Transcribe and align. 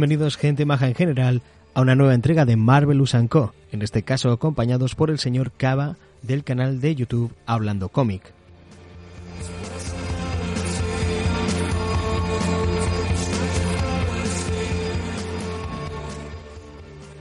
Bienvenidos 0.00 0.38
gente 0.38 0.64
maja 0.64 0.88
en 0.88 0.94
general 0.94 1.42
a 1.74 1.82
una 1.82 1.94
nueva 1.94 2.14
entrega 2.14 2.46
de 2.46 2.56
Marvelous 2.56 3.14
Co, 3.28 3.52
en 3.70 3.82
este 3.82 4.02
caso 4.02 4.32
acompañados 4.32 4.94
por 4.94 5.10
el 5.10 5.18
señor 5.18 5.52
Cava 5.52 5.96
del 6.22 6.42
canal 6.42 6.80
de 6.80 6.94
YouTube 6.94 7.34
Hablando 7.44 7.90
Cómic. 7.90 8.32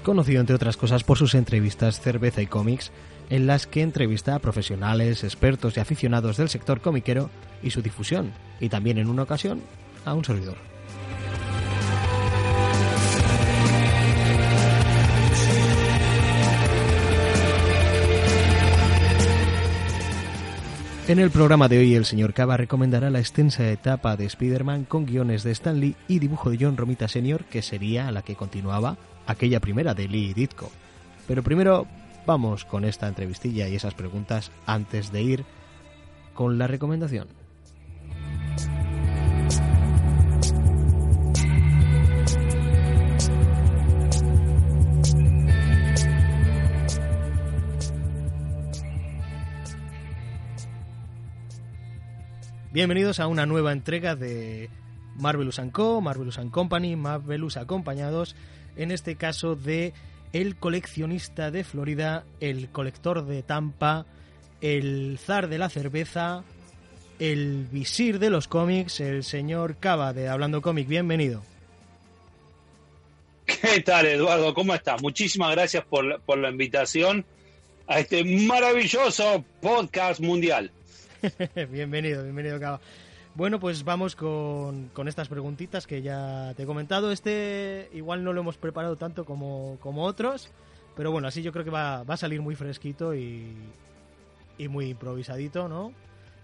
Conocido 0.04 0.40
entre 0.40 0.56
otras 0.56 0.78
cosas 0.78 1.04
por 1.04 1.18
sus 1.18 1.36
entrevistas 1.36 2.00
Cerveza 2.00 2.42
y 2.42 2.48
Cómics, 2.48 2.94
en 3.30 3.46
las 3.46 3.68
que 3.68 3.82
entrevista 3.82 4.36
a 4.36 4.40
profesionales, 4.40 5.26
expertos 5.26 5.76
y 5.76 5.82
aficionados 5.82 6.38
del 6.38 6.48
sector 6.48 6.80
comiquero 6.80 7.30
y 7.62 7.72
su 7.72 7.82
difusión, 7.82 8.32
y 8.62 8.70
también 8.70 8.98
en 9.00 9.10
una 9.10 9.24
ocasión 9.24 9.60
a 10.06 10.14
un 10.14 10.24
servidor. 10.24 10.79
En 21.10 21.18
el 21.18 21.32
programa 21.32 21.68
de 21.68 21.80
hoy 21.80 21.96
el 21.96 22.06
señor 22.06 22.36
Cava 22.36 22.56
recomendará 22.56 23.10
la 23.10 23.18
extensa 23.18 23.68
etapa 23.72 24.16
de 24.16 24.26
Spider-Man 24.26 24.86
con 24.86 25.08
guiones 25.08 25.42
de 25.42 25.50
Stan 25.50 25.80
Lee 25.80 25.96
y 26.08 26.20
dibujo 26.20 26.52
de 26.52 26.60
John 26.62 26.78
Romita 26.78 27.08
Sr., 27.08 27.46
que 27.46 27.64
sería 27.64 28.12
la 28.12 28.22
que 28.22 28.36
continuaba 28.36 28.96
aquella 29.26 29.60
primera 29.60 29.96
de 29.96 30.08
Lee 30.08 30.30
y 30.30 30.34
Ditko. 30.36 30.70
Pero 31.28 31.42
primero 31.42 31.88
vamos 32.28 32.64
con 32.64 32.86
esta 32.86 33.08
entrevistilla 33.08 33.68
y 33.68 33.76
esas 33.76 33.96
preguntas 33.96 34.52
antes 34.68 35.12
de 35.12 35.24
ir 35.24 35.46
con 36.36 36.60
la 36.60 36.68
recomendación. 36.68 37.39
Bienvenidos 52.80 53.20
a 53.20 53.28
una 53.28 53.46
nueva 53.46 53.74
entrega 53.74 54.16
de 54.16 54.70
Marvelous 55.18 55.60
Co, 55.74 56.00
Marvelous 56.00 56.40
Company, 56.50 56.96
Marvelous 56.96 57.58
acompañados, 57.58 58.38
en 58.78 58.92
este 58.92 59.18
caso 59.18 59.58
de 59.58 59.92
el 60.32 60.56
coleccionista 60.56 61.52
de 61.52 61.66
Florida, 61.66 62.24
el 62.40 62.70
colector 62.70 63.26
de 63.26 63.44
Tampa, 63.44 64.06
el 64.62 65.20
zar 65.22 65.50
de 65.50 65.58
la 65.58 65.68
cerveza, 65.68 66.46
el 67.20 67.68
visir 67.70 68.18
de 68.18 68.30
los 68.30 68.48
cómics, 68.48 69.02
el 69.02 69.26
señor 69.26 69.76
Cava 69.76 70.14
de 70.14 70.30
Hablando 70.30 70.62
Cómic. 70.62 70.88
Bienvenido. 70.88 71.44
¿Qué 73.46 73.82
tal, 73.82 74.06
Eduardo? 74.06 74.54
¿Cómo 74.54 74.74
estás? 74.74 75.02
Muchísimas 75.02 75.52
gracias 75.52 75.84
por, 75.84 76.22
por 76.22 76.38
la 76.38 76.50
invitación 76.50 77.26
a 77.88 78.00
este 78.00 78.24
maravilloso 78.24 79.44
podcast 79.60 80.22
mundial. 80.22 80.72
bienvenido, 81.72 82.24
bienvenido, 82.24 82.60
Cava. 82.60 82.80
Bueno, 83.36 83.60
pues 83.60 83.84
vamos 83.84 84.16
con, 84.16 84.90
con, 84.90 85.08
estas 85.08 85.30
preguntitas 85.30 85.88
que 85.88 86.02
ya 86.02 86.54
te 86.56 86.64
he 86.64 86.66
comentado. 86.66 87.12
Este 87.12 87.90
igual 87.94 88.24
no 88.24 88.34
lo 88.34 88.42
hemos 88.42 88.58
preparado 88.58 88.96
tanto 88.96 89.26
como, 89.26 89.78
como 89.80 90.04
otros, 90.04 90.50
pero 90.96 91.12
bueno, 91.12 91.28
así 91.28 91.42
yo 91.42 91.52
creo 91.52 91.64
que 91.64 91.72
va, 91.72 92.04
va 92.04 92.16
a 92.16 92.18
salir 92.18 92.42
muy 92.42 92.56
fresquito 92.56 93.14
y, 93.14 93.56
y, 94.58 94.68
muy 94.68 94.90
improvisadito, 94.90 95.70
¿no? 95.70 95.94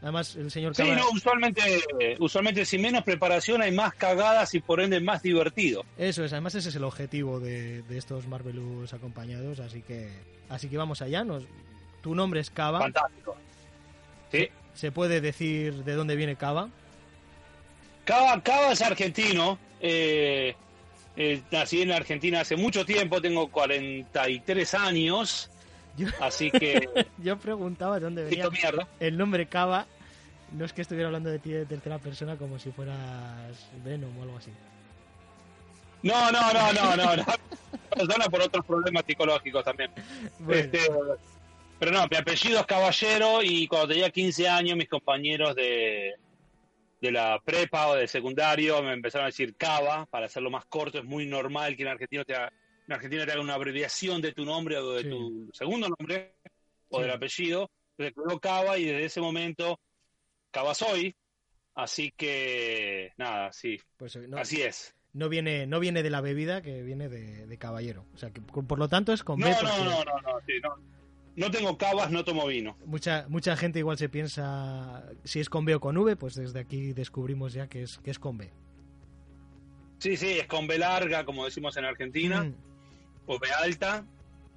Además, 0.02 0.35
el 0.35 0.52
señor 0.52 0.75
Cava... 0.75 0.90
Sí, 0.90 0.96
no, 0.96 1.09
usualmente, 1.09 1.81
usualmente 2.19 2.66
sin 2.66 2.81
menos 2.81 3.03
preparación 3.03 3.62
hay 3.62 3.72
más 3.72 3.96
cagadas 3.96 4.53
y 4.53 4.59
por 4.59 4.80
ende 4.80 5.00
más 5.00 5.24
divertido. 5.24 5.84
Eso 5.97 6.24
es, 6.24 6.31
además 6.31 6.53
ese 6.56 6.69
es 6.69 6.75
el 6.75 6.84
objetivo 6.84 7.40
de, 7.40 7.81
de 7.81 7.97
estos 7.97 8.28
Marvelous 8.28 8.94
acompañados, 8.94 9.59
así 9.59 9.81
que 9.81 10.09
así 10.50 10.69
que 10.69 10.78
vamos 10.78 11.02
allá. 11.02 11.24
Nos, 11.24 11.44
tu 12.02 12.14
nombre 12.14 12.40
es 12.40 12.52
Cava. 12.52 12.80
Fantástico. 12.80 13.35
Sí. 14.31 14.50
¿Se 14.75 14.91
puede 14.91 15.22
decir 15.22 15.84
de 15.84 15.94
dónde 15.94 16.16
viene 16.16 16.36
Cava? 16.36 16.69
Cava, 18.03 18.41
Cava 18.44 18.74
es 18.74 18.81
argentino. 18.81 19.58
Eh, 19.80 20.56
eh, 21.16 21.41
nací 21.50 21.81
en 21.81 21.91
Argentina 21.91 22.41
hace 22.41 22.56
mucho 22.58 22.85
tiempo, 22.85 23.22
tengo 23.22 23.47
43 23.47 24.74
años. 24.75 25.50
así 26.19 26.52
que. 26.52 26.90
Yo 27.18 27.38
preguntaba 27.38 27.96
de 27.96 28.02
dónde 28.02 28.24
venía 28.25 28.50
el 29.00 29.18
nombre 29.18 29.46
Cava. 29.47 29.88
No 30.52 30.66
es 30.66 30.74
que 30.74 30.81
estuviera 30.81 31.08
hablando 31.08 31.30
de 31.30 31.40
ti 31.40 31.52
de 31.52 31.66
tercera 31.66 31.97
persona 31.97 32.38
como 32.38 32.59
si 32.59 32.72
fueras 32.72 33.68
Venom 33.84 34.16
o 34.18 34.24
algo 34.24 34.38
así. 34.38 34.52
No, 36.03 36.31
no, 36.31 36.53
no, 36.53 36.74
no, 36.74 36.96
no. 36.96 37.16
no. 37.16 37.25
Perdona 37.96 38.25
por 38.25 38.41
otros 38.41 38.66
problemas 38.66 39.03
psicológicos 39.08 39.64
también. 39.64 39.90
Este, 40.50 40.80
pero 41.80 41.91
no, 41.91 42.08
mi 42.09 42.18
apellido 42.18 42.59
es 42.59 42.66
Caballero 42.66 43.44
y 43.44 43.68
cuando 43.68 43.90
tenía 43.90 44.09
15 44.09 44.47
años 44.47 44.78
mis 44.78 44.88
compañeros 44.88 45.56
de, 45.56 46.16
de 47.02 47.12
la 47.12 47.40
prepa 47.44 47.90
o 47.90 47.96
de 47.96 48.08
secundario 48.08 48.81
me 48.81 48.94
empezaron 48.94 49.25
a 49.25 49.28
decir 49.28 49.56
Cava, 49.56 50.06
para 50.06 50.28
hacerlo 50.28 50.50
más 50.50 50.66
corto, 50.66 51.00
es 51.00 51.06
muy 51.06 51.25
normal 51.25 51.75
que 51.75 51.84
en 51.84 51.90
Argentina 51.90 52.24
te 52.24 52.35
haga, 52.35 52.52
en 52.88 52.94
Argentina 52.94 53.25
te 53.25 53.31
haga 53.31 53.41
una 53.41 53.56
abreviación 53.56 54.22
de 54.22 54.31
tu 54.31 54.46
nombre 54.46 54.78
o 54.78 54.94
de 54.94 55.03
tu 55.03 55.50
segundo 55.53 55.90
nombre 55.90 56.35
o 56.90 57.02
del 57.02 57.12
apellido. 57.12 57.69
Entonces 57.97 58.16
quedó 58.16 58.40
Cava 58.40 58.78
y 58.78 58.85
desde 58.85 59.06
ese 59.06 59.22
momento 59.22 59.80
Cava 60.52 60.74
soy. 60.74 61.16
Así 61.75 62.14
que 62.16 63.12
nada, 63.18 63.52
sí, 63.52 63.78
pues, 63.97 64.16
no, 64.16 64.38
así 64.38 64.62
es. 64.62 64.96
No 65.12 65.28
viene, 65.28 65.68
no 65.68 65.81
viene 65.81 66.03
de 66.03 66.09
la 66.09 66.22
bebida, 66.22 66.62
que 66.62 66.81
viene 66.84 67.09
de, 67.09 67.58
caballero. 67.58 68.06
O 68.14 68.18
sea, 68.18 68.31
que 68.31 68.41
por 68.41 68.80
lo 68.80 68.88
tanto 68.88 69.12
es 69.12 69.24
con 69.24 69.40
no, 69.40 69.50
no, 69.50 69.62
no, 69.62 70.03
no, 70.03 70.22
no, 70.22 70.40
sí, 70.46 70.53
no 70.62 70.96
no 71.35 71.51
tengo 71.51 71.78
cavas, 71.78 72.12
no 72.12 72.23
tomo 72.23 72.47
vino. 72.47 72.78
Mucha, 72.85 73.25
mucha 73.28 73.57
gente 73.57 73.79
igual 73.79 73.97
se 73.97 74.09
piensa 74.09 75.03
si 75.23 75.40
es 75.40 75.50
con 75.50 75.66
B 75.66 75.75
o 75.75 75.79
con 75.79 75.97
V, 75.97 76.16
pues 76.16 76.35
desde 76.35 76.59
aquí 76.59 76.94
descubrimos 76.94 77.53
ya 77.53 77.68
que 77.68 77.84
es, 77.84 77.97
que 78.00 78.12
es 78.12 78.19
con 78.19 78.38
B. 78.38 78.51
Sí, 80.00 80.18
sí, 80.18 80.40
es 80.40 80.47
con 80.47 80.68
B 80.68 80.78
larga, 80.78 81.25
como 81.25 81.46
decimos 81.46 81.75
en 81.78 81.85
Argentina, 81.85 82.44
mm. 82.44 82.56
o 83.28 83.40
B 83.40 83.47
alta. 83.51 84.06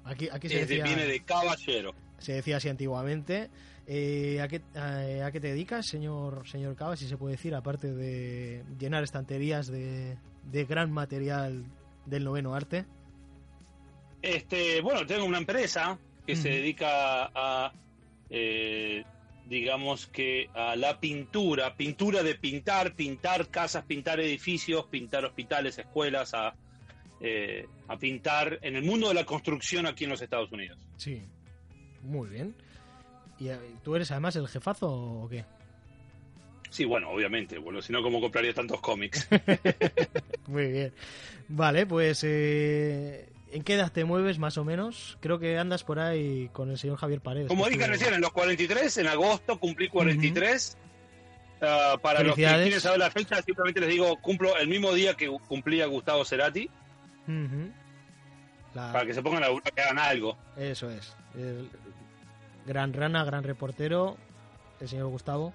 Aquí, 0.05 0.29
aquí 0.31 0.47
se 0.49 0.65
decía, 0.65 0.83
viene 0.83 1.05
de 1.05 1.23
caballero. 1.23 1.93
Se 2.17 2.33
decía 2.33 2.57
así 2.57 2.69
antiguamente. 2.69 3.49
Eh, 3.87 4.39
¿a, 4.39 4.47
qué, 4.47 4.61
a, 4.75 5.31
qué, 5.31 5.39
te 5.39 5.47
dedicas, 5.47 5.87
señor, 5.87 6.47
señor 6.47 6.75
Cava, 6.75 6.95
si 6.95 7.07
se 7.07 7.17
puede 7.17 7.35
decir, 7.35 7.55
aparte 7.55 7.91
de 7.91 8.63
llenar 8.77 9.03
estanterías 9.03 9.67
de, 9.67 10.15
de 10.43 10.65
gran 10.65 10.91
material 10.91 11.65
del 12.05 12.23
noveno 12.23 12.53
arte? 12.53 12.85
Este, 14.21 14.81
bueno, 14.81 15.05
tengo 15.05 15.25
una 15.25 15.39
empresa 15.39 15.97
que 16.29 16.35
se 16.35 16.49
dedica 16.49 17.31
a, 17.33 17.73
eh, 18.29 19.03
digamos 19.47 20.05
que 20.05 20.47
a 20.53 20.75
la 20.75 20.99
pintura, 20.99 21.75
pintura 21.75 22.21
de 22.21 22.35
pintar, 22.35 22.93
pintar 22.93 23.47
casas, 23.47 23.83
pintar 23.85 24.19
edificios, 24.19 24.85
pintar 24.85 25.25
hospitales, 25.25 25.79
escuelas, 25.79 26.35
a, 26.35 26.53
eh, 27.19 27.65
a 27.87 27.97
pintar 27.97 28.59
en 28.61 28.75
el 28.75 28.83
mundo 28.83 29.07
de 29.07 29.15
la 29.15 29.25
construcción 29.25 29.87
aquí 29.87 30.03
en 30.03 30.11
los 30.11 30.21
Estados 30.21 30.51
Unidos. 30.51 30.77
Sí, 30.97 31.23
muy 32.03 32.29
bien. 32.29 32.53
¿Y 33.39 33.47
eh, 33.47 33.57
tú 33.83 33.95
eres 33.95 34.11
además 34.11 34.35
el 34.35 34.47
jefazo 34.47 34.87
o 34.87 35.27
qué? 35.27 35.45
Sí, 36.69 36.85
bueno, 36.85 37.09
obviamente. 37.09 37.57
Bueno, 37.57 37.81
si 37.81 37.91
no, 37.91 38.03
¿cómo 38.03 38.21
compraría 38.21 38.53
tantos 38.53 38.79
cómics? 38.81 39.27
Muy 40.47 40.71
bien. 40.71 40.93
Vale, 41.47 41.87
pues 41.87 42.23
eh, 42.23 43.27
¿En 43.51 43.63
qué 43.63 43.73
edad 43.73 43.91
te 43.91 44.05
mueves 44.05 44.37
más 44.37 44.57
o 44.57 44.63
menos? 44.63 45.17
Creo 45.21 45.39
que 45.39 45.57
andas 45.57 45.83
por 45.83 45.99
ahí 45.99 46.49
con 46.53 46.69
el 46.69 46.77
señor 46.77 46.97
Javier 46.97 47.21
Paredes. 47.21 47.47
Como 47.47 47.67
dije 47.67 47.87
recién, 47.87 48.13
en 48.13 48.21
los 48.21 48.31
43, 48.31 48.97
en 48.97 49.07
agosto 49.07 49.59
cumplí 49.59 49.89
43. 49.89 50.77
Ah, 51.61 51.97
para 52.01 52.23
los 52.23 52.35
que 52.35 52.43
quieren 52.43 52.79
saber 52.79 52.99
la 52.99 53.11
fecha, 53.11 53.41
simplemente 53.41 53.79
les 53.79 53.89
digo, 53.89 54.15
cumplo 54.21 54.55
el 54.57 54.67
mismo 54.67 54.93
día 54.93 55.15
que 55.15 55.27
cumplía 55.47 55.87
Gustavo 55.87 56.23
Cerati. 56.25 56.69
Para 58.73 59.05
que 59.05 59.13
se 59.13 59.23
pongan 59.23 59.43
a 59.43 59.47
que 59.47 59.81
hagan 59.81 59.99
algo. 59.99 60.37
Eso 60.55 60.89
es. 60.91 61.15
gran 62.67 62.93
rana, 62.93 63.23
gran 63.23 63.43
reportero, 63.43 64.15
el 64.79 64.87
señor 64.87 65.07
Gustavo. 65.07 65.53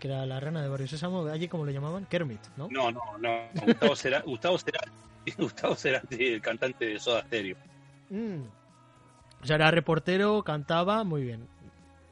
que 0.00 0.08
era 0.08 0.26
la 0.26 0.40
rana 0.40 0.62
de 0.62 0.68
Barrio 0.68 0.88
Sésamo, 0.88 1.26
allí 1.26 1.46
como 1.46 1.64
le 1.64 1.72
llamaban, 1.72 2.06
Kermit, 2.06 2.40
¿no? 2.56 2.68
No, 2.70 2.90
no, 2.90 3.02
no. 3.18 3.48
Gustavo, 3.54 3.94
Cerati, 3.94 4.28
Gustavo 4.28 4.58
Cerati 4.58 4.90
Gustavo 5.38 5.74
Cerati, 5.74 6.26
el 6.26 6.40
cantante 6.40 6.86
de 6.86 6.98
Soda 6.98 7.22
Stereo. 7.22 7.56
Mm. 8.10 8.42
O 9.42 9.46
sea, 9.46 9.56
era 9.56 9.70
reportero, 9.70 10.42
cantaba, 10.42 11.04
muy 11.04 11.22
bien. 11.22 11.46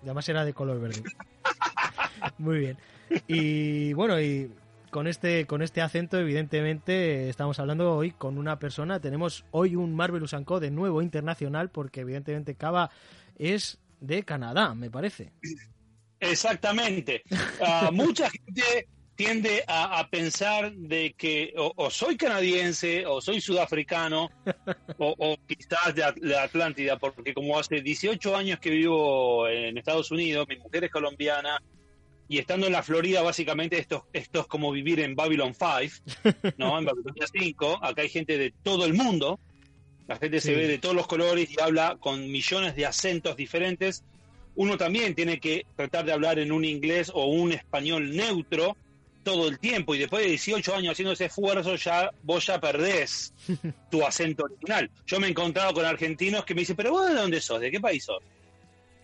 Además 0.03 0.29
era 0.29 0.45
de 0.45 0.55
color 0.55 0.81
verde. 0.81 1.03
muy 2.39 2.59
bien. 2.59 2.79
Y 3.27 3.93
bueno, 3.93 4.21
y 4.21 4.51
con 4.91 5.07
este, 5.07 5.47
con 5.47 5.63
este 5.63 5.83
acento, 5.83 6.19
evidentemente, 6.19 7.29
estamos 7.29 7.59
hablando 7.59 7.95
hoy 7.95 8.13
con 8.13 8.39
una 8.39 8.59
persona. 8.59 9.01
Tenemos 9.01 9.45
hoy 9.51 9.77
un 9.77 9.95
Marvelous 9.95 10.35
Co. 10.45 10.61
de 10.61 10.71
nuevo 10.71 11.03
internacional, 11.03 11.71
porque 11.71 12.01
evidentemente 12.01 12.55
Cava 12.55 12.91
es 13.39 13.79
de 14.01 14.23
Canadá, 14.23 14.75
me 14.75 14.91
parece. 14.91 15.33
Exactamente. 16.21 17.23
Ah, 17.61 17.91
mucha 17.93 18.31
gente 18.31 18.89
tiende 19.19 19.65
a, 19.67 20.07
pensar 20.09 20.73
de 20.73 21.13
que 21.19 21.53
o, 21.57 21.91
soy 21.91 22.17
canadiense 22.17 23.05
o 23.05 23.21
soy 23.21 23.41
sudafricano 23.41 24.31
o, 24.99 25.37
quizás 25.45 25.93
de, 25.93 26.05
de, 26.21 26.39
Atlántida, 26.39 26.97
porque 27.01 27.35
como 27.35 27.59
hace 27.59 27.81
18 27.81 28.37
años 28.37 28.61
que 28.61 28.71
vivo 28.71 29.49
en 29.49 29.77
Estados 29.77 30.13
Unidos, 30.13 30.47
mi 30.49 30.57
mujer 30.59 30.85
es 30.85 30.93
colombiana 30.93 31.61
y 32.29 32.39
estando 32.39 32.69
en 32.69 32.73
la 32.73 32.85
Florida 32.85 33.21
básicamente 33.23 33.77
esto, 33.77 34.07
esto 34.13 34.43
es 34.43 34.47
como 34.47 34.71
vivir 34.71 35.01
en 35.01 35.17
Babylon 35.17 35.53
5, 35.53 36.53
¿no? 36.57 36.79
En 36.79 36.85
Babylon 36.85 37.15
5, 37.33 37.81
acá 37.83 38.03
hay 38.03 38.11
gente 38.11 38.39
de 38.39 38.55
todo 38.63 38.85
el 38.85 38.95
mundo, 38.95 39.41
la 40.07 40.15
gente 40.15 40.41
se 40.41 40.55
ve 40.55 40.69
de 40.69 40.79
todos 40.79 40.95
los 40.95 41.09
colores 41.09 41.51
y 41.51 41.61
habla 41.61 41.97
con 41.99 42.31
millones 42.31 42.77
de 42.77 42.87
acentos 42.87 43.35
diferentes. 43.35 44.05
Uno 44.55 44.77
también 44.77 45.17
tiene 45.17 45.41
que 45.41 45.67
tratar 45.75 46.05
de 46.05 46.13
hablar 46.13 46.39
en 46.39 46.53
un 46.53 46.65
inglés 46.65 47.11
o 47.13 47.27
un 47.27 47.51
español 47.51 48.15
neutro 48.15 48.77
todo 49.29 49.47
el 49.49 49.59
tiempo 49.59 49.95
y 49.95 49.99
después 49.99 50.23
de 50.23 50.31
18 50.31 50.75
años 50.75 50.93
haciendo 50.93 51.13
ese 51.13 51.27
esfuerzo 51.27 51.77
ya 51.77 52.11
vos 52.23 52.47
ya 52.47 52.59
perdés 52.59 53.35
tu 53.91 54.03
acento 54.03 54.45
original. 54.45 54.91
Yo 55.07 55.21
me 55.21 55.27
he 55.27 55.31
encontrado 55.31 55.75
con 55.75 55.85
argentinos 55.85 56.47
que 56.47 56.55
me 56.55 56.63
dicen, 56.63 56.77
pero 56.77 56.93
vos 56.93 57.07
de 57.07 57.15
dónde 57.15 57.39
sos, 57.39 57.61
de 57.61 57.71
qué 57.71 57.79
país 57.79 58.05
sos. 58.05 58.23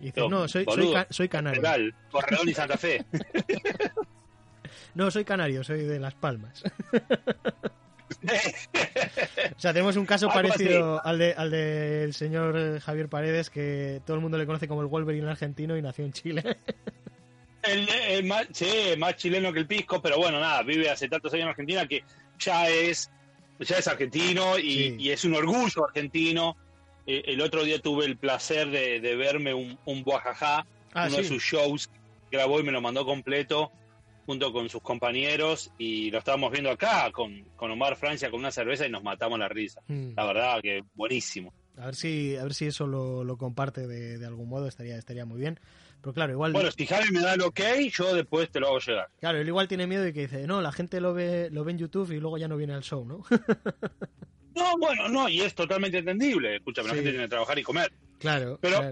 Y 0.00 0.06
dices, 0.06 0.24
no, 0.30 0.48
soy, 0.48 0.64
soy, 0.64 0.94
soy, 1.10 1.28
canario. 1.28 1.62
Corredor 2.10 2.48
y 2.48 2.54
Santa 2.54 2.78
Fe. 2.78 3.04
no, 4.94 5.10
soy 5.10 5.24
canario, 5.24 5.62
soy 5.62 5.84
de 5.84 6.00
Las 6.00 6.14
Palmas. 6.14 6.62
o 9.54 9.60
sea, 9.60 9.74
tenemos 9.74 9.96
un 9.96 10.06
caso 10.06 10.28
parecido 10.28 11.04
al, 11.04 11.18
de, 11.18 11.34
al 11.34 11.50
del 11.50 12.14
señor 12.14 12.80
Javier 12.80 13.10
Paredes, 13.10 13.50
que 13.50 14.00
todo 14.06 14.16
el 14.16 14.22
mundo 14.22 14.38
le 14.38 14.46
conoce 14.46 14.68
como 14.68 14.80
el 14.80 14.86
Wolverine 14.86 15.28
argentino 15.28 15.76
y 15.76 15.82
nació 15.82 16.06
en 16.06 16.12
Chile. 16.12 16.56
El, 17.66 18.24
más, 18.24 18.46
sí, 18.52 18.66
más 18.98 19.16
chileno 19.16 19.52
que 19.52 19.60
el 19.60 19.66
pisco, 19.66 20.00
pero 20.00 20.18
bueno, 20.18 20.40
nada, 20.40 20.62
vive 20.62 20.90
hace 20.90 21.08
tantos 21.08 21.32
años 21.32 21.44
en 21.44 21.50
Argentina 21.50 21.86
que 21.86 22.04
ya 22.38 22.68
es, 22.68 23.10
ya 23.60 23.78
es 23.78 23.88
argentino 23.88 24.58
y, 24.58 25.10
es 25.10 25.24
un 25.24 25.34
orgullo 25.34 25.86
argentino. 25.86 26.56
Eh, 27.06 27.22
el 27.26 27.40
otro 27.40 27.64
día 27.64 27.80
tuve 27.80 28.06
el 28.06 28.16
placer 28.16 28.70
de, 28.70 29.16
verme 29.16 29.54
un, 29.54 29.78
un 29.84 30.04
ah, 30.08 30.64
uno 30.94 31.16
de 31.16 31.24
sus 31.24 31.42
shows, 31.42 31.90
grabó 32.30 32.60
y 32.60 32.62
me 32.62 32.72
lo 32.72 32.80
mandó 32.80 33.04
completo 33.04 33.70
junto 34.26 34.52
con 34.52 34.68
sus 34.68 34.82
compañeros 34.82 35.70
y 35.78 36.10
lo 36.10 36.18
estábamos 36.18 36.50
viendo 36.50 36.70
acá 36.70 37.10
con, 37.12 37.44
con 37.56 37.70
Omar 37.70 37.96
Francia 37.96 38.30
con 38.30 38.40
una 38.40 38.50
cerveza 38.50 38.86
y 38.86 38.90
nos 38.90 39.02
matamos 39.02 39.38
la 39.38 39.48
risa. 39.48 39.82
Mm. 39.88 40.14
La 40.16 40.24
verdad 40.24 40.60
que 40.62 40.82
buenísimo. 40.94 41.52
A 41.76 41.86
ver 41.86 41.94
si, 41.96 42.36
a 42.36 42.44
ver 42.44 42.54
si 42.54 42.66
eso 42.66 42.86
lo, 42.86 43.24
lo 43.24 43.36
comparte 43.36 43.86
de, 43.86 44.18
de, 44.18 44.26
algún 44.26 44.48
modo, 44.48 44.68
estaría, 44.68 44.96
estaría 44.96 45.24
muy 45.24 45.40
bien. 45.40 45.58
Pero 46.04 46.12
claro, 46.12 46.32
igual. 46.34 46.52
Bueno, 46.52 46.70
si 46.70 46.84
Javi 46.84 47.10
me 47.10 47.20
da 47.20 47.32
el 47.32 47.40
ok, 47.40 47.60
yo 47.90 48.14
después 48.14 48.50
te 48.50 48.60
lo 48.60 48.66
hago 48.66 48.78
llegar. 48.78 49.08
Claro, 49.20 49.38
él 49.38 49.48
igual 49.48 49.68
tiene 49.68 49.86
miedo 49.86 50.02
de 50.02 50.12
que 50.12 50.20
dice, 50.22 50.46
no, 50.46 50.60
la 50.60 50.70
gente 50.70 51.00
lo 51.00 51.14
ve, 51.14 51.48
lo 51.50 51.64
ve 51.64 51.72
en 51.72 51.78
YouTube 51.78 52.10
y 52.12 52.20
luego 52.20 52.36
ya 52.36 52.46
no 52.46 52.58
viene 52.58 52.74
al 52.74 52.82
show, 52.82 53.06
¿no? 53.06 53.24
no, 54.54 54.76
bueno, 54.78 55.08
no, 55.08 55.30
y 55.30 55.40
es 55.40 55.54
totalmente 55.54 55.96
entendible. 55.96 56.56
Escúchame, 56.56 56.88
la 56.88 56.94
gente 56.94 57.08
tiene 57.08 57.24
que 57.24 57.30
trabajar 57.30 57.58
y 57.58 57.62
comer. 57.62 57.90
Claro, 58.18 58.58
pero 58.60 58.82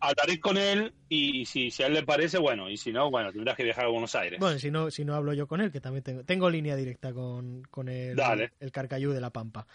hablaré 0.00 0.40
con 0.40 0.56
él 0.56 0.94
y 1.10 1.44
si, 1.44 1.70
si 1.70 1.82
a 1.82 1.88
él 1.88 1.92
le 1.92 2.04
parece, 2.04 2.38
bueno, 2.38 2.70
y 2.70 2.78
si 2.78 2.90
no, 2.90 3.10
bueno, 3.10 3.30
tendrás 3.32 3.54
que 3.54 3.62
viajar 3.62 3.84
a 3.84 3.88
Buenos 3.88 4.14
Aires. 4.14 4.40
Bueno, 4.40 4.58
si 4.58 4.70
no, 4.70 4.90
si 4.90 5.04
no 5.04 5.14
hablo 5.14 5.34
yo 5.34 5.46
con 5.46 5.60
él, 5.60 5.70
que 5.70 5.82
también 5.82 6.04
tengo, 6.04 6.24
tengo 6.24 6.48
línea 6.48 6.74
directa 6.74 7.12
con, 7.12 7.64
con 7.70 7.90
el, 7.90 8.18
el 8.60 8.72
Carcayú 8.72 9.12
de 9.12 9.20
la 9.20 9.28
Pampa. 9.28 9.66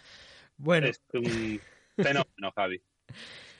Bueno. 0.56 0.88
Es 0.88 1.00
un 1.12 1.60
fenómeno, 1.94 2.52
Javi. 2.56 2.82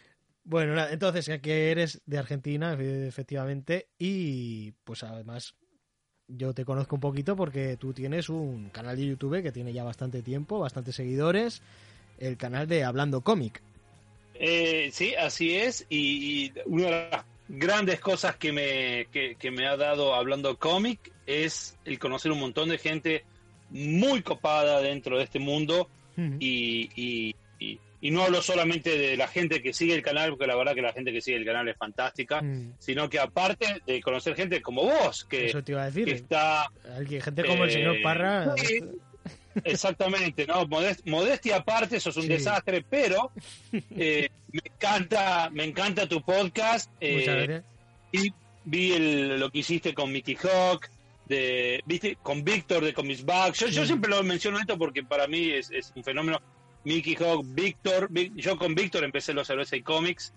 Bueno, 0.45 0.87
entonces 0.89 1.41
que 1.41 1.71
eres 1.71 2.03
de 2.05 2.19
Argentina, 2.19 2.77
efectivamente, 2.81 3.89
y 3.99 4.73
pues 4.85 5.05
además 5.05 5.55
yo 6.27 6.53
te 6.53 6.65
conozco 6.65 6.97
un 6.97 7.01
poquito 7.01 7.37
porque 7.37 7.77
tú 7.77 7.93
tienes 7.93 8.29
un 8.29 8.71
canal 8.71 8.97
de 8.97 9.07
YouTube 9.07 9.43
que 9.43 9.53
tiene 9.53 9.73
ya 9.73 9.85
bastante 9.85 10.23
tiempo, 10.23 10.59
bastantes 10.59 10.97
seguidores, 10.97 11.63
el 12.19 12.37
canal 12.37 12.67
de 12.67 12.83
Hablando 12.83 13.21
Cómic. 13.21 13.63
Eh, 14.35 14.91
sí, 14.93 15.15
así 15.15 15.57
es, 15.57 15.87
y, 15.89 16.53
una 16.67 16.85
de 16.87 17.09
las 17.11 17.25
grandes 17.49 18.01
cosas 18.01 18.37
que 18.37 18.51
me, 18.51 19.07
que, 19.13 19.51
me 19.51 19.69
ha 19.69 19.77
dado 19.77 20.15
Hablando 20.15 20.57
Cómic 20.59 21.13
es 21.27 21.79
el 21.85 22.01
conocer 22.01 22.33
un 22.33 22.41
montón 22.41 22.69
de 22.69 22.79
gente 22.79 23.25
muy 23.71 24.23
copada 24.23 24.81
dentro 24.81 25.19
de 25.19 25.25
este 25.25 25.39
mundo 25.39 25.89
y, 26.17 26.91
y 26.97 27.35
no 28.11 28.23
hablo 28.23 28.43
solamente 28.43 28.99
de 28.99 29.17
la 29.17 29.29
gente 29.29 29.63
que 29.63 29.73
sigue 29.73 29.95
el 29.95 30.03
canal, 30.03 30.31
porque 30.31 30.47
la 30.49 30.57
verdad 30.57 30.75
que 30.75 30.83
la 30.83 30.93
gente 30.93 31.13
que 31.13 31.21
sigue 31.21 31.37
el 31.37 31.45
canal 31.45 31.69
es 31.69 31.77
fantástica, 31.77 32.43
mm. 32.43 32.75
sino 32.79 33.09
que 33.09 33.21
aparte 33.21 33.81
de 33.87 34.01
conocer 34.03 34.35
gente 34.35 34.61
como 34.61 34.83
vos, 34.83 35.25
que, 35.25 35.47
Eso 35.47 35.63
te 35.63 35.73
iba 35.73 35.83
a 35.83 35.87
decir, 35.87 36.09
está... 36.09 36.69
Gente 37.09 37.45
como 37.45 37.65
el 37.65 37.71
señor 37.71 37.97
eh, 37.97 38.03
Parra... 38.03 38.55
exactamente, 39.65 40.47
¿no? 40.47 40.67
modestia 41.05 41.57
aparte, 41.57 41.97
eso 41.97 42.11
es 42.11 42.17
un 42.17 42.27
desastre, 42.27 42.85
pero 42.89 43.31
eh, 43.73 44.29
me 44.51 44.63
encanta 44.65 45.49
me 45.53 45.65
encanta 45.65 46.09
tu 46.09 46.23
podcast. 46.23 46.91
Eh, 47.01 47.63
y 48.11 48.33
vi 48.65 48.99
lo 49.39 49.51
que 49.51 49.59
hiciste 49.61 49.95
con 49.95 50.11
Mickey 50.11 50.37
Hawk, 50.43 50.89
de, 51.27 51.83
¿viste? 51.87 52.19
con 52.23 52.43
Víctor 52.43 52.85
de 52.85 52.93
Comics 52.93 53.25
Back. 53.25 53.55
Yo, 53.55 53.69
yo 53.69 53.87
siempre 53.87 54.11
lo 54.11 54.23
menciono 54.23 54.59
esto 54.59 54.77
porque 54.77 55.03
para 55.03 55.27
mí 55.27 55.51
es, 55.51 55.71
es 55.71 55.93
un 55.95 56.05
fenómeno 56.05 56.41
Mickey 56.85 57.17
Hawk, 57.17 57.45
Víctor. 57.47 58.11
Yo 58.35 58.57
con 58.57 58.75
Víctor 58.75 59.05
empecé 59.05 59.33
los 59.33 59.47
Cerveza 59.47 59.77
y 59.77 59.83
Comics. 59.83 60.33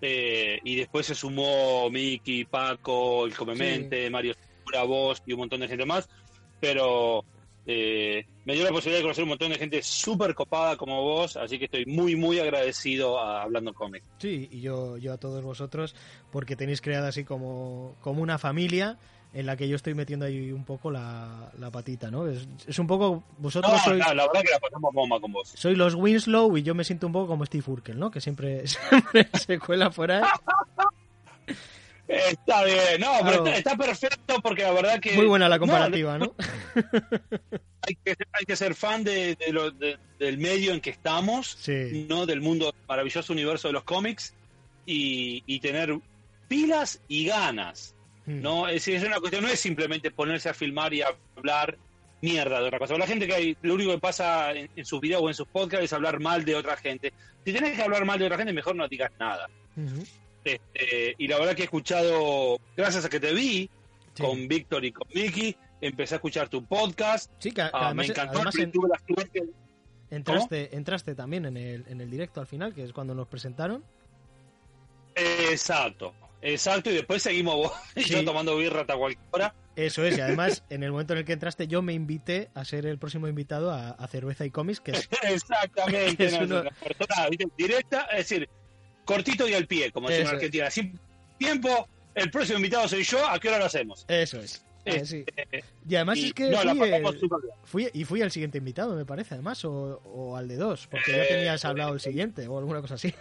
Eh, 0.00 0.58
y 0.64 0.76
después 0.76 1.06
se 1.06 1.14
sumó 1.14 1.88
Mickey, 1.90 2.44
Paco, 2.44 3.24
el 3.24 3.36
Comemente, 3.36 4.10
Mario 4.10 4.34
Segura, 4.34 4.82
vos 4.82 5.22
y 5.26 5.32
un 5.32 5.40
montón 5.40 5.60
de 5.60 5.68
gente 5.68 5.86
más. 5.86 6.08
Pero 6.60 7.24
eh, 7.64 8.26
me 8.44 8.54
dio 8.54 8.64
la 8.64 8.70
posibilidad 8.70 8.98
de 8.98 9.02
conocer 9.02 9.22
un 9.22 9.30
montón 9.30 9.50
de 9.50 9.58
gente 9.58 9.82
súper 9.82 10.34
copada 10.34 10.76
como 10.76 11.00
vos, 11.02 11.36
así 11.36 11.58
que 11.58 11.66
estoy 11.66 11.86
muy, 11.86 12.16
muy 12.16 12.40
agradecido 12.40 13.20
a 13.20 13.42
Hablando 13.42 13.72
Comics. 13.72 14.04
Sí, 14.18 14.48
y 14.50 14.60
yo, 14.60 14.96
yo 14.98 15.12
a 15.12 15.18
todos 15.18 15.44
vosotros, 15.44 15.94
porque 16.32 16.56
tenéis 16.56 16.80
creada 16.80 17.08
así 17.08 17.22
como, 17.22 17.96
como 18.00 18.22
una 18.22 18.38
familia 18.38 18.98
en 19.34 19.46
la 19.46 19.56
que 19.56 19.66
yo 19.66 19.76
estoy 19.76 19.94
metiendo 19.94 20.26
ahí 20.26 20.52
un 20.52 20.64
poco 20.64 20.90
la, 20.90 21.50
patita, 21.72 22.10
¿no? 22.10 22.26
Es, 22.26 22.78
un 22.78 22.86
poco, 22.86 23.24
vosotros 23.38 23.80
sois... 23.82 23.98
la 23.98 24.26
verdad 24.26 24.42
que 24.42 24.50
la 24.52 24.60
pasamos 24.60 24.92
bomba 24.92 25.20
con 25.20 25.32
vos. 25.32 25.52
Soy 25.54 25.74
los 25.74 25.94
Winslow 25.94 26.56
y 26.56 26.62
yo 26.62 26.74
me 26.74 26.84
siento 26.84 27.06
un 27.06 27.12
poco 27.14 27.28
como 27.28 27.46
Steve 27.46 27.64
Urkel, 27.66 27.98
¿no? 27.98 28.10
Que 28.10 28.20
siempre, 28.20 28.64
se 29.34 29.58
cuela 29.58 29.90
ahí. 29.96 30.22
Está 32.08 32.64
bien, 32.64 33.00
no, 33.00 33.10
pero 33.24 33.46
está, 33.46 33.74
perfecto 33.76 34.36
porque 34.42 34.64
la 34.64 34.72
verdad 34.72 35.00
que... 35.00 35.12
Muy 35.12 35.26
buena 35.26 35.48
la 35.48 35.58
comparativa, 35.58 36.18
¿no? 36.18 36.34
hay, 37.82 37.94
que, 38.04 38.16
hay 38.32 38.44
que 38.46 38.56
ser 38.56 38.74
fan 38.74 39.02
de, 39.02 39.38
del 40.18 40.36
medio 40.36 40.74
en 40.74 40.80
que 40.82 40.90
estamos, 40.90 41.56
¿no? 42.08 42.26
Del 42.26 42.42
mundo, 42.42 42.74
maravilloso 42.86 43.32
universo 43.32 43.68
de 43.68 43.72
los 43.72 43.84
cómics 43.84 44.34
y, 44.84 45.42
y 45.46 45.60
tener 45.60 45.98
pilas 46.48 47.00
y 47.08 47.24
ganas. 47.24 47.94
No, 48.26 48.68
es, 48.68 48.86
es 48.86 49.02
una 49.02 49.18
cuestión, 49.18 49.42
no 49.42 49.48
es 49.48 49.58
simplemente 49.58 50.10
ponerse 50.10 50.48
a 50.48 50.54
filmar 50.54 50.94
y 50.94 51.02
hablar 51.02 51.76
mierda 52.20 52.60
de 52.60 52.66
otra 52.66 52.78
cosa. 52.78 52.96
La 52.96 53.06
gente 53.06 53.26
que 53.26 53.34
hay, 53.34 53.56
lo 53.62 53.74
único 53.74 53.90
que 53.90 53.98
pasa 53.98 54.52
en, 54.52 54.84
sus 54.84 55.00
videos 55.00 55.22
o 55.22 55.28
en 55.28 55.34
sus 55.34 55.48
podcasts 55.48 55.84
es 55.84 55.92
hablar 55.92 56.20
mal 56.20 56.44
de 56.44 56.54
otra 56.54 56.76
gente. 56.76 57.12
Si 57.44 57.52
tienes 57.52 57.76
que 57.76 57.82
hablar 57.82 58.04
mal 58.04 58.18
de 58.18 58.26
otra 58.26 58.38
gente, 58.38 58.52
mejor 58.52 58.76
no 58.76 58.88
digas 58.88 59.10
nada. 59.18 59.50
Este, 60.44 61.14
y 61.18 61.28
la 61.28 61.38
verdad 61.38 61.54
que 61.54 61.62
he 61.62 61.64
escuchado, 61.64 62.58
gracias 62.76 63.04
a 63.04 63.08
que 63.08 63.20
te 63.20 63.32
vi 63.34 63.68
con 64.18 64.46
Víctor 64.46 64.84
y 64.84 64.92
con 64.92 65.08
Miki, 65.12 65.56
empecé 65.80 66.14
a 66.14 66.16
escuchar 66.16 66.48
tu 66.48 66.64
podcast. 66.64 67.30
Sí, 67.38 67.50
que, 67.50 67.62
ah, 67.62 67.92
me 67.92 68.06
encantó. 68.06 68.40
entraste, 70.10 70.76
entraste 70.76 71.14
también 71.16 71.46
en 71.46 71.56
el, 71.56 71.84
en 71.88 72.00
el 72.00 72.08
directo 72.08 72.40
al 72.40 72.46
final, 72.46 72.72
que 72.72 72.84
es 72.84 72.92
cuando 72.92 73.14
nos 73.14 73.26
presentaron. 73.26 73.84
Exacto. 75.14 76.14
Exacto, 76.42 76.90
y 76.90 76.94
después 76.94 77.22
seguimos 77.22 77.72
yo 77.96 78.24
tomando 78.24 78.56
birra 78.56 78.80
hasta 78.82 78.96
cualquier 78.96 79.24
hora. 79.30 79.54
Eso 79.76 80.04
es, 80.04 80.18
y 80.18 80.20
además, 80.20 80.64
en 80.68 80.82
el 80.82 80.90
momento 80.90 81.14
en 81.14 81.20
el 81.20 81.24
que 81.24 81.32
entraste, 81.32 81.66
yo 81.68 81.80
me 81.82 81.94
invité 81.94 82.50
a 82.54 82.64
ser 82.64 82.84
el 82.84 82.98
próximo 82.98 83.28
invitado 83.28 83.70
a, 83.72 84.06
Cerveza 84.08 84.44
y 84.44 84.50
Comics, 84.50 84.80
que 84.80 84.90
es... 84.92 85.08
Exactamente, 85.22 86.26
es 86.26 86.32
una 86.34 86.64
persona 86.64 87.28
directa, 87.56 88.02
es 88.10 88.28
decir, 88.28 88.48
cortito 89.04 89.48
y 89.48 89.54
al 89.54 89.66
pie, 89.66 89.90
como 89.92 90.08
decimos 90.08 90.30
en 90.30 90.36
Argentina. 90.36 90.70
Sin 90.70 90.98
tiempo, 91.38 91.88
el 92.14 92.30
próximo 92.30 92.58
invitado 92.58 92.88
soy 92.88 93.04
yo, 93.04 93.26
¿a 93.26 93.38
qué 93.38 93.48
hora 93.48 93.58
lo 93.58 93.66
hacemos? 93.66 94.04
Eso 94.08 94.40
es. 94.40 94.64
Este, 94.84 95.24
y 95.88 95.94
además 95.94 96.18
es 96.18 96.32
que 96.34 96.52
fui, 97.62 97.88
y 97.92 98.04
fui 98.04 98.20
al 98.20 98.32
siguiente 98.32 98.58
invitado, 98.58 98.96
me 98.96 99.04
parece, 99.04 99.34
además, 99.34 99.64
o, 99.64 100.36
al 100.36 100.48
de 100.48 100.56
dos, 100.56 100.88
porque 100.88 101.12
ya 101.12 101.28
tenías 101.28 101.64
hablado 101.64 101.94
el 101.94 102.00
siguiente 102.00 102.48
o 102.48 102.58
alguna 102.58 102.80
cosa 102.80 102.94
así. 102.94 103.14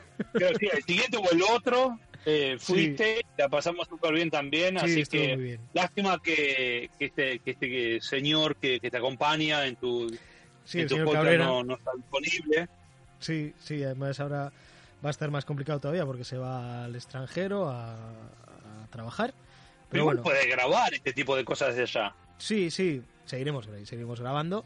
Sí, 0.59 0.67
el 0.71 0.83
siguiente 0.83 1.17
o 1.17 1.31
el 1.31 1.41
otro, 1.43 1.99
eh, 2.25 2.57
fuiste, 2.59 3.25
la 3.37 3.49
pasamos 3.49 3.87
súper 3.87 4.13
bien 4.13 4.29
también, 4.29 4.77
así 4.77 5.03
que 5.05 5.59
lástima 5.73 6.21
que, 6.21 6.89
este, 6.99 7.39
que 7.39 7.51
este 7.51 8.01
señor 8.01 8.55
que, 8.55 8.79
te 8.79 8.97
acompaña 8.97 9.65
en 9.65 9.75
tu, 9.75 10.07
en 10.73 10.87
tu 10.87 11.03
podcast 11.03 11.37
no, 11.39 11.75
está 11.75 11.91
disponible. 11.95 12.69
Sí, 13.19 13.53
sí, 13.59 13.83
además 13.83 14.19
ahora 14.19 14.51
va 15.03 15.09
a 15.09 15.11
estar 15.11 15.29
más 15.31 15.45
complicado 15.45 15.79
todavía 15.79 16.05
porque 16.05 16.23
se 16.23 16.37
va 16.37 16.85
al 16.85 16.95
extranjero 16.95 17.69
a, 17.69 17.97
trabajar. 18.89 19.33
Pero, 19.91 20.05
bueno. 20.05 20.23
puede 20.23 20.47
grabar 20.47 20.93
este 20.93 21.13
tipo 21.13 21.35
de 21.35 21.45
cosas 21.45 21.75
desde 21.75 21.99
allá. 21.99 22.15
Sí, 22.37 22.71
sí, 22.71 23.03
seguiremos, 23.25 23.67
seguiremos 23.83 24.19
grabando. 24.19 24.65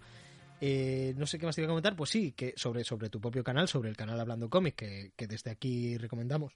Eh, 0.61 1.13
no 1.17 1.27
sé 1.27 1.37
qué 1.37 1.45
más 1.45 1.55
te 1.55 1.61
iba 1.61 1.67
a 1.67 1.71
comentar, 1.71 1.95
pues 1.95 2.09
sí, 2.09 2.31
que 2.31 2.53
sobre, 2.55 2.83
sobre 2.83 3.09
tu 3.09 3.19
propio 3.19 3.43
canal, 3.43 3.67
sobre 3.67 3.89
el 3.89 3.97
canal 3.97 4.19
Hablando 4.19 4.49
Cómic, 4.49 4.75
que, 4.75 5.11
que 5.15 5.27
desde 5.27 5.51
aquí 5.51 5.97
recomendamos 5.97 6.53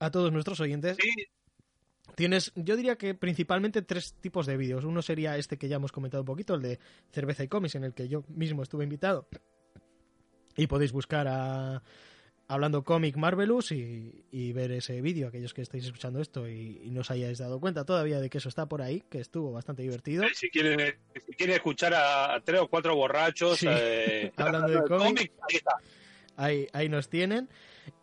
a 0.00 0.10
todos 0.10 0.32
nuestros 0.32 0.60
oyentes. 0.60 0.96
Tienes, 2.14 2.52
yo 2.56 2.76
diría 2.76 2.96
que 2.96 3.14
principalmente 3.14 3.82
tres 3.82 4.14
tipos 4.14 4.46
de 4.46 4.56
vídeos. 4.56 4.84
Uno 4.84 5.02
sería 5.02 5.36
este 5.36 5.56
que 5.56 5.68
ya 5.68 5.76
hemos 5.76 5.92
comentado 5.92 6.22
un 6.22 6.26
poquito, 6.26 6.54
el 6.54 6.62
de 6.62 6.78
cerveza 7.12 7.44
y 7.44 7.48
cómics, 7.48 7.76
en 7.76 7.84
el 7.84 7.94
que 7.94 8.08
yo 8.08 8.24
mismo 8.28 8.62
estuve 8.62 8.84
invitado. 8.84 9.28
Y 10.56 10.66
podéis 10.66 10.92
buscar 10.92 11.28
a, 11.28 11.82
hablando 12.48 12.82
cómic 12.82 13.16
Marvelous 13.16 13.72
y, 13.72 14.52
ver 14.52 14.72
ese 14.72 15.00
vídeo, 15.02 15.28
aquellos 15.28 15.52
que 15.52 15.62
estáis 15.62 15.84
escuchando 15.84 16.20
esto 16.20 16.48
y, 16.48 16.88
no 16.90 17.02
os 17.02 17.10
hayáis 17.10 17.38
dado 17.38 17.60
cuenta 17.60 17.84
todavía 17.84 18.18
de 18.20 18.30
que 18.30 18.38
eso 18.38 18.48
está 18.48 18.66
por 18.66 18.82
ahí, 18.82 19.04
que 19.10 19.20
estuvo 19.20 19.52
bastante 19.52 19.82
divertido. 19.82 20.24
Si 20.34 20.48
quieren, 20.48 20.96
si 21.14 21.44
escuchar 21.44 21.94
a, 21.94 22.40
tres 22.42 22.60
o 22.60 22.68
cuatro 22.68 22.96
borrachos 22.96 23.62
eh, 23.62 24.32
hablando 24.36 24.68
de 24.68 24.82
cómic, 24.88 25.32
ahí, 26.36 26.66
ahí, 26.72 26.88
nos 26.88 27.08
tienen. 27.10 27.48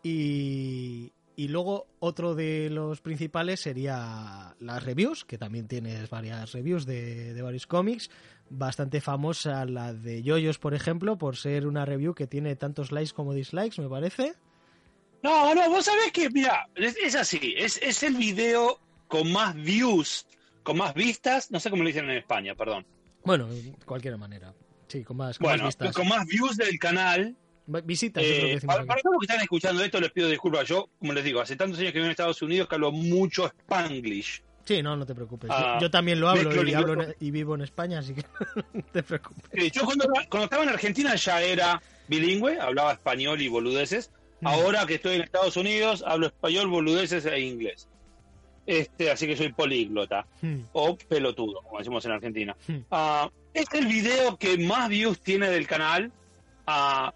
Y, 0.02 1.12
y 1.34 1.48
luego 1.48 1.88
otro 1.98 2.36
de 2.36 2.70
los 2.70 3.00
principales 3.00 3.60
sería 3.60 4.54
las 4.60 4.84
reviews, 4.84 5.24
que 5.24 5.38
también 5.38 5.66
tienes 5.66 6.08
varias 6.08 6.52
reviews 6.52 6.86
de, 6.86 7.34
de 7.34 7.42
varios 7.42 7.66
cómics 7.66 8.10
bastante 8.50 9.00
famosa 9.00 9.64
la 9.64 9.92
de 9.92 10.22
Yoyos, 10.22 10.58
por 10.58 10.74
ejemplo, 10.74 11.18
por 11.18 11.36
ser 11.36 11.66
una 11.66 11.84
review 11.84 12.14
que 12.14 12.26
tiene 12.26 12.56
tantos 12.56 12.92
likes 12.92 13.12
como 13.12 13.34
dislikes, 13.34 13.80
me 13.80 13.88
parece. 13.88 14.34
No, 15.22 15.54
no, 15.54 15.68
vos 15.70 15.84
sabés 15.84 16.12
que, 16.12 16.30
mira, 16.30 16.68
es, 16.74 17.14
así, 17.14 17.54
es, 17.56 17.78
es, 17.82 18.02
el 18.02 18.14
video 18.14 18.80
con 19.08 19.32
más 19.32 19.54
views, 19.54 20.26
con 20.62 20.76
más 20.76 20.94
vistas, 20.94 21.50
no 21.50 21.58
sé 21.58 21.70
cómo 21.70 21.82
lo 21.82 21.88
dicen 21.88 22.08
en 22.08 22.18
España, 22.18 22.54
perdón. 22.54 22.86
Bueno, 23.24 23.48
de 23.48 23.74
cualquier 23.84 24.16
manera. 24.18 24.54
Sí, 24.86 25.02
con 25.02 25.16
más, 25.16 25.38
con 25.38 25.48
bueno, 25.48 25.64
más 25.64 25.76
vistas. 25.76 25.94
Con 25.96 26.08
más 26.08 26.26
views 26.26 26.56
del 26.56 26.78
canal. 26.78 27.34
Visitas, 27.66 28.22
eh, 28.24 28.60
para, 28.64 28.84
para, 28.84 29.02
todos 29.02 29.14
los 29.14 29.20
que 29.20 29.32
están 29.32 29.42
escuchando 29.42 29.82
esto, 29.82 30.00
les 30.00 30.12
pido 30.12 30.28
disculpas. 30.28 30.68
Yo, 30.68 30.88
como 31.00 31.12
les 31.12 31.24
digo, 31.24 31.40
hace 31.40 31.56
tantos 31.56 31.80
años 31.80 31.90
que 31.90 31.98
vivo 31.98 32.04
en 32.04 32.12
Estados 32.12 32.40
Unidos 32.40 32.68
que 32.68 32.76
hablo 32.76 32.92
mucho 32.92 33.46
spanglish. 33.46 34.44
Sí, 34.66 34.82
no, 34.82 34.96
no 34.96 35.06
te 35.06 35.14
preocupes. 35.14 35.48
yo, 35.48 35.56
ah, 35.56 35.90
también 35.90 36.18
lo 36.18 36.28
hablo 36.28 36.50
y, 37.20 37.30
vivo 37.30 37.54
en 37.54 37.60
España, 37.60 38.00
así 38.00 38.14
que 38.14 38.22
no 38.72 38.82
te 38.92 39.02
preocupes. 39.02 39.72
yo 39.72 39.84
cuando, 39.84 40.06
estaba 40.42 40.64
en 40.64 40.70
Argentina 40.70 41.14
ya 41.14 41.40
era 41.40 41.80
bilingüe, 42.08 42.60
hablaba 42.60 42.92
español 42.92 43.40
y 43.40 43.48
boludeces. 43.48 44.10
Mm. 44.40 44.46
Ahora 44.48 44.84
que 44.84 44.96
estoy 44.96 45.16
en 45.16 45.22
Estados 45.22 45.56
Unidos, 45.56 46.02
hablo 46.04 46.26
español, 46.26 46.66
boludeces 46.66 47.24
e 47.26 47.38
inglés. 47.38 47.88
Este, 48.66 49.12
así 49.12 49.28
que 49.28 49.36
soy 49.36 49.52
políglota. 49.52 50.26
Mm. 50.42 50.62
O 50.72 50.98
pelotudo, 50.98 51.62
como 51.62 51.78
decimos 51.78 52.04
en 52.04 52.10
Argentina. 52.10 52.56
Mm. 52.66 52.78
Ah, 52.90 53.30
este 53.54 53.78
es 53.78 53.84
el 53.84 53.88
video 53.88 54.36
que 54.36 54.58
más 54.58 54.88
views 54.88 55.20
tiene 55.20 55.48
del 55.48 55.68
canal. 55.68 56.10
Ah, 56.66 57.14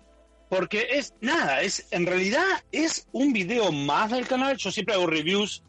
porque 0.48 0.86
es 0.92 1.14
nada, 1.20 1.62
es 1.62 1.86
en 1.90 2.06
realidad 2.06 2.44
es 2.70 3.08
un 3.10 3.32
video 3.32 3.72
más 3.72 4.12
del 4.12 4.28
canal. 4.28 4.56
Yo 4.56 4.70
siempre 4.70 4.94
hago 4.94 5.06
reviews 5.06 5.64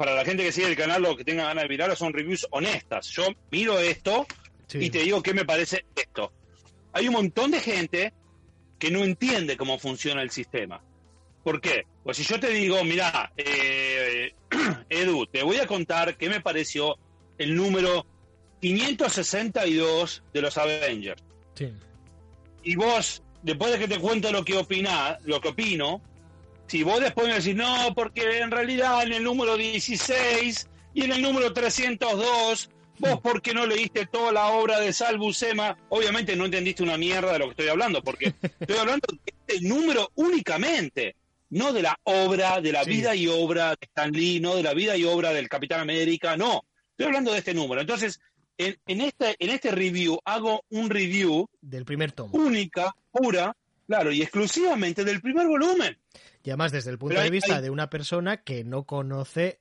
para 0.00 0.14
la 0.14 0.24
gente 0.24 0.42
que 0.42 0.50
sigue 0.50 0.66
el 0.66 0.76
canal 0.76 1.04
o 1.04 1.14
que 1.14 1.26
tenga 1.26 1.44
ganas 1.44 1.64
de 1.64 1.68
mirarlo, 1.68 1.94
son 1.94 2.14
reviews 2.14 2.46
honestas. 2.52 3.06
Yo 3.08 3.24
miro 3.50 3.78
esto 3.78 4.26
y 4.72 4.88
te 4.88 5.00
digo 5.00 5.22
qué 5.22 5.34
me 5.34 5.44
parece 5.44 5.84
esto. 5.94 6.32
Hay 6.94 7.06
un 7.06 7.12
montón 7.12 7.50
de 7.50 7.60
gente 7.60 8.14
que 8.78 8.90
no 8.90 9.04
entiende 9.04 9.58
cómo 9.58 9.78
funciona 9.78 10.22
el 10.22 10.30
sistema. 10.30 10.82
¿Por 11.44 11.60
qué? 11.60 11.84
Pues 12.02 12.16
si 12.16 12.22
yo 12.22 12.40
te 12.40 12.48
digo, 12.48 12.82
mira, 12.82 13.30
eh, 13.36 14.32
Edu, 14.88 15.26
te 15.26 15.42
voy 15.42 15.58
a 15.58 15.66
contar 15.66 16.16
qué 16.16 16.30
me 16.30 16.40
pareció 16.40 16.96
el 17.36 17.54
número 17.54 18.06
562 18.62 20.22
de 20.32 20.40
los 20.40 20.56
Avengers. 20.56 21.22
Sí. 21.52 21.74
Y 22.62 22.74
vos, 22.74 23.22
después 23.42 23.70
de 23.72 23.78
que 23.78 23.86
te 23.86 23.98
cuento 23.98 24.32
lo 24.32 24.46
que 24.46 24.56
opina, 24.56 25.18
lo 25.24 25.42
que 25.42 25.48
opino, 25.48 26.00
si 26.70 26.84
vos 26.84 27.00
después 27.00 27.26
me 27.26 27.34
decís, 27.34 27.56
no, 27.56 27.92
porque 27.96 28.38
en 28.38 28.52
realidad 28.52 29.02
en 29.02 29.12
el 29.12 29.24
número 29.24 29.56
16 29.56 30.68
y 30.94 31.02
en 31.02 31.10
el 31.10 31.20
número 31.20 31.52
302, 31.52 32.70
vos 33.00 33.20
porque 33.20 33.52
no 33.52 33.66
leíste 33.66 34.06
toda 34.06 34.30
la 34.30 34.46
obra 34.52 34.78
de 34.78 34.92
Sal 34.92 35.18
Buscema, 35.18 35.76
obviamente 35.88 36.36
no 36.36 36.44
entendiste 36.44 36.84
una 36.84 36.96
mierda 36.96 37.32
de 37.32 37.40
lo 37.40 37.46
que 37.46 37.50
estoy 37.50 37.68
hablando, 37.70 38.04
porque 38.04 38.34
estoy 38.60 38.76
hablando 38.76 39.04
de 39.10 39.34
este 39.48 39.66
número 39.66 40.12
únicamente, 40.14 41.16
no 41.48 41.72
de 41.72 41.82
la 41.82 41.98
obra, 42.04 42.60
de 42.60 42.70
la 42.70 42.84
vida 42.84 43.16
y 43.16 43.26
obra 43.26 43.70
de 43.70 43.78
Stan 43.80 44.12
Lee, 44.12 44.38
no 44.38 44.54
de 44.54 44.62
la 44.62 44.72
vida 44.72 44.96
y 44.96 45.02
obra 45.02 45.32
del 45.32 45.48
Capitán 45.48 45.80
América, 45.80 46.36
no, 46.36 46.62
estoy 46.92 47.06
hablando 47.06 47.32
de 47.32 47.38
este 47.38 47.52
número. 47.52 47.80
Entonces, 47.80 48.20
en, 48.58 48.76
en, 48.86 49.00
este, 49.00 49.34
en 49.40 49.50
este 49.50 49.72
review 49.72 50.20
hago 50.24 50.62
un 50.70 50.88
review 50.88 51.48
del 51.60 51.84
primer 51.84 52.12
tomo. 52.12 52.38
Única, 52.38 52.94
pura, 53.10 53.56
claro, 53.88 54.12
y 54.12 54.22
exclusivamente 54.22 55.04
del 55.04 55.20
primer 55.20 55.48
volumen. 55.48 55.98
Y 56.42 56.50
además 56.50 56.72
desde 56.72 56.90
el 56.90 56.98
punto 56.98 57.20
de 57.20 57.30
vista 57.30 57.60
de 57.60 57.70
una 57.70 57.90
persona 57.90 58.38
que 58.38 58.64
no 58.64 58.84
conoce 58.84 59.60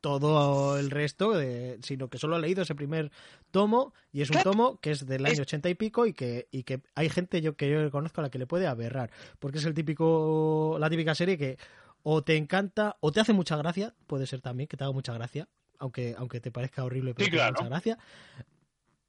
todo 0.00 0.78
el 0.78 0.90
resto, 0.90 1.34
sino 1.82 2.08
que 2.08 2.18
solo 2.18 2.36
ha 2.36 2.38
leído 2.38 2.62
ese 2.62 2.74
primer 2.74 3.10
tomo 3.50 3.92
y 4.12 4.22
es 4.22 4.30
un 4.30 4.42
tomo 4.42 4.78
que 4.80 4.92
es 4.92 5.06
del 5.06 5.26
año 5.26 5.42
ochenta 5.42 5.68
y 5.68 5.74
pico 5.74 6.06
y 6.06 6.12
que, 6.12 6.46
y 6.50 6.62
que 6.62 6.82
hay 6.94 7.08
gente 7.08 7.40
yo, 7.40 7.56
que 7.56 7.68
yo 7.68 7.90
conozco 7.90 8.20
a 8.20 8.24
la 8.24 8.30
que 8.30 8.38
le 8.38 8.46
puede 8.46 8.66
aberrar, 8.66 9.10
porque 9.38 9.58
es 9.58 9.64
el 9.64 9.74
típico, 9.74 10.76
la 10.78 10.88
típica 10.88 11.14
serie 11.14 11.36
que 11.36 11.58
o 12.02 12.22
te 12.22 12.36
encanta 12.36 12.96
o 13.00 13.10
te 13.10 13.20
hace 13.20 13.32
mucha 13.32 13.56
gracia, 13.56 13.94
puede 14.06 14.26
ser 14.26 14.40
también 14.40 14.68
que 14.68 14.76
te 14.76 14.84
haga 14.84 14.92
mucha 14.92 15.12
gracia, 15.12 15.48
aunque, 15.78 16.14
aunque 16.16 16.40
te 16.40 16.52
parezca 16.52 16.84
horrible 16.84 17.14
pero 17.14 17.30
te 17.30 17.40
haga 17.40 17.50
mucha 17.50 17.68
gracia, 17.68 17.98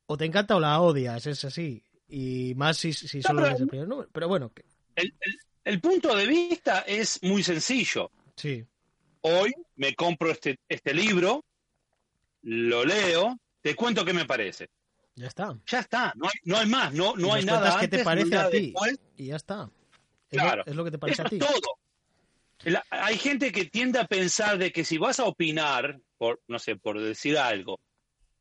o 0.08 0.18
te 0.18 0.26
encanta 0.26 0.56
o 0.56 0.60
la 0.60 0.82
odias, 0.82 1.28
es 1.28 1.46
así, 1.46 1.84
y 2.08 2.54
más 2.56 2.78
si, 2.78 2.94
si 2.94 3.22
solo 3.22 3.42
lees 3.42 3.62
el 3.62 3.68
primer 3.68 3.88
número, 3.88 4.10
pero 4.12 4.28
bueno. 4.28 4.52
el, 4.96 5.14
el 5.22 5.38
punto 5.82 6.16
de 6.16 6.26
vista 6.26 6.80
es 6.88 7.22
muy 7.24 7.44
sencillo. 7.44 8.12
Sí. 8.36 8.66
Hoy 9.22 9.54
me 9.76 9.94
compro 9.94 10.32
este, 10.32 10.58
este 10.68 10.94
libro, 10.94 11.44
lo 12.44 12.86
leo, 12.86 13.38
te 13.62 13.76
cuento 13.76 14.06
qué 14.06 14.14
me 14.14 14.26
parece. 14.26 14.70
Ya 15.16 15.28
está. 15.28 15.60
Ya 15.68 15.80
está, 15.80 16.14
no 16.16 16.28
hay, 16.28 16.40
no 16.46 16.58
hay 16.58 16.66
más, 16.68 16.94
no, 16.94 17.16
no 17.16 17.34
hay 17.34 17.44
nada. 17.44 17.78
¿Qué 17.80 17.90
te 17.90 18.04
parece 18.04 18.38
a 18.38 18.50
ti? 18.50 18.74
Y 19.18 19.28
ya 19.28 19.36
está. 19.36 19.70
Claro. 20.30 20.64
Es 20.66 20.76
lo 20.76 20.86
que 20.86 20.92
te 20.92 20.98
parece 20.98 21.24
a 21.24 21.26
ti. 21.26 21.38
Es 21.38 21.46
todo. 21.46 22.80
hay 22.90 23.18
gente 23.18 23.52
que 23.52 23.66
tiende 23.66 24.00
a 24.00 24.08
pensar 24.08 24.58
de 24.58 24.72
que 24.72 24.86
si 24.86 24.98
vas 24.98 25.20
a 25.20 25.26
opinar, 25.26 26.00
por, 26.18 26.42
no 26.48 26.58
sé, 26.58 26.78
por 26.78 27.02
decir 27.02 27.38
algo, 27.38 27.80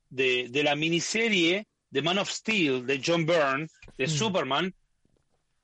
de, 0.08 0.49
de 0.50 0.62
la 0.62 0.76
miniserie 0.76 1.66
de 1.90 2.02
Man 2.02 2.18
of 2.18 2.30
Steel 2.30 2.87
de 2.87 3.02
John 3.04 3.26
Byrne, 3.26 3.68
de 3.97 4.06
mm. 4.06 4.11
Superman, 4.11 4.75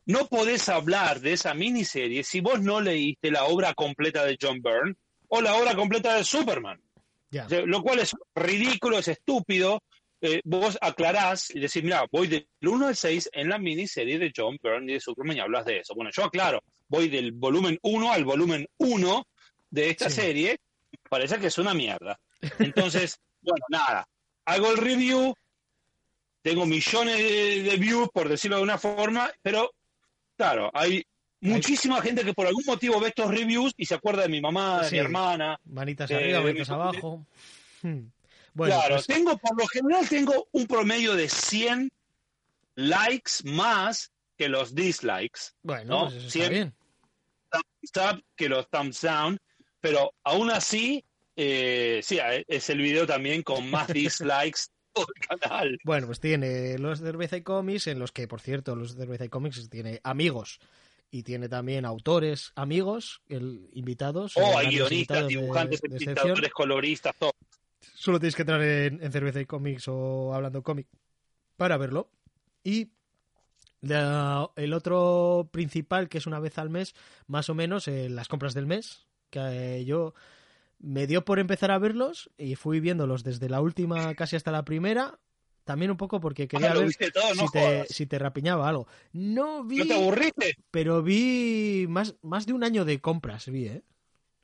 no 0.07 0.27
podés 0.29 0.69
hablar 0.69 1.21
de 1.21 1.33
esa 1.33 1.55
miniserie 1.55 2.23
si 2.25 2.41
vos 2.41 2.61
no 2.61 2.81
leíste 2.81 3.31
la 3.31 3.45
obra 3.45 3.75
completa 3.75 4.25
de 4.25 4.39
John 4.41 4.61
Byrne 4.61 4.95
o 5.29 5.41
la 5.41 5.55
obra 5.57 5.75
completa 5.75 6.15
de 6.15 6.25
Superman. 6.25 6.81
lo 7.67 7.83
cual 7.83 8.01
es 8.01 8.13
ridículo, 8.35 8.99
es 8.99 9.09
estúpido. 9.09 9.83
Eh, 10.21 10.41
vos 10.45 10.79
aclarás 10.81 11.51
y 11.51 11.61
decís, 11.61 11.83
mira, 11.83 12.07
voy 12.11 12.29
del 12.29 12.47
1 12.63 12.87
al 12.87 12.97
6 12.97 13.31
en 13.33 13.49
la 13.49 13.59
miniserie 13.59 14.19
de 14.19 14.33
John 14.35 14.59
Byrne 14.63 14.91
y 14.91 14.95
de 14.95 15.01
Superman 15.01 15.37
y 15.37 15.41
hablas 15.41 15.67
de 15.67 15.79
eso. 15.81 15.95
Bueno, 15.95 16.11
yo 16.15 16.25
aclaro, 16.25 16.63
voy 16.89 17.09
del 17.09 17.33
volumen 17.33 17.79
1 17.83 18.13
al 18.13 18.25
volumen 18.25 18.67
1 18.79 19.27
de 19.71 19.91
esta 19.91 20.09
serie, 20.09 20.61
parece 21.09 21.39
que 21.39 21.49
es 21.49 21.59
una 21.59 21.75
mierda. 21.75 22.19
Entonces, 22.59 23.19
bueno, 23.43 23.65
nada, 23.69 24.09
hago 24.45 24.71
el 24.71 24.79
review, 24.79 25.35
tengo 26.43 26.65
millones 26.65 27.17
de, 27.19 27.77
views, 27.79 28.09
por 28.13 28.29
decirlo 28.29 28.59
de 28.59 28.63
una 28.63 28.79
forma, 28.79 29.31
pero 29.43 29.73
Claro, 30.37 30.71
hay 30.75 31.05
muchísima 31.41 32.00
gente 32.00 32.25
que 32.25 32.35
por 32.35 32.47
algún 32.47 32.64
motivo 32.67 33.00
ve 33.00 33.09
estos 33.09 33.31
reviews 33.31 33.73
y 33.76 33.87
se 33.87 33.95
acuerda 33.95 34.23
de 34.23 34.29
mi 34.29 34.41
mamá, 34.41 34.83
de 34.83 34.91
mi 34.91 34.99
hermana. 34.99 35.59
Manitas 35.64 36.11
arriba, 36.11 36.41
manitas 36.41 36.71
abajo. 36.71 37.26
Hmm. 37.83 38.07
Bueno, 38.55 38.75
claro, 38.76 38.95
pues- 38.97 39.07
tengo, 39.07 39.37
por 39.37 39.59
lo 39.59 39.67
general 39.67 40.09
tengo 40.09 40.49
un 40.53 40.67
promedio 40.67 41.14
de 41.14 41.29
100 41.29 41.91
likes 42.76 43.33
más 43.45 44.12
que 44.37 44.49
los 44.49 44.75
dislikes. 44.75 45.53
Bueno, 45.62 46.05
pues 46.05 46.14
eso 46.14 46.26
está 46.26 46.49
bien. 46.49 46.75
Thumbs 47.50 48.12
up 48.12 48.25
que 48.37 48.49
los 48.49 48.69
thumbs 48.69 49.00
down, 49.00 49.38
pero 49.81 50.12
aún 50.25 50.50
así, 50.50 51.05
eh, 51.37 52.00
sí, 52.03 52.19
es 52.49 52.71
el 52.71 52.79
video 52.79 53.07
también 53.07 53.43
con 53.43 53.69
más 53.71 53.88
dislikes 53.93 54.71
canal. 55.29 55.79
Bueno, 55.85 56.07
pues 56.07 56.21
tiene 56.21 56.79
los 56.79 57.01
de 57.01 57.07
Cerveza 57.07 57.37
y 57.37 57.43
Comics, 57.43 57.87
en 57.87 57.99
los 57.99 58.13
que, 58.13 58.29
por 58.29 58.41
cierto, 58.41 58.77
los 58.77 58.95
de 58.95 59.03
Cerveza 59.03 59.25
y 59.25 59.29
Comics 59.29 59.69
tiene 59.69 60.01
amigos 60.05 60.61
y 61.11 61.23
tiene 61.23 61.49
también 61.49 61.85
autores 61.85 62.53
amigos, 62.57 63.23
el, 63.29 63.69
invitados. 63.73 64.37
Oh, 64.37 64.59
hay 64.59 64.69
guionistas, 64.69 65.29
dibujantes, 65.29 65.81
pintadores, 65.81 66.53
coloristas, 66.53 67.15
todo. 67.17 67.33
Solo 67.95 68.19
tenéis 68.19 68.35
que 68.35 68.43
entrar 68.43 68.61
en, 68.63 69.13
Cerveza 69.13 69.41
y 69.41 69.47
Comics 69.47 69.87
o 69.89 70.35
Hablando 70.35 70.63
Cómic 70.63 70.89
para 71.57 71.77
verlo. 71.77 72.11
Y 72.65 72.91
el 73.81 74.73
otro 74.73 75.49
principal, 75.53 76.09
que 76.09 76.19
es 76.19 76.27
una 76.27 76.41
vez 76.41 76.59
al 76.59 76.71
mes, 76.71 76.95
más 77.27 77.49
o 77.49 77.55
menos, 77.55 77.87
en 77.87 78.17
las 78.17 78.29
compras 78.29 78.55
del 78.55 78.67
mes, 78.67 79.07
que 79.31 79.85
yo 79.85 80.15
me 80.85 81.07
dio 81.07 81.25
por 81.25 81.38
empezar 81.38 81.71
a 81.71 81.79
verlos 81.79 82.31
y 82.37 82.57
fui 82.57 82.81
viéndolos 82.81 83.25
desde 83.25 83.49
la 83.49 83.61
última 83.61 84.14
casi 84.14 84.37
hasta 84.37 84.53
la 84.53 84.64
primera 84.64 85.19
también 85.64 85.91
un 85.91 85.97
poco 85.97 86.21
porque 86.21 86.47
quería 86.47 86.73
Ah, 86.73 86.79
ver 86.79 86.93
si, 86.93 87.49
te, 87.50 87.87
si 87.88 88.07
te 88.07 88.19
rapiñaba 88.19 88.69
algo. 88.69 88.87
No 89.12 89.64
vi, 89.64 89.79
¿No 89.79 89.87
te 89.87 89.95
aburriste? 89.95 90.57
pero 90.71 91.03
vi 91.03 91.87
más, 91.88 92.17
más 92.21 92.45
de 92.47 92.53
un 92.53 92.64
año 92.64 92.85
de 92.85 93.00
compras, 93.00 93.49
vi, 93.49 93.67
¿eh? 93.67 93.83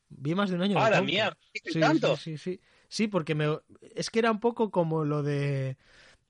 Vi 0.09 0.35
más 0.35 0.49
de 0.49 0.57
un 0.57 0.63
año 0.63 0.77
de 0.77 0.81
Ah, 0.87 0.91
la 0.91 0.99
compras. 1.01 1.35
¿viste 1.53 1.73
Sí, 1.73 1.81
tanto? 1.81 2.17
sí, 2.17 2.37
sí, 2.37 2.39
sí. 2.39 2.61
Sí, 2.89 3.07
porque 3.07 3.35
me... 3.35 3.59
es 3.95 4.09
que 4.11 4.19
era 4.19 4.31
un 4.33 4.41
poco 4.41 4.71
como 4.71 5.05
lo 5.05 5.23
de 5.23 5.77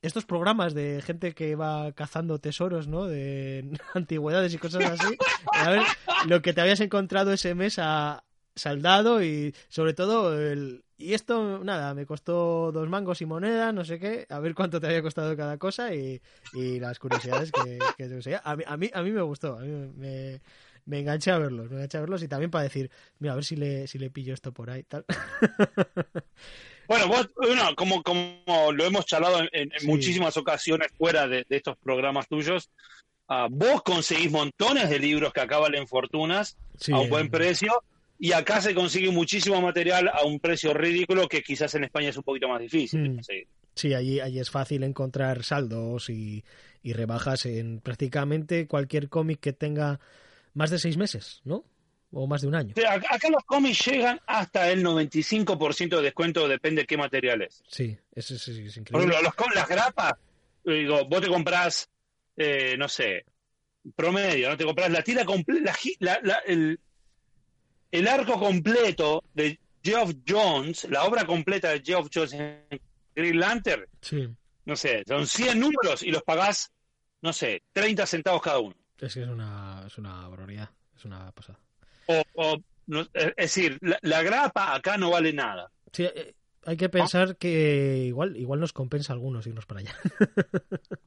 estos 0.03 0.27
programas 0.27 0.75
de 0.75 1.01
gente 1.03 1.35
que 1.35 1.55
va 1.55 1.93
cazando 1.93 2.41
tesoros, 2.41 2.89
¿no? 2.89 3.07
De 3.07 3.71
antigüedades 3.95 4.53
y 4.55 4.59
cosas 4.59 4.83
así. 5.01 5.17
A 5.53 5.71
ver 5.71 5.83
lo 6.29 6.43
que 6.43 6.53
te 6.53 6.61
habías 6.61 6.81
encontrado 6.81 7.33
ese 7.33 7.55
mes 7.55 7.79
a 7.79 8.25
saldado 8.61 9.23
y 9.23 9.55
sobre 9.69 9.95
todo 9.95 10.39
el... 10.41 10.85
Y 10.99 11.15
esto, 11.15 11.65
nada, 11.65 11.95
me 11.95 12.05
costó 12.05 12.73
dos 12.73 12.89
mangos 12.91 13.23
y 13.23 13.27
moneda, 13.27 13.73
no 13.73 13.85
sé 13.87 13.99
qué, 13.99 14.27
a 14.29 14.39
ver 14.39 14.55
cuánto 14.55 14.81
te 14.81 14.87
había 14.87 15.01
costado 15.03 15.35
cada 15.37 15.57
cosa 15.59 15.95
y, 15.95 16.21
y 16.53 16.79
las 16.79 16.99
curiosidades 16.99 17.53
que, 17.53 17.79
que 17.97 18.09
yo 18.09 18.21
sé. 18.21 18.39
A 18.43 18.55
mí, 18.57 18.65
a, 18.67 18.77
mí, 18.77 18.91
a 18.93 19.03
mí 19.03 19.11
me 19.11 19.23
gustó, 19.23 19.57
a 19.59 19.63
mí 19.63 19.69
me, 19.97 20.43
me 20.85 20.99
enganché 21.01 21.31
a 21.31 21.39
verlos, 21.39 21.71
me 21.71 21.77
enganché 21.77 21.97
a 21.99 22.01
verlos 22.03 22.23
y 22.23 22.29
también 22.29 22.51
para 22.51 22.65
decir, 22.65 22.91
mira, 23.19 23.33
a 23.33 23.37
ver 23.37 23.45
si 23.47 23.57
le, 23.57 23.87
si 23.87 23.99
le 23.99 24.11
pillo 24.11 24.35
esto 24.35 24.53
por 24.53 24.69
ahí, 24.71 24.83
tal. 24.85 25.07
Bueno, 26.89 27.07
vos, 27.07 27.29
bueno, 27.37 27.75
como, 27.77 28.03
como 28.03 28.73
lo 28.73 28.85
hemos 28.85 29.07
charlado 29.07 29.41
en, 29.41 29.49
en 29.53 29.71
Sí. 29.77 29.87
muchísimas 29.87 30.37
ocasiones 30.37 30.89
fuera 30.99 31.29
de, 31.29 31.45
de 31.49 31.57
estos 31.57 31.77
programas 31.79 32.27
tuyos, 32.29 32.69
ah, 33.29 33.47
vos 33.51 33.83
conseguís 33.83 34.31
montones 34.31 34.91
de 34.91 34.99
libros 34.99 35.33
que 35.33 35.41
acá 35.41 35.59
valen 35.59 35.87
fortunas 35.87 36.57
Sí, 36.79 36.93
a 36.93 37.01
un 37.01 37.09
buen 37.09 37.31
precio 37.31 37.85
y 38.23 38.33
acá 38.33 38.61
se 38.61 38.75
consigue 38.75 39.11
muchísimo 39.11 39.61
material 39.63 40.09
a 40.13 40.25
un 40.25 40.39
precio 40.39 40.75
ridículo 40.75 41.27
que 41.27 41.43
quizás 41.43 41.75
en 41.75 41.85
España 41.85 42.11
es 42.11 42.17
un 42.19 42.23
poquito 42.23 42.49
más 42.49 42.61
difícil 42.61 43.01
Mm. 43.11 43.15
conseguir. 43.17 43.49
Sí, 43.75 43.95
allí, 43.95 44.21
allí 44.21 44.39
es 44.39 44.51
fácil 44.51 44.83
encontrar 44.83 45.43
saldos 45.43 46.11
y, 46.11 46.45
y 46.83 46.93
rebajas 46.93 47.47
en 47.47 47.81
prácticamente 47.81 48.67
cualquier 48.67 49.09
cómic 49.09 49.41
que 49.41 49.53
tenga 49.55 50.01
más 50.55 50.71
de 50.71 50.79
seis 50.79 50.97
meses, 50.97 51.41
¿no? 51.45 51.65
O 52.13 52.27
más 52.27 52.43
de 52.43 52.49
un 52.49 52.57
año. 52.57 52.75
Acá, 52.89 53.29
los 53.31 53.45
cómics 53.45 53.87
llegan 53.87 54.21
hasta 54.27 54.71
el 54.71 54.83
95% 54.85 55.97
de 55.97 56.03
descuento, 56.03 56.47
depende 56.49 56.83
de 56.83 56.87
qué 56.87 56.97
material 56.99 57.41
es. 57.43 57.63
Sí, 57.69 57.97
eso 58.15 58.35
es, 58.35 58.49
es 58.49 58.57
Por 58.75 58.79
increíble. 58.81 58.99
ejemplo, 59.15 59.23
los, 59.23 59.35
com- 59.35 59.53
las 59.55 59.69
grapas, 59.69 60.15
digo, 60.65 61.05
vos 61.07 61.21
te 61.23 61.29
comprás, 61.29 61.89
eh, 62.37 62.75
no 62.77 62.89
sé, 62.89 63.25
promedio, 63.95 64.51
¿no? 64.51 64.57
Te 64.57 64.65
comprás 64.65 64.91
la 64.91 65.03
tira 65.03 65.25
completa, 65.25 65.73
el, 66.47 66.81
el 67.93 68.09
arco 68.09 68.39
completo 68.39 69.23
de 69.35 69.59
Geoff 69.83 70.13
Jones, 70.29 70.85
la 70.91 71.05
obra 71.05 71.25
completa 71.27 71.71
de 71.71 71.81
Geoff 71.85 72.09
Jones 72.15 72.33
en 72.35 72.67
Green 73.15 73.39
Lantern, 73.39 73.87
Sí, 74.01 74.29
no 74.65 74.77
sé, 74.77 75.03
son 75.07 75.27
100 75.27 75.59
números 75.59 76.03
y 76.03 76.11
los 76.11 76.23
pagás, 76.23 76.71
no 77.23 77.33
sé, 77.33 77.63
30 77.73 78.07
centavos 78.07 78.43
cada 78.43 78.59
uno. 78.59 78.75
es 78.99 79.15
que 79.15 79.23
es 79.23 79.29
una, 79.29 79.85
es 79.87 79.97
una 79.99 80.29
barbaridad, 80.29 80.71
es 80.97 81.05
una 81.05 81.33
pasada. 81.33 81.59
O, 82.07 82.23
o, 82.35 82.57
no- 82.87 83.07
es 83.15 83.35
decir, 83.37 83.79
la, 83.81 83.99
la 84.03 84.23
grapa 84.23 84.75
acá 84.75 84.97
no 84.97 85.11
vale 85.11 85.33
nada. 85.33 85.71
Sí, 85.93 86.05
eh, 86.05 86.35
hay 86.67 86.77
que 86.77 86.89
pensar 86.89 87.37
que 87.37 88.05
igual, 88.07 88.37
igual 88.37 88.61
nos 88.61 88.73
compensa 88.73 89.13
a 89.13 89.15
algunos 89.15 89.47
irnos 89.47 89.67
para 89.67 89.81
allá. 89.81 89.95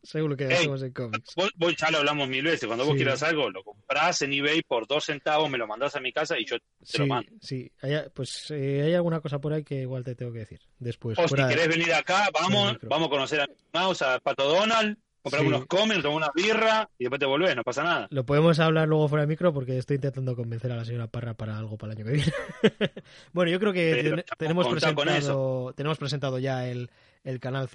Seguro 0.03 0.35
que 0.35 0.45
hacemos 0.45 0.81
en 0.83 0.91
cómics. 0.91 1.33
Vos, 1.35 1.51
vos 1.55 1.75
ya 1.75 1.89
lo 1.91 1.99
hablamos 1.99 2.27
mil 2.27 2.43
veces, 2.43 2.65
cuando 2.67 2.83
vos 2.85 2.93
Sí. 2.93 2.97
quieras 2.97 3.23
algo, 3.23 3.49
lo 3.49 3.63
comprás 3.63 4.21
en 4.21 4.33
eBay 4.33 4.61
por 4.63 4.87
dos 4.87 5.05
centavos, 5.05 5.49
me 5.49 5.57
lo 5.57 5.67
mandás 5.67 5.95
a 5.95 5.99
mi 5.99 6.11
casa 6.11 6.37
y 6.39 6.45
yo 6.45 6.57
te 6.59 6.97
lo 6.97 7.03
Sí, 7.05 7.09
mando. 7.09 7.31
sí. 7.41 7.71
Hay- 7.81 7.97
pues 8.13 8.51
eh, 8.51 8.83
hay 8.85 8.93
alguna 8.93 9.21
cosa 9.21 9.39
por 9.39 9.53
ahí 9.53 9.63
que 9.63 9.81
igual 9.81 10.03
te 10.03 10.15
tengo 10.15 10.31
que 10.33 10.39
decir 10.39 10.59
después. 10.79 11.17
O 11.19 11.27
si 11.27 11.35
de- 11.35 11.47
querés 11.47 11.67
venir 11.67 11.93
acá, 11.93 12.29
vamos, 12.33 12.77
vamos 12.83 13.07
a 13.07 13.09
conocer 13.11 13.41
a 13.41 13.47
Mouse, 13.73 14.01
a 14.01 14.19
Pato 14.19 14.47
Donald, 14.47 14.97
compramos 15.23 15.49
Sí. 15.49 15.55
unos 15.55 15.65
cómics, 15.67 16.01
tomamos 16.03 16.23
una 16.23 16.31
birra 16.35 16.89
y 16.99 17.05
después 17.05 17.19
te 17.19 17.25
volvés, 17.25 17.55
no 17.55 17.63
pasa 17.63 17.83
nada. 17.83 18.07
Lo 18.11 18.25
podemos 18.25 18.59
hablar 18.59 18.87
luego 18.87 19.07
fuera 19.07 19.21
de 19.23 19.27
micro 19.27 19.53
porque 19.53 19.77
estoy 19.77 19.95
intentando 19.95 20.35
convencer 20.35 20.71
a 20.71 20.75
la 20.75 20.85
señora 20.85 21.07
Parra 21.07 21.33
para 21.33 21.57
algo 21.57 21.77
para 21.77 21.93
el 21.93 21.97
año 21.99 22.05
que 22.07 22.13
viene. 22.13 22.31
bueno, 23.33 23.49
yo 23.51 23.59
creo 23.59 23.73
que 23.73 24.03
ten- 24.03 24.23
tenemos 24.37 24.67
presentado, 24.67 25.73
tenemos 25.75 25.97
presentado 25.97 26.37
ya 26.39 26.67
el, 26.67 26.89
el 27.23 27.39
canal 27.39 27.67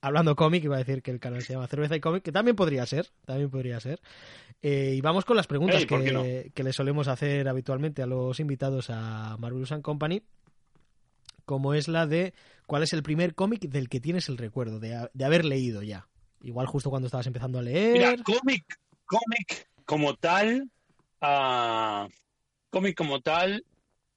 hablando 0.00 0.36
cómic, 0.36 0.64
iba 0.64 0.76
a 0.76 0.78
decir 0.80 1.02
que 1.02 1.10
el 1.12 1.20
canal 1.20 1.42
se 1.42 1.52
llama 1.54 1.66
Cerveza 1.68 1.96
y 1.96 2.00
Cómic, 2.00 2.22
que 2.22 2.32
también 2.32 2.56
podría 2.56 2.84
ser, 2.86 3.06
también 3.24 3.48
podría 3.50 3.78
ser. 3.80 4.00
Eh, 4.64 4.94
y 4.96 5.00
vamos 5.00 5.24
con 5.24 5.36
las 5.36 5.46
preguntas 5.48 5.84
que, 5.86 6.50
que 6.54 6.62
le 6.64 6.72
solemos 6.72 7.08
hacer 7.08 7.48
habitualmente 7.48 8.02
a 8.02 8.06
los 8.06 8.38
invitados 8.40 8.90
a 8.90 9.36
Marvelous 9.38 9.72
and 9.72 9.82
Company, 9.82 10.22
como 11.44 11.74
es 11.74 11.88
la 11.88 12.06
de 12.06 12.32
cuál 12.66 12.82
es 12.84 12.92
el 12.92 13.02
primer 13.02 13.34
cómic 13.34 13.62
del 13.62 13.88
que 13.88 14.00
tienes 14.00 14.28
el 14.28 14.38
recuerdo, 14.38 14.78
de, 14.78 15.08
de 15.12 15.24
haber 15.24 15.44
leído 15.44 15.82
ya. 15.82 16.06
Igual 16.42 16.66
justo 16.66 16.90
cuando 16.90 17.06
estabas 17.06 17.26
empezando 17.26 17.58
a 17.58 17.62
leer. 17.62 17.92
Mira, 17.92 18.16
cómic, 18.22 18.78
cómic 19.06 19.68
como 19.84 20.14
tal, 20.16 20.70
ah, 21.20 22.08
cómic 22.70 22.96
como 22.96 23.20
tal, 23.20 23.64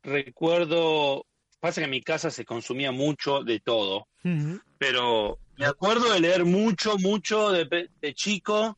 recuerdo, 0.04 1.26
pasa 1.60 1.82
que 1.82 1.86
en 1.86 1.92
mi 1.92 2.02
casa 2.02 2.30
se 2.32 2.46
consumía 2.46 2.92
mucho 2.92 3.44
de 3.44 3.60
todo, 3.60 4.08
pero 4.78 5.38
me 5.58 5.66
acuerdo 5.66 6.12
de 6.14 6.20
leer 6.20 6.46
mucho, 6.46 6.98
mucho 6.98 7.52
de, 7.52 7.90
de 8.02 8.14
chico, 8.14 8.78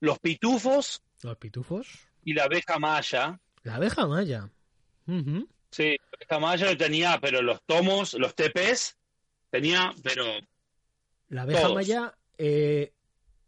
Los 0.00 0.18
Pitufos 0.18 1.02
Los 1.22 1.36
pitufos. 1.36 1.86
y 2.24 2.34
La 2.34 2.44
Abeja 2.44 2.78
Maya. 2.78 3.38
La 3.62 3.76
abeja 3.76 4.06
maya. 4.06 4.48
Sí, 5.70 5.96
La 5.98 6.16
Abeja 6.16 6.38
Maya 6.40 6.76
tenía, 6.78 7.18
pero 7.20 7.42
los 7.42 7.62
tomos, 7.64 8.14
los 8.14 8.34
TPs, 8.34 8.96
tenía, 9.50 9.92
pero 10.02 10.24
La 11.28 11.42
abeja 11.42 11.62
Todos. 11.62 11.74
maya 11.74 12.14
eh, 12.38 12.92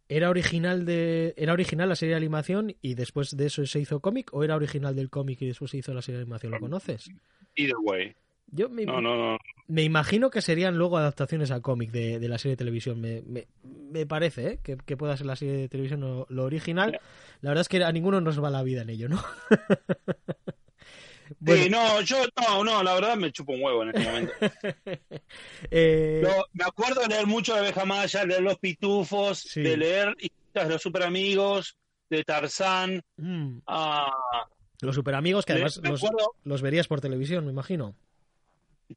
era 0.09 0.29
original 0.29 0.85
de 0.85 1.33
era 1.37 1.53
original 1.53 1.87
la 1.89 1.95
serie 1.95 2.13
de 2.13 2.17
animación 2.17 2.75
y 2.81 2.95
después 2.95 3.35
de 3.35 3.45
eso 3.47 3.65
se 3.65 3.79
hizo 3.79 3.99
cómic 4.01 4.33
o 4.33 4.43
era 4.43 4.55
original 4.55 4.95
del 4.95 5.09
cómic 5.09 5.41
y 5.41 5.47
después 5.47 5.71
se 5.71 5.77
hizo 5.77 5.93
la 5.93 6.01
serie 6.01 6.17
de 6.17 6.23
animación. 6.23 6.51
¿Lo 6.51 6.59
conoces? 6.59 7.09
either 7.55 7.75
way. 7.81 8.15
Yo 8.53 8.67
me, 8.69 8.85
No, 8.85 8.99
no, 8.99 9.15
no. 9.15 9.37
me 9.67 9.83
imagino 9.83 10.29
que 10.29 10.41
serían 10.41 10.77
luego 10.77 10.97
adaptaciones 10.97 11.51
a 11.51 11.61
cómic 11.61 11.91
de, 11.91 12.19
de 12.19 12.27
la 12.27 12.37
serie 12.37 12.53
de 12.53 12.57
televisión. 12.57 12.99
Me, 12.99 13.21
me, 13.21 13.47
me 13.63 14.05
parece 14.05 14.47
¿eh? 14.47 14.59
que, 14.61 14.75
que 14.75 14.97
pueda 14.97 15.15
ser 15.15 15.25
la 15.27 15.37
serie 15.37 15.53
de 15.55 15.69
televisión 15.69 16.01
lo, 16.01 16.27
lo 16.29 16.43
original. 16.43 16.99
La 17.39 17.51
verdad 17.51 17.61
es 17.61 17.69
que 17.69 17.81
a 17.81 17.91
ninguno 17.93 18.19
nos 18.19 18.43
va 18.43 18.49
la 18.49 18.61
vida 18.63 18.81
en 18.81 18.89
ello, 18.89 19.07
¿no? 19.07 19.23
Bueno, 21.39 21.63
Sí, 21.63 21.69
no, 21.69 22.01
yo, 22.01 22.17
no, 22.47 22.63
no, 22.63 22.83
la 22.83 22.93
verdad 22.93 23.15
me 23.15 23.31
chupo 23.31 23.53
un 23.53 23.63
huevo 23.63 23.83
en 23.83 23.89
este 23.89 23.99
momento. 24.03 24.33
eh, 25.71 26.21
Lo- 26.23 26.45
me 26.53 26.63
acuerdo 26.65 27.01
de 27.01 27.07
leer 27.07 27.27
mucho 27.27 27.53
de 27.53 27.59
Abeja 27.59 27.85
Maya, 27.85 28.21
de 28.21 28.27
leer 28.27 28.41
Los 28.41 28.57
Pitufos, 28.59 29.39
Sí. 29.39 29.61
de 29.61 29.77
leer 29.77 30.15
de 30.53 30.65
los 30.65 30.81
super 30.81 31.03
amigos, 31.03 31.77
de 32.09 32.23
Tarzán. 32.23 33.03
mm, 33.17 33.59
ah, 33.67 34.11
los 34.81 34.95
super 34.95 35.13
amigos 35.15 35.45
que 35.45 35.53
además 35.53 35.79
los, 36.43 36.61
verías 36.61 36.87
por 36.87 36.99
televisión, 37.01 37.45
me 37.45 37.51
imagino. 37.51 37.95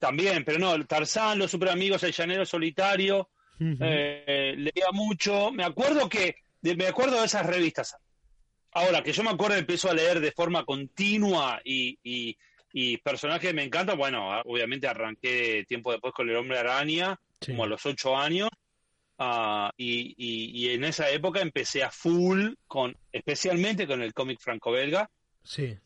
también, 0.00 0.44
pero 0.44 0.58
no, 0.58 0.84
Tarzán, 0.86 1.38
Los 1.38 1.50
super 1.50 1.68
amigos, 1.68 2.02
El 2.02 2.12
llanero 2.12 2.44
solitario. 2.46 3.28
Eh, 3.60 4.54
leía 4.56 4.90
mucho. 4.92 5.52
Me 5.52 5.62
acuerdo 5.62 6.08
que, 6.08 6.36
de- 6.60 6.74
me 6.74 6.86
acuerdo 6.88 7.20
de 7.20 7.26
esas 7.26 7.46
revistas. 7.46 7.96
Ahora, 8.74 9.02
que 9.02 9.12
yo 9.12 9.22
me 9.22 9.30
acuerdo, 9.30 9.56
empiezo 9.56 9.88
a 9.90 9.94
leer 9.94 10.20
de 10.20 10.32
forma 10.32 10.64
continua 10.64 11.60
y, 11.64 11.96
y, 12.02 12.36
y 12.72 12.96
personajes 12.98 13.48
que 13.48 13.54
me 13.54 13.62
encantan. 13.64 13.96
Bueno, 13.96 14.32
a- 14.32 14.42
obviamente 14.44 14.86
arranqué 14.88 15.64
tiempo 15.68 15.92
después 15.92 16.12
con 16.12 16.28
El 16.28 16.36
Hombre 16.36 16.58
Araña, 16.58 17.18
Sí. 17.40 17.52
como 17.52 17.64
a 17.64 17.66
los 17.66 17.84
ocho 17.86 18.16
años. 18.16 18.48
ah, 19.18 19.70
y, 19.76 20.68
en 20.70 20.82
esa 20.84 21.08
época 21.10 21.40
empecé 21.40 21.84
a 21.84 21.90
full, 21.90 22.54
con 22.66 22.96
especialmente 23.12 23.86
con 23.86 24.02
el 24.02 24.12
cómic 24.12 24.40
franco-belga. 24.40 25.08
Sí. 25.44 25.76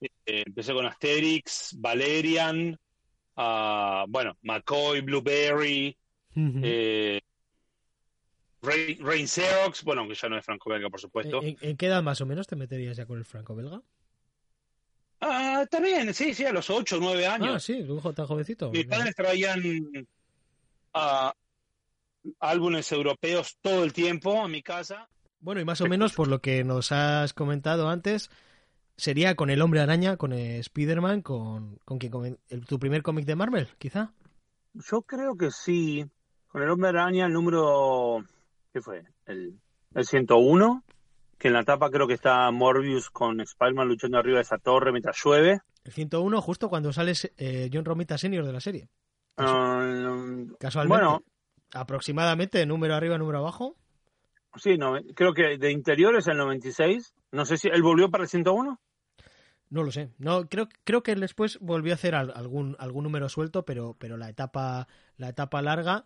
Eh, 0.00 0.42
empecé 0.46 0.72
con 0.72 0.84
Asterix, 0.86 1.76
Valerian, 1.78 2.76
ah, 3.36 4.04
bueno, 4.08 4.36
McCoy, 4.42 5.00
Blueberry, 5.02 5.96
eh, 6.34 7.20
Rain, 8.62 8.98
Rain 9.04 9.26
Xerox, 9.28 9.82
bueno, 9.82 10.06
que 10.08 10.14
ya 10.14 10.28
no 10.28 10.38
es 10.38 10.44
franco-belga, 10.44 10.88
por 10.88 11.00
supuesto. 11.00 11.42
¿En, 11.42 11.56
en 11.60 11.76
qué 11.76 11.86
edad 11.86 12.02
más 12.02 12.20
o 12.20 12.26
menos 12.26 12.46
te 12.46 12.56
meterías 12.56 12.96
ya 12.96 13.06
con 13.06 13.18
el 13.18 13.24
franco-belga? 13.24 13.82
Ah, 15.20 15.64
bien, 15.80 16.12
sí, 16.14 16.34
sí, 16.34 16.44
a 16.44 16.52
los 16.52 16.68
8 16.70 16.96
o 16.96 17.00
9 17.00 17.26
Ah, 17.26 17.34
años. 17.34 17.62
sí, 17.62 17.74
un 17.82 18.14
tan 18.14 18.26
jovencito. 18.26 18.70
Mis 18.72 18.86
padres 18.86 19.14
traían 19.14 19.60
ah, 20.94 21.32
álbumes 22.40 22.90
europeos 22.92 23.56
todo 23.60 23.84
el 23.84 23.92
tiempo 23.92 24.42
a 24.42 24.48
mi 24.48 24.62
casa. 24.62 25.08
Bueno, 25.40 25.60
y 25.60 25.64
más 25.64 25.80
o 25.80 25.86
menos 25.86 26.12
por 26.12 26.28
lo 26.28 26.40
que 26.40 26.62
nos 26.64 26.92
has 26.92 27.34
comentado 27.34 27.88
antes, 27.88 28.30
sería 28.96 29.34
con 29.34 29.50
el 29.50 29.60
Hombre 29.62 29.80
Araña, 29.80 30.16
con 30.16 30.32
Spider-Man, 30.32 31.22
con, 31.22 31.76
con 31.84 31.98
quien 31.98 32.12
comen- 32.12 32.38
el- 32.48 32.64
tu 32.66 32.78
primer 32.78 33.02
cómic 33.02 33.24
de 33.24 33.34
Marvel, 33.36 33.68
quizá. 33.78 34.12
Yo 34.74 35.02
creo 35.02 35.36
que 35.36 35.50
sí. 35.50 36.04
Con 36.48 36.62
el 36.62 36.70
Hombre 36.70 36.90
Araña, 36.90 37.26
el 37.26 37.32
número. 37.32 38.24
¿Qué 38.72 38.80
fue? 38.80 39.02
El, 39.26 39.58
el 39.94 40.04
101. 40.04 40.84
Que 41.38 41.48
en 41.48 41.54
la 41.54 41.64
tapa 41.64 41.90
creo 41.90 42.06
que 42.06 42.14
está 42.14 42.48
Morbius 42.52 43.10
con 43.10 43.40
Spider-Man 43.40 43.88
luchando 43.88 44.18
arriba 44.18 44.36
de 44.36 44.42
esa 44.42 44.58
torre 44.58 44.92
mientras 44.92 45.16
llueve. 45.22 45.60
El 45.82 45.92
101, 45.92 46.40
justo 46.40 46.68
cuando 46.68 46.92
sales 46.92 47.32
eh, 47.36 47.68
John 47.72 47.84
Romita 47.84 48.16
Senior 48.16 48.46
de 48.46 48.52
la 48.52 48.60
serie. 48.60 48.88
Ah, 49.36 49.80
Casualmente. 50.60 51.04
bueno, 51.04 51.22
Aproximadamente, 51.74 52.64
número 52.66 52.94
arriba, 52.94 53.18
número 53.18 53.38
abajo. 53.38 53.76
Sí, 54.56 54.76
no, 54.76 54.94
creo 55.14 55.32
que 55.32 55.56
de 55.56 55.72
interior 55.72 56.14
es 56.16 56.26
el 56.28 56.36
96. 56.36 57.14
No 57.32 57.46
sé 57.46 57.56
si 57.56 57.68
él 57.68 57.82
volvió 57.82 58.10
para 58.10 58.24
el 58.24 58.28
101. 58.28 58.78
No 59.70 59.82
lo 59.82 59.90
sé. 59.90 60.10
No, 60.18 60.46
creo, 60.48 60.68
creo 60.84 61.02
que 61.02 61.14
después 61.14 61.58
volvió 61.60 61.92
a 61.92 61.96
hacer 61.96 62.14
algún, 62.14 62.76
algún 62.78 63.04
número 63.04 63.30
suelto, 63.30 63.64
pero, 63.64 63.96
pero 63.98 64.18
la 64.18 64.28
etapa, 64.28 64.86
la 65.16 65.30
etapa 65.30 65.62
larga, 65.62 66.04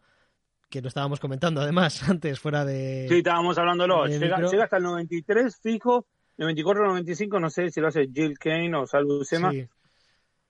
que 0.69 0.83
lo 0.83 0.89
estábamos 0.89 1.21
comentando 1.21 1.61
además 1.61 2.03
antes, 2.09 2.41
fuera 2.41 2.65
de. 2.65 3.07
Sí, 3.09 3.19
estábamos 3.19 3.59
hablándolo. 3.59 4.07
Llega, 4.07 4.41
llega, 4.41 4.65
hasta 4.65 4.79
el 4.79 4.83
93 4.83 5.59
fijo, 5.63 6.07
94, 6.37 6.87
95, 6.87 7.41
no 7.41 7.51
sé 7.51 7.71
si 7.71 7.81
lo 7.81 7.89
hace 7.89 8.09
Jill 8.13 8.39
Kane 8.39 8.75
o 8.77 8.87
Sal 8.87 9.05
Buscema. 9.05 9.53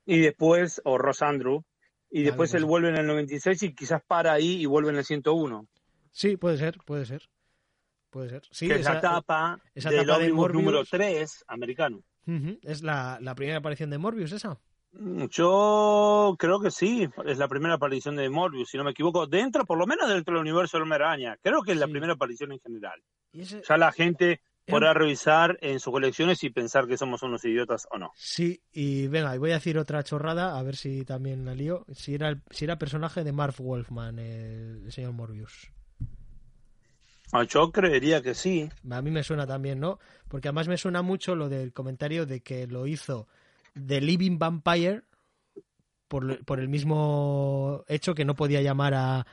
Y 0.09 0.21
después, 0.21 0.81
o 0.85 0.99
Ross 0.99 1.23
Andrew. 1.23 1.65
Y 2.11 2.23
después 2.23 2.55
él 2.55 2.65
vuelve 2.65 2.91
en 2.91 2.97
el 2.97 3.07
96 3.07 3.63
y 3.65 3.75
quizás 3.75 4.01
para 4.07 4.33
ahí 4.33 4.63
y 4.63 4.67
vuelve 4.67 4.91
en 4.91 4.97
el 4.97 5.05
101. 5.05 5.67
Sí, 6.13 6.37
puede 6.37 6.57
ser, 6.57 6.79
puede 6.87 7.05
ser. 7.05 7.29
Puede 8.11 8.31
ser. 8.31 8.43
Sí, 8.51 8.71
esa, 8.71 8.99
etapa, 8.99 9.61
esa 9.75 9.91
etapa 9.91 10.19
del 10.19 10.35
número 10.35 10.85
3 10.85 11.45
americano. 11.49 12.03
¿Es 12.63 12.83
la, 12.83 13.19
primera 13.37 13.59
aparición 13.59 13.91
de 13.91 13.99
Morbius 13.99 14.33
esa? 14.33 14.59
Mm, 14.99 15.27
yo 15.27 16.37
creo 16.39 16.61
que 16.61 16.71
sí, 16.71 17.09
es 17.25 17.39
la 17.39 17.49
primera 17.49 17.75
aparición 17.75 18.17
de 18.17 18.29
Morbius, 18.31 18.71
si 18.71 18.79
no 18.79 18.85
me 18.85 18.93
equivoco, 18.93 19.27
dentro, 19.27 19.65
por 19.65 19.79
lo 19.79 19.87
menos 19.87 20.09
dentro 20.09 20.35
del 20.35 20.43
universo 20.43 20.79
de 20.79 20.95
Araña. 20.95 21.37
Creo 21.43 21.63
que 21.63 21.73
es 21.73 21.79
la 21.79 21.89
primera 21.89 22.15
aparición 22.15 22.53
en 22.53 22.61
general. 22.61 23.03
Ya 23.33 23.77
la 23.77 23.93
gente 23.93 24.41
podrá 24.67 24.95
revisar 24.95 25.59
en 25.61 25.79
sus 25.81 25.93
colecciones 25.93 26.43
y 26.43 26.51
pensar 26.51 26.87
que 26.87 26.97
somos 26.97 27.23
unos 27.23 27.45
idiotas 27.45 27.87
o 27.91 27.99
no. 27.99 28.11
Sí, 28.17 28.63
y 28.73 29.07
venga, 29.09 29.37
voy 29.39 29.51
a 29.51 29.55
decir 29.55 29.79
otra 29.79 30.03
chorrada, 30.03 30.59
a 30.59 30.63
ver 30.63 30.77
si 30.77 31.05
también 31.05 31.45
la 31.45 31.55
lío. 31.55 31.85
Si 31.93 32.15
era, 32.15 32.29
el, 32.31 32.43
si 32.51 32.65
era 32.65 32.79
personaje 32.79 33.23
de 33.23 33.33
Marv 33.33 33.57
Wolfman, 33.59 34.19
el 34.19 34.91
señor 34.91 35.13
Morbius. 35.13 35.71
Ah, 37.33 37.45
yo 37.45 37.71
creería 37.71 38.23
que 38.23 38.35
sí. 38.35 38.71
A 38.91 39.03
mí 39.03 39.11
me 39.11 39.23
suena 39.23 39.47
también, 39.47 39.79
¿no? 39.79 39.99
Porque 40.29 40.49
además 40.49 40.69
me 40.69 40.79
suena 40.79 41.03
mucho 41.03 41.35
lo 41.35 41.49
del 41.49 41.73
comentario 41.73 42.25
de 42.25 42.41
que 42.41 42.67
lo 42.67 42.87
hizo 42.87 43.29
The 43.87 44.01
Living 44.01 44.39
Vampire 44.39 45.03
por, 46.09 46.45
por 46.45 46.61
el 46.61 46.69
mismo 46.69 47.85
hecho 47.89 48.15
que 48.15 48.25
no 48.25 48.35
podía 48.35 48.63
llamar 48.63 48.95
a, 48.95 49.27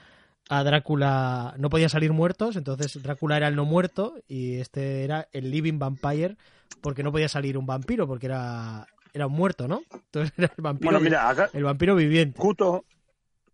a 0.49 0.63
Drácula, 0.63 1.53
no 1.58 1.69
podía 1.69 1.89
salir 1.89 2.13
muertos, 2.13 2.56
entonces 2.56 3.01
Drácula 3.01 3.38
era 3.38 3.47
el 3.47 3.56
no 3.56 3.65
muerto 3.65 4.15
y 4.27 4.56
este 4.56 5.03
era 5.03 5.27
el 5.32 5.51
Living 5.51 5.79
Vampire 5.79 6.38
porque 6.82 7.03
no 7.03 7.12
podía 7.12 7.29
salir 7.29 7.58
un 7.58 7.65
vampiro 7.65 8.08
porque 8.08 8.25
era, 8.25 8.88
era 9.13 9.27
un 9.27 9.34
muerto, 9.34 9.67
¿no? 9.67 9.84
Entonces 9.93 10.34
era 10.38 10.51
el 10.56 10.63
vampiro, 10.63 10.91
bueno, 10.91 11.03
mira, 11.03 11.49
el 11.53 11.63
vampiro 11.63 11.95
viviente. 11.95 12.39
Justo, 12.39 12.86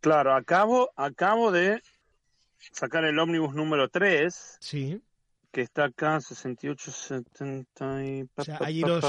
claro, 0.02 0.34
acabo, 0.34 0.92
acabo 0.96 1.52
de 1.52 1.82
sacar 2.72 3.06
el 3.06 3.20
ómnibus 3.20 3.54
número 3.54 3.90
3. 3.90 4.58
Sí. 4.60 5.02
Que 5.52 5.62
está 5.62 5.86
acá, 5.86 6.22
68, 6.22 6.92
70 6.92 8.06
y... 8.06 8.30
O 8.36 8.44
sea, 8.44 8.60
allí 8.62 8.82
los, 8.82 9.04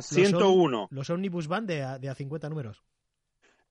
101. 0.00 0.88
Los, 0.90 1.10
ómnibus 1.10 1.48
van 1.48 1.66
de 1.66 1.82
a, 1.82 1.98
de 1.98 2.08
a 2.08 2.14
50 2.14 2.48
números. 2.48 2.82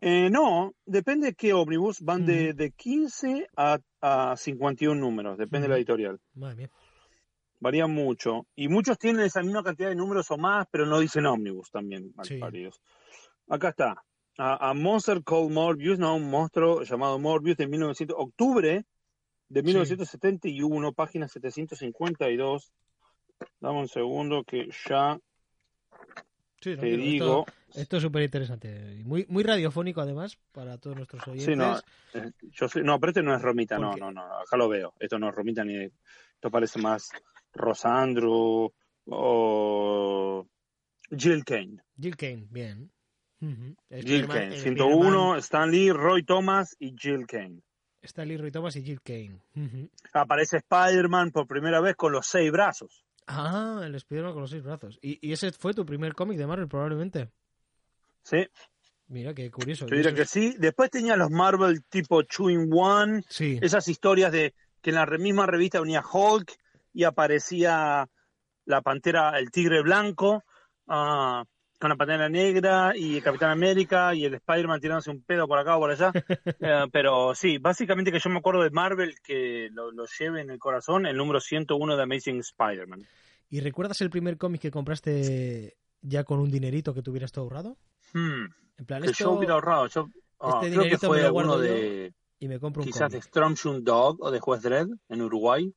Eh, 0.02 0.30
no, 0.30 0.74
depende 0.86 1.28
de 1.28 1.34
qué 1.34 1.54
ómnibus. 1.54 2.02
Van 2.02 2.26
de, 2.26 2.54
de 2.54 2.72
15 2.72 3.48
a, 3.56 3.80
a 4.02 4.36
51 4.36 5.00
números, 5.00 5.38
depende 5.38 5.68
de 5.68 5.70
la 5.70 5.78
editorial. 5.78 6.20
Madre 6.34 6.56
mía. 6.56 6.70
Varía 7.60 7.86
mucho. 7.86 8.48
Y 8.56 8.68
muchos 8.68 8.98
tienen 8.98 9.24
esa 9.24 9.44
misma 9.44 9.64
cantidad 9.64 9.90
de 9.90 9.96
números 9.96 10.32
o 10.32 10.38
más, 10.38 10.66
pero 10.72 10.88
no 10.88 11.00
dicen 11.00 11.28
ómnibus 11.28 11.70
también, 11.70 12.12
sí. 12.24 12.40
Acá 13.48 13.70
está. 13.70 14.04
A, 14.38 14.74
Monster 14.74 15.24
Called 15.24 15.52
Morbius, 15.52 16.00
no, 16.00 16.16
un 16.16 16.30
monstruo 16.32 16.82
llamado 16.82 17.20
Morbius 17.20 17.58
de 17.58 17.68
1900, 17.68 18.16
octubre 18.18 18.86
de 19.52 19.64
1971, 19.64 20.94
página 20.94 21.28
752. 21.28 22.72
Dame 23.60 23.80
un 23.80 23.88
segundo 23.88 24.44
que 24.44 24.70
ya 24.88 25.20
te 26.62 26.76
digo. 26.78 27.46
Esto, 27.74 27.98
es 27.98 28.04
súper 28.04 28.24
interesante. 28.24 29.02
Muy, 29.04 29.26
muy 29.30 29.44
radiofónico, 29.44 30.02
además, 30.02 30.38
para 30.52 30.78
todos 30.78 30.96
nuestros 30.96 31.28
oyentes. 31.28 31.46
Sí, 31.46 31.56
no, 31.56 31.78
eh, 32.14 32.32
yo 32.52 32.68
no, 32.84 33.00
pero 33.00 33.10
este 33.10 33.24
no 33.24 33.36
es 33.36 33.42
Romita, 33.42 33.78
no, 33.78 33.96
no, 33.96 34.12
no, 34.12 34.22
acá 34.22 34.56
lo 34.58 34.70
veo. 34.70 34.94
Esto 35.00 35.20
no 35.20 35.30
es 35.30 35.36
Romita 35.36 35.64
ni. 35.64 35.76
Esto 35.76 36.50
parece 36.50 36.80
más 36.80 37.10
Rosandro 37.54 38.74
o 39.06 40.48
Jill 41.10 41.44
Kane. 41.44 41.78
Jill 42.00 42.16
Kane, 42.16 42.48
bien. 42.50 42.92
Jill 43.90 44.28
Kane, 44.28 44.58
101, 44.58 45.38
Stan 45.38 45.72
Lee, 45.72 45.92
Roy 45.92 46.24
Thomas 46.24 46.76
y 46.80 46.96
Jill 46.98 47.26
Kane. 47.26 47.62
Está 48.02 48.26
Roy 48.26 48.52
Thomas 48.52 48.76
y 48.76 48.84
Jill 48.84 49.02
Kane. 49.02 49.40
Aparece 50.14 50.58
Spider-Man 50.58 51.32
por 51.32 51.48
primera 51.48 51.80
vez 51.82 51.96
con 51.96 52.12
los 52.12 52.26
seis 52.26 52.52
brazos. 52.52 53.06
Ah, 53.28 53.82
el 53.84 53.94
Spider-Man 53.96 54.34
con 54.34 54.42
los 54.42 54.50
seis 54.50 54.64
brazos. 54.64 54.98
¿Y, 55.02 55.32
ese 55.32 55.52
fue 55.52 55.74
tu 55.74 55.86
primer 55.86 56.16
cómic 56.16 56.38
de 56.38 56.48
Marvel, 56.48 56.68
probablemente? 56.68 57.30
Sí. 58.24 58.48
Mira, 59.08 59.34
qué 59.34 59.52
curioso. 59.52 59.86
Yo 59.88 59.96
diría 59.96 60.16
que 60.16 60.26
sí. 60.26 60.56
Después 60.58 60.90
tenía 60.90 61.16
los 61.16 61.30
Marvel 61.30 61.84
tipo 61.84 62.24
Chewing 62.24 62.70
One. 62.74 63.24
Sí. 63.30 63.60
Esas 63.62 63.88
historias 63.88 64.32
de 64.32 64.56
que 64.82 64.90
en 64.90 64.96
la 64.96 65.06
misma 65.06 65.46
revista 65.46 65.80
venía 65.80 66.02
Hulk 66.02 66.52
y 66.94 67.04
aparecía 67.04 68.10
la 68.66 68.82
pantera, 68.82 69.38
el 69.38 69.52
tigre 69.52 69.82
blanco. 69.82 70.44
Uh, 70.88 71.44
con 71.82 71.90
la 71.90 71.96
Pantera 71.96 72.30
Negra 72.30 72.94
y 72.96 73.20
Capitán 73.22 73.50
América 73.50 74.14
y 74.14 74.26
el 74.26 74.36
Spider-Man 74.36 74.80
tirándose 74.80 75.10
un 75.10 75.24
pedo 75.24 75.48
por 75.48 75.58
acá 75.58 75.76
o 75.76 75.80
por 75.80 75.92
allá. 75.92 76.12
Eh, 76.64 76.86
pero 76.92 77.34
sí, 77.34 77.58
básicamente 77.58 78.12
que 78.12 78.20
yo 78.20 78.30
me 78.30 78.38
acuerdo 78.38 78.62
de 78.62 78.70
Marvel 78.70 79.16
que 79.24 79.70
lo, 79.72 79.92
lleve 80.20 80.42
en 80.42 80.52
el 80.52 80.60
corazón, 80.60 81.08
el 81.08 81.18
número 81.18 81.40
101 81.40 81.98
de 81.98 82.04
Amazing 82.04 82.40
Spider-Man. 82.40 83.04
¿Y 83.50 83.62
recuerdas 83.62 84.00
el 84.02 84.12
primer 84.12 84.38
cómic 84.38 84.62
que 84.62 84.70
compraste 84.70 85.76
ya 86.02 86.24
con 86.24 86.40
un 86.40 86.52
dinerito 86.52 86.94
que 86.94 87.02
tuvieras 87.02 87.32
tú 87.32 87.42
ahorrado? 87.42 87.78
Hmm. 88.14 88.46
En 88.78 88.86
plan, 88.86 89.02
que 89.02 89.14
yo 89.14 89.32
hubiera 89.32 89.56
ahorrado. 89.56 89.88
Yo, 89.88 90.08
este 90.56 90.72
creo 90.72 90.84
que 90.84 90.98
fue 91.00 91.32
uno 91.32 91.58
de. 91.58 92.14
Y 92.40 92.48
me 92.48 92.60
compro 92.60 92.84
un 92.84 92.88
Quizás 92.88 93.12
de 93.12 93.22
Stromshun 93.22 93.84
Dog 93.84 94.18
o 94.22 94.30
de 94.30 94.40
Juez 94.40 94.62
Dredd 94.62 94.90
en 95.10 95.22
Uruguay 95.22 95.74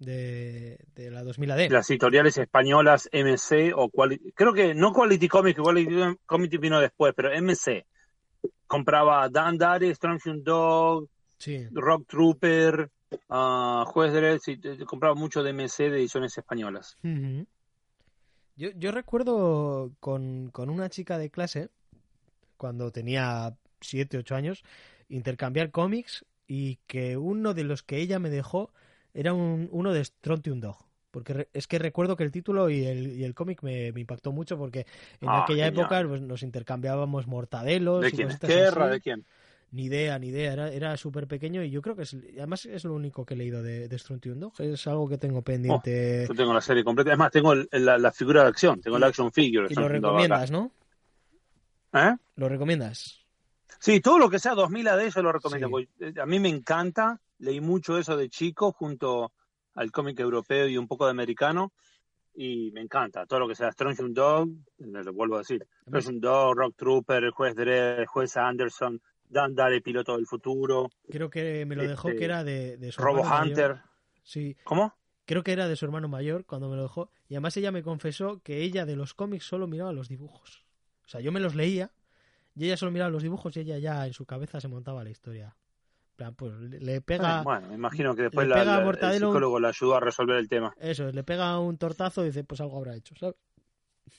de, 0.00 0.78
la 0.96 1.22
2000 1.22 1.50
AD. 1.50 1.70
Las 1.70 1.88
editoriales 1.90 2.36
españolas 2.38 3.08
MC 3.12 3.72
o 3.76 3.90
creo 4.34 4.52
que 4.52 4.74
no 4.74 4.92
Quality 4.92 5.28
Comics, 5.28 5.60
Quality 5.60 6.18
Comics 6.26 6.60
vino 6.60 6.80
después, 6.80 7.14
pero 7.14 7.30
MC. 7.30 7.86
Compraba 8.66 9.28
Dan 9.28 9.58
Dare, 9.58 9.94
Strong 9.94 10.20
Dog, 10.42 11.08
Rock 11.72 12.06
Trooper, 12.08 12.90
uh, 13.28 13.84
Juez 13.84 14.12
Dredd, 14.12 14.84
compraba 14.84 15.14
mucho 15.14 15.42
de 15.42 15.52
MC 15.52 15.90
de 15.90 15.98
ediciones 15.98 16.36
españolas. 16.36 16.96
yo, 17.02 18.70
yo 18.76 18.92
recuerdo 18.92 19.92
con, 20.00 20.50
con 20.50 20.70
una 20.70 20.88
chica 20.88 21.18
de 21.18 21.30
clase, 21.30 21.68
cuando 22.56 22.90
tenía 22.90 23.54
7, 23.80 24.18
8 24.18 24.34
años, 24.34 24.62
intercambiar 25.08 25.70
cómics 25.70 26.24
y 26.46 26.76
que 26.86 27.16
uno 27.16 27.52
de 27.54 27.64
los 27.64 27.82
que 27.82 27.98
ella 27.98 28.18
me 28.18 28.30
dejó 28.30 28.72
era 29.14 29.32
un, 29.32 29.68
uno 29.72 29.92
de 29.92 30.04
Strontium 30.04 30.60
Dog. 30.60 30.76
Porque 31.10 31.48
es 31.52 31.66
que 31.66 31.78
recuerdo 31.78 32.16
que 32.16 32.22
el 32.22 32.30
título 32.30 32.70
y 32.70 32.84
el, 32.86 33.18
y 33.18 33.24
el 33.24 33.34
cómic 33.34 33.62
me, 33.62 33.88
impactó 33.88 34.30
mucho 34.30 34.56
porque 34.56 34.86
en 35.20 35.28
ah, 35.28 35.42
aquella 35.42 35.66
época 35.66 36.04
pues, 36.06 36.20
nos 36.20 36.42
intercambiábamos 36.42 37.26
mortadelos. 37.26 38.02
¿De 38.02 38.12
quién? 38.12 38.28
¿De 38.28 39.00
quién? 39.02 39.24
Ni 39.72 39.84
idea, 39.84 40.18
ni 40.18 40.28
idea. 40.28 40.52
Era, 40.52 40.72
era 40.72 40.96
súper 40.96 41.26
pequeño 41.26 41.64
y 41.64 41.70
yo 41.70 41.82
creo 41.82 41.96
que 41.96 42.02
es, 42.02 42.14
además 42.36 42.64
es 42.66 42.84
lo 42.84 42.94
único 42.94 43.24
que 43.24 43.34
he 43.34 43.36
leído 43.36 43.62
de, 43.62 43.88
de 43.88 43.98
Strontium 43.98 44.38
Dog. 44.38 44.52
Es 44.60 44.86
algo 44.86 45.08
que 45.08 45.18
tengo 45.18 45.42
pendiente. 45.42 46.24
Oh, 46.24 46.28
yo 46.28 46.34
tengo 46.34 46.54
la 46.54 46.60
serie 46.60 46.84
completa. 46.84 47.12
Es 47.12 47.18
más, 47.18 47.32
tengo 47.32 47.54
la, 47.54 48.12
figura 48.12 48.42
de 48.42 48.48
acción. 48.48 48.80
Tengo 48.80 48.98
la 48.98 49.08
action 49.08 49.32
figure. 49.32 49.66
Y 49.68 49.74
lo 49.74 49.88
recomiendas, 49.88 50.50
¿no? 50.52 50.70
¿Eh? 51.92 52.14
¿Lo 52.36 52.48
recomiendas? 52.48 53.20
Sí, 53.80 54.00
todo 54.00 54.18
lo 54.18 54.30
que 54.30 54.38
sea 54.38 54.54
2000 54.54 54.88
AD 54.88 55.08
yo 55.08 55.22
lo 55.22 55.32
recomiendo. 55.32 55.78
Eh, 55.78 56.14
a 56.20 56.26
mí 56.26 56.38
me 56.38 56.48
encanta 56.48 57.18
leí 57.40 57.60
mucho 57.60 57.98
eso 57.98 58.16
de 58.16 58.28
chico 58.28 58.72
junto 58.72 59.32
al 59.74 59.90
cómic 59.90 60.18
europeo 60.20 60.68
y 60.68 60.76
un 60.76 60.86
poco 60.86 61.06
de 61.06 61.10
americano 61.10 61.72
y 62.34 62.70
me 62.72 62.80
encanta 62.80 63.26
todo 63.26 63.40
lo 63.40 63.48
que 63.48 63.54
sea 63.54 63.72
Strong 63.72 64.12
Dog, 64.12 64.48
lo 64.78 65.12
vuelvo 65.12 65.36
a 65.36 65.38
decir, 65.38 65.66
Strong 65.86 66.20
Dog, 66.20 66.56
Rock 66.56 66.74
Trooper, 66.76 67.24
el 67.24 67.30
juez 67.32 67.54
Dredd, 67.54 68.00
el 68.00 68.06
juez 68.06 68.36
Anderson, 68.36 69.00
Dan 69.28 69.54
Dare, 69.54 69.80
piloto 69.80 70.16
del 70.16 70.26
futuro. 70.26 70.88
Creo 71.08 71.28
que 71.28 71.64
me 71.66 71.76
lo 71.76 71.86
dejó 71.86 72.08
que 72.08 72.14
este, 72.14 72.24
era 72.24 72.44
de, 72.44 72.92
su 72.92 73.02
Robo 73.02 73.22
Hunter. 73.22 73.80
Sí. 74.22 74.56
¿Cómo? 74.64 74.94
Creo 75.24 75.42
que 75.42 75.52
era 75.52 75.68
de 75.68 75.76
su 75.76 75.84
hermano 75.84 76.08
mayor 76.08 76.44
cuando 76.44 76.68
me 76.68 76.76
lo 76.76 76.82
dejó. 76.82 77.10
Y 77.28 77.34
además 77.34 77.56
ella 77.56 77.70
me 77.70 77.82
confesó 77.82 78.40
que 78.42 78.62
ella 78.62 78.86
de 78.86 78.96
los 78.96 79.14
cómics 79.14 79.44
solo 79.44 79.66
miraba 79.66 79.92
los 79.92 80.08
dibujos. 80.08 80.64
O 81.04 81.08
sea, 81.08 81.20
yo 81.20 81.32
me 81.32 81.40
los 81.40 81.54
leía 81.54 81.92
y 82.56 82.64
ella 82.64 82.76
solo 82.76 82.90
miraba 82.90 83.10
los 83.10 83.22
dibujos 83.22 83.56
y 83.56 83.60
ella 83.60 83.78
ya 83.78 84.06
en 84.06 84.12
su 84.12 84.26
cabeza 84.26 84.60
se 84.60 84.68
montaba 84.68 85.04
la 85.04 85.10
historia 85.10 85.56
pues 86.36 86.54
le 86.54 87.00
pega. 87.00 87.42
Bueno, 87.42 87.68
me 87.68 87.74
imagino 87.74 88.14
que 88.14 88.22
después 88.22 88.46
la, 88.46 88.82
el 88.82 89.14
psicólogo 89.14 89.58
le 89.58 89.68
ayudó 89.68 89.96
a 89.96 90.00
resolver 90.00 90.36
el 90.36 90.48
tema. 90.48 90.74
Eso, 90.78 91.10
le 91.10 91.24
pega 91.24 91.58
un 91.58 91.78
tortazo 91.78 92.22
y 92.22 92.26
dice, 92.26 92.44
pues 92.44 92.60
algo 92.60 92.76
habrá 92.76 92.94
hecho, 92.94 93.14
¿sabes? 93.16 93.36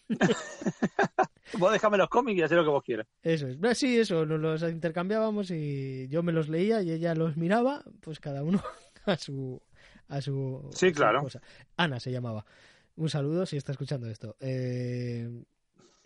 vos 1.58 1.72
déjame 1.72 1.98
los 1.98 2.10
cómics 2.10 2.40
y 2.40 2.42
haz 2.44 2.52
lo 2.52 2.64
que 2.64 2.70
vos 2.70 2.84
quieras. 2.84 3.08
Eso 3.22 3.48
es. 3.48 3.78
Sí, 3.78 4.00
eso, 4.00 4.26
nos 4.26 4.40
los 4.40 4.64
intercambiábamos 4.64 5.52
y 5.52 6.08
yo 6.10 6.24
me 6.24 6.32
los 6.32 6.50
leía 6.50 6.82
y 6.82 6.92
ella 6.92 7.16
los 7.16 7.38
miraba, 7.38 7.84
pues 8.02 8.20
cada 8.20 8.44
uno 8.44 8.62
a 9.06 9.16
su... 9.18 9.62
A 10.08 10.20
su 10.20 10.70
sí, 10.74 10.92
claro. 10.92 11.26
Ana 11.78 12.00
se 12.02 12.12
llamaba. 12.12 12.46
Un 12.98 13.10
saludo 13.10 13.46
si 13.46 13.56
está 13.56 13.72
escuchando 13.72 14.08
esto. 14.08 14.36
Eh, 14.42 15.30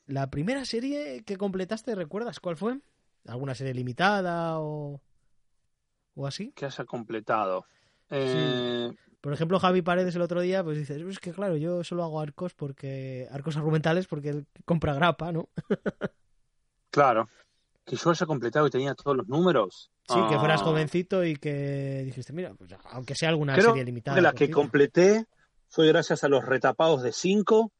la 0.05 0.29
primera 0.29 0.63
serie 0.65 1.23
que 1.23 1.37
completaste, 1.37 1.95
¿recuerdas 1.95 2.39
cuál 2.39 2.55
fue? 2.55 2.79
¿Alguna 3.25 3.55
serie 3.55 3.73
limitada 3.73 4.59
o, 4.59 5.01
o 6.15 6.27
así? 6.27 6.51
Que 6.55 6.65
haya 6.65 6.85
completado. 6.85 7.65
Eh, 8.09 8.91
Por 9.21 9.33
ejemplo, 9.33 9.59
Javi 9.59 9.81
Paredes 9.81 10.15
el 10.15 10.21
otro 10.21 10.41
día, 10.41 10.63
pues 10.63 10.77
dice, 10.77 10.95
es 10.95 11.19
que 11.19 11.31
claro, 11.31 11.57
yo 11.57 11.83
solo 11.83 12.03
hago 12.03 12.19
arcos 12.19 12.53
porque 12.53 13.27
arcos 13.31 13.57
argumentales 13.57 14.07
porque 14.07 14.29
él 14.29 14.45
compra 14.65 14.93
grapa, 14.93 15.31
¿no? 15.31 15.49
claro. 16.91 17.27
Que 17.85 17.95
yo 17.95 18.09
haya 18.09 18.25
completado 18.25 18.65
y 18.65 18.71
tenía 18.71 18.95
todos 18.95 19.15
los 19.15 19.27
números. 19.27 19.91
Sí, 20.07 20.15
que 20.29 20.39
fueras 20.39 20.61
ah. 20.61 20.65
jovencito 20.65 21.23
y 21.23 21.35
que 21.35 22.03
dijiste, 22.05 22.33
mira, 22.33 22.53
pues, 22.53 22.71
aunque 22.91 23.15
sea 23.15 23.29
alguna 23.29 23.55
serie 23.55 23.83
limitada. 23.83 24.15
Que 24.15 24.21
la 24.21 24.33
que 24.33 24.49
completé 24.49 25.25
fue 25.67 25.87
gracias 25.87 26.23
a 26.23 26.29
los 26.29 26.45
retapados 26.45 27.03
de 27.03 27.11
5 27.11 27.71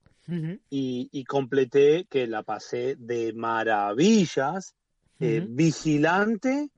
y, 0.70 1.24
completé 1.26 2.06
que 2.10 2.28
la 2.28 2.44
pasé 2.44 2.96
de 2.98 3.34
maravillas. 3.34 4.76
Eh, 5.20 5.46
vigilante. 5.48 6.70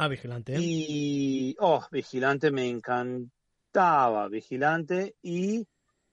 Ah, 0.00 0.06
Vigilante. 0.06 0.54
Y, 0.60 1.56
oh, 1.58 1.84
Vigilante 1.90 2.52
me 2.52 2.68
encantaba. 2.68 4.28
Vigilante 4.28 5.16
y 5.22 5.66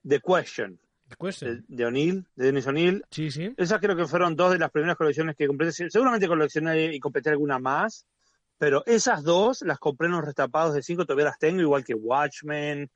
The 0.08 0.22
Question. 0.22 0.80
The 1.08 1.16
Question. 1.16 1.66
De, 1.68 1.86
O'Neill, 1.86 2.26
de 2.36 2.46
Dennis 2.46 2.66
O'Neill. 2.66 3.06
Sí, 3.12 3.30
sí. 3.30 3.54
Esas 3.56 3.80
creo 3.80 3.96
que 3.96 4.08
fueron 4.08 4.36
dos 4.36 4.52
de 4.52 4.58
las 4.58 4.72
primeras 4.72 4.98
colecciones 4.98 5.36
que 5.36 5.46
completé. 5.46 5.92
Seguramente 5.92 6.28
coleccioné 6.28 6.96
y 6.96 7.00
completé 7.00 7.30
alguna 7.30 7.60
más. 7.60 8.08
Pero 8.58 8.84
esas 8.88 9.22
dos 9.22 9.62
las 9.62 9.78
compré 9.78 10.08
en 10.08 10.14
los 10.14 10.26
retapados 10.26 10.74
de 10.74 10.82
5, 10.82 11.06
todavía 11.06 11.26
las 11.26 11.38
tengo, 11.38 11.62
igual 11.62 11.84
que 11.84 11.94
Watchmen 11.94 12.90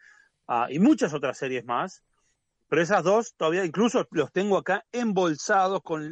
ah, 0.47 0.67
y 0.71 0.79
muchas 0.79 1.13
otras 1.13 1.37
series 1.37 1.65
más. 1.65 2.01
Pero 2.67 2.81
esas 2.81 3.03
dos 3.03 3.35
todavía 3.35 3.63
incluso 3.63 4.07
los 4.09 4.31
tengo 4.31 4.57
acá 4.57 4.83
embolsados 4.91 5.83
con 5.83 6.11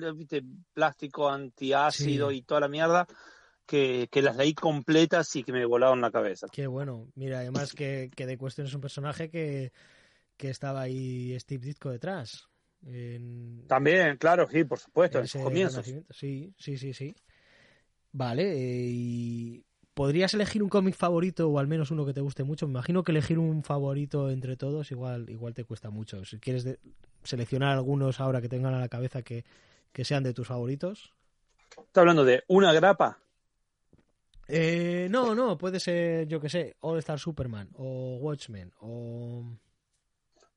plástico 0.74 1.30
antiácido 1.30 2.32
y 2.32 2.44
toda 2.44 2.62
la 2.62 2.68
mierda 2.68 3.08
que, 3.68 4.10
las 4.22 4.36
leí 4.36 4.54
completas 4.54 5.36
y 5.36 5.44
que 5.44 5.52
me 5.52 5.66
volaron 5.66 6.02
la 6.02 6.12
cabeza. 6.12 6.48
Qué 6.52 6.66
bueno. 6.66 7.08
Mira, 7.16 7.40
además 7.40 7.74
que, 7.74 8.10
que 8.16 8.26
de 8.26 8.38
Cuestión 8.38 8.66
es 8.68 8.74
un 8.74 8.82
personaje 8.82 9.30
que, 9.30 9.72
estaba 10.40 10.82
ahí 10.82 11.38
Steve 11.40 11.66
Ditko 11.66 11.92
detrás. 11.92 12.48
También, 13.68 14.18
claro, 14.18 14.48
sí, 14.50 14.64
por 14.64 14.80
supuesto, 14.80 15.20
en 15.20 15.28
sus 15.28 15.42
comienzos. 15.42 15.86
Sí, 16.10 16.54
sí, 16.58 16.78
sí, 16.78 16.94
sí. 16.94 17.16
Vale, 18.12 18.54
eh, 18.54 18.90
y 18.90 19.66
¿podrías 19.94 20.34
elegir 20.34 20.64
un 20.64 20.70
cómic 20.70 20.96
favorito 20.96 21.50
o 21.50 21.60
al 21.60 21.68
menos 21.68 21.92
uno 21.92 22.06
que 22.06 22.14
te 22.14 22.22
guste 22.22 22.44
mucho? 22.44 22.68
Me 22.68 22.72
imagino 22.72 23.04
que 23.04 23.12
elegir 23.12 23.40
un 23.40 23.64
favorito 23.64 24.30
entre 24.30 24.56
todos 24.56 24.92
igual, 24.92 25.30
igual 25.30 25.54
te 25.54 25.66
cuesta 25.66 25.90
mucho. 25.90 26.24
Si 26.24 26.40
quieres 26.40 26.66
seleccionar 27.24 27.74
algunos 27.74 28.20
ahora 28.20 28.42
que 28.42 28.50
tengan 28.50 28.74
a 28.74 28.80
la 28.80 28.90
cabeza 28.90 29.22
que, 29.22 29.44
sean 30.04 30.24
de 30.24 30.34
tus 30.34 30.48
favoritos. 30.48 31.14
¿Estás 31.72 32.02
hablando 32.02 32.24
de 32.24 32.44
una 32.48 32.72
grapa? 32.74 33.20
Eh, 34.48 35.08
no, 35.10 35.36
no, 35.36 35.58
puede 35.58 35.80
ser, 35.80 36.28
yo 36.28 36.40
que 36.40 36.50
sé, 36.50 36.76
All 36.80 37.00
Star 37.00 37.20
Superman 37.20 37.70
o 37.76 38.18
Watchmen 38.18 38.72
o... 38.80 39.44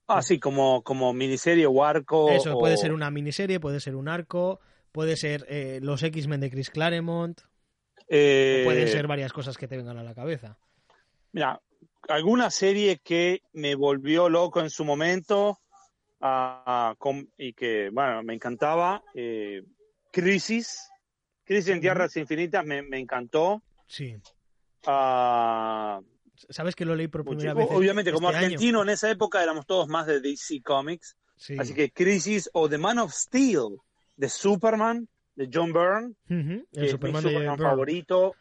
Ah, 0.07 0.23
sí, 0.23 0.41
como, 0.41 0.83
como 0.83 1.13
miniserie 1.13 1.67
o 1.67 1.85
arco. 1.85 2.31
Eso, 2.31 2.59
puede 2.59 2.77
ser 2.77 2.93
una 2.93 3.11
miniserie, 3.11 3.61
puede 3.61 3.79
ser 3.79 3.95
un 3.95 4.09
arco, 4.09 4.61
puede 4.91 5.17
ser 5.17 5.47
eh, 5.49 5.79
los 5.83 6.03
X-Men 6.03 6.41
de 6.41 6.51
Chris 6.51 6.71
Claremont, 6.71 7.41
eh, 8.09 8.63
pueden 8.65 8.89
ser 8.89 9.07
varias 9.07 9.33
cosas 9.33 9.57
que 9.57 9.69
te 9.69 9.77
vengan 9.77 9.97
a 9.97 10.03
la 10.03 10.15
cabeza. 10.15 10.59
Mira, 11.31 11.61
alguna 12.09 12.51
serie 12.51 12.99
que 12.99 13.43
me 13.53 13.77
volvió 13.77 14.29
loco 14.29 14.61
en 14.61 14.69
su 14.69 14.85
momento 14.85 15.61
y 17.39 17.53
que, 17.53 17.91
bueno, 17.91 18.23
me 18.25 18.35
encantaba, 18.35 19.03
eh, 19.15 19.63
Crisis, 20.13 20.91
Crisis 21.45 21.69
en 21.69 21.81
Tierras 21.81 22.17
Infinitas, 22.17 22.65
me, 22.65 22.83
encantó. 22.99 23.63
Sí. 23.91 24.17
Ah, 24.87 26.01
¿Sabes 26.49 26.77
que 26.77 26.85
lo 26.85 26.95
leí 26.95 27.09
por 27.09 27.25
primera 27.25 27.55
vez? 27.55 27.67
Obviamente, 27.71 28.13
como 28.13 28.31
este 28.31 28.45
argentino 28.45 28.83
en 28.83 28.91
esa 28.91 29.11
época 29.11 29.43
éramos 29.43 29.67
todos 29.67 29.89
más 29.89 30.07
de 30.07 30.21
DC 30.21 30.63
Comics. 30.63 31.17
Así 31.59 31.75
que 31.75 31.91
Crisis 31.91 32.49
o 32.53 32.69
The 32.69 32.79
Man 32.79 32.99
of 32.99 33.13
Steel 33.13 33.79
de 34.17 34.29
Superman 34.29 35.09
de 35.35 35.49
John 35.53 35.73
Byrne, 35.73 36.15
el 36.29 36.67
es 36.73 36.83
mi 36.83 36.89
Superman 36.89 37.59
favorito. 37.59 38.37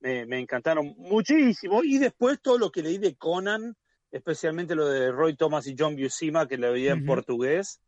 Me, 0.00 0.38
encantaron 0.38 0.94
muchísimo. 0.98 1.82
Y 1.82 1.96
después 1.96 2.42
todo 2.42 2.58
lo 2.58 2.70
que 2.70 2.82
leí 2.82 2.98
de 2.98 3.16
Conan, 3.16 3.74
especialmente 4.10 4.74
lo 4.74 4.86
de 4.86 5.10
Roy 5.12 5.34
Thomas 5.34 5.66
y 5.66 5.76
John 5.78 5.96
Buscema, 5.96 6.46
que 6.46 6.58
le 6.58 6.70
veía 6.70 6.92
en 6.92 7.06
portugués, 7.06 7.80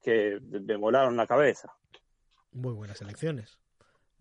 que 0.00 0.38
me 0.40 0.76
volaron 0.76 1.16
la 1.16 1.26
cabeza. 1.26 1.72
Muy 2.52 2.72
buenas 2.72 3.00
elecciones. 3.00 3.58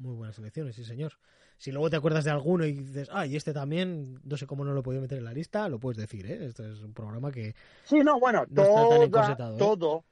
Muy 0.04 0.16
buenas 0.16 0.38
elecciones, 0.38 0.76
sí, 0.76 0.84
señor. 0.84 1.14
Si 1.58 1.72
luego 1.72 1.90
te 1.90 1.96
acuerdas 1.96 2.26
de 2.26 2.32
alguno 2.32 2.66
y 2.66 2.74
dices, 2.74 3.08
ah, 3.14 3.26
y 3.26 3.38
este 3.38 3.54
también, 3.54 4.20
no 4.26 4.36
sé 4.36 4.46
cómo 4.46 4.66
no 4.66 4.74
lo 4.74 4.82
he 4.82 4.84
podido 4.84 5.02
meter 5.02 5.18
en 5.18 5.24
la 5.24 5.32
lista, 5.32 5.70
lo 5.70 5.80
puedes 5.80 5.98
decir, 5.98 6.30
¿eh? 6.30 6.46
Este 6.46 6.70
es 6.70 6.82
un 6.82 6.94
programa 6.94 7.32
que. 7.32 7.56
Sí, 7.86 8.00
no, 8.02 8.20
bueno, 8.20 8.46
todo, 8.54 9.04
¿eh? 9.04 9.10
todo, 9.58 10.04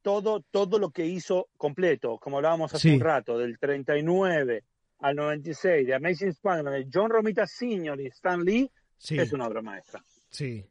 todo, 0.00 0.44
todo 0.48 0.78
lo 0.78 0.90
que 0.90 1.04
hizo 1.04 1.48
completo, 1.56 2.18
como 2.18 2.36
hablábamos 2.36 2.72
hace 2.72 2.94
un 2.94 3.00
rato, 3.00 3.36
del 3.36 3.58
39 3.58 4.62
al 5.00 5.16
96, 5.16 5.88
de 5.88 5.94
Amazing 5.94 6.28
Spider-Man, 6.28 6.74
de 6.74 6.88
John 6.92 7.10
Romita 7.10 7.48
Sr. 7.48 8.00
y 8.00 8.06
Stan 8.06 8.44
Lee, 8.44 8.70
es 9.10 9.32
una 9.32 9.48
obra 9.48 9.60
maestra. 9.60 10.04
Sí. 10.30 10.64